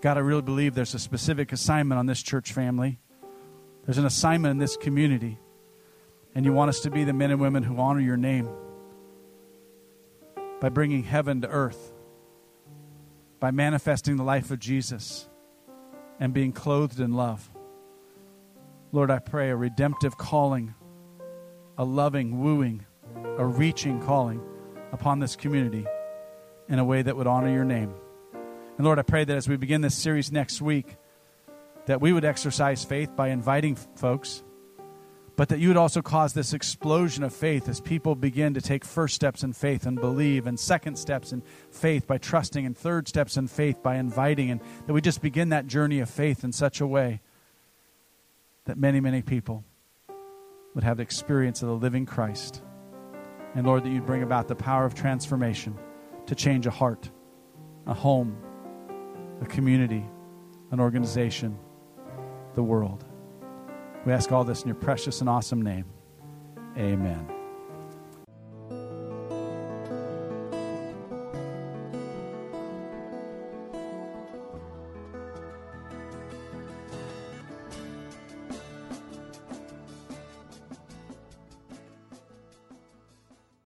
God, 0.00 0.16
I 0.16 0.20
really 0.20 0.42
believe 0.42 0.74
there's 0.74 0.94
a 0.94 0.98
specific 0.98 1.52
assignment 1.52 1.98
on 1.98 2.06
this 2.06 2.22
church 2.22 2.52
family. 2.52 2.98
There's 3.84 3.98
an 3.98 4.06
assignment 4.06 4.52
in 4.52 4.58
this 4.58 4.76
community. 4.76 5.38
And 6.34 6.44
you 6.44 6.52
want 6.52 6.68
us 6.68 6.80
to 6.80 6.90
be 6.90 7.02
the 7.02 7.12
men 7.12 7.30
and 7.30 7.40
women 7.40 7.62
who 7.62 7.78
honor 7.78 8.00
your 8.00 8.16
name 8.16 8.48
by 10.60 10.68
bringing 10.68 11.02
heaven 11.02 11.40
to 11.40 11.48
earth, 11.48 11.92
by 13.40 13.50
manifesting 13.50 14.16
the 14.16 14.22
life 14.22 14.50
of 14.50 14.58
Jesus, 14.58 15.28
and 16.20 16.32
being 16.32 16.52
clothed 16.52 17.00
in 17.00 17.14
love. 17.14 17.50
Lord, 18.92 19.10
I 19.10 19.18
pray 19.18 19.50
a 19.50 19.56
redemptive 19.56 20.16
calling 20.16 20.74
a 21.78 21.84
loving, 21.84 22.40
wooing, 22.40 22.84
a 23.38 23.44
reaching 23.44 24.00
calling 24.00 24.40
upon 24.92 25.18
this 25.18 25.36
community 25.36 25.86
in 26.68 26.78
a 26.78 26.84
way 26.84 27.02
that 27.02 27.16
would 27.16 27.26
honor 27.26 27.50
your 27.50 27.64
name. 27.64 27.94
And 28.76 28.84
Lord, 28.84 28.98
I 28.98 29.02
pray 29.02 29.24
that 29.24 29.36
as 29.36 29.48
we 29.48 29.56
begin 29.56 29.80
this 29.80 29.94
series 29.94 30.32
next 30.32 30.60
week, 30.60 30.96
that 31.86 32.00
we 32.00 32.12
would 32.12 32.24
exercise 32.24 32.84
faith 32.84 33.14
by 33.14 33.28
inviting 33.28 33.76
folks, 33.76 34.42
but 35.36 35.50
that 35.50 35.58
you 35.58 35.68
would 35.68 35.76
also 35.76 36.02
cause 36.02 36.32
this 36.32 36.52
explosion 36.52 37.22
of 37.22 37.32
faith 37.32 37.68
as 37.68 37.80
people 37.80 38.14
begin 38.14 38.54
to 38.54 38.60
take 38.60 38.84
first 38.84 39.14
steps 39.14 39.42
in 39.42 39.52
faith 39.52 39.86
and 39.86 40.00
believe, 40.00 40.46
and 40.46 40.58
second 40.58 40.96
steps 40.96 41.32
in 41.32 41.42
faith 41.70 42.06
by 42.06 42.18
trusting, 42.18 42.66
and 42.66 42.76
third 42.76 43.06
steps 43.06 43.36
in 43.36 43.46
faith 43.46 43.82
by 43.82 43.96
inviting, 43.96 44.50
and 44.50 44.60
that 44.86 44.92
we 44.92 45.00
just 45.00 45.22
begin 45.22 45.50
that 45.50 45.66
journey 45.66 46.00
of 46.00 46.10
faith 46.10 46.42
in 46.42 46.52
such 46.52 46.80
a 46.80 46.86
way 46.86 47.20
that 48.64 48.78
many, 48.78 48.98
many 48.98 49.22
people 49.22 49.62
would 50.76 50.84
have 50.84 50.98
the 50.98 51.02
experience 51.02 51.62
of 51.62 51.68
the 51.68 51.74
living 51.74 52.04
Christ. 52.04 52.62
And 53.54 53.66
Lord, 53.66 53.82
that 53.82 53.88
you'd 53.88 54.04
bring 54.04 54.22
about 54.22 54.46
the 54.46 54.54
power 54.54 54.84
of 54.84 54.94
transformation 54.94 55.76
to 56.26 56.34
change 56.34 56.66
a 56.66 56.70
heart, 56.70 57.10
a 57.86 57.94
home, 57.94 58.36
a 59.40 59.46
community, 59.46 60.04
an 60.70 60.78
organization, 60.78 61.58
the 62.54 62.62
world. 62.62 63.06
We 64.04 64.12
ask 64.12 64.30
all 64.30 64.44
this 64.44 64.60
in 64.62 64.68
your 64.68 64.76
precious 64.76 65.22
and 65.22 65.30
awesome 65.30 65.62
name. 65.62 65.86
Amen. 66.76 67.35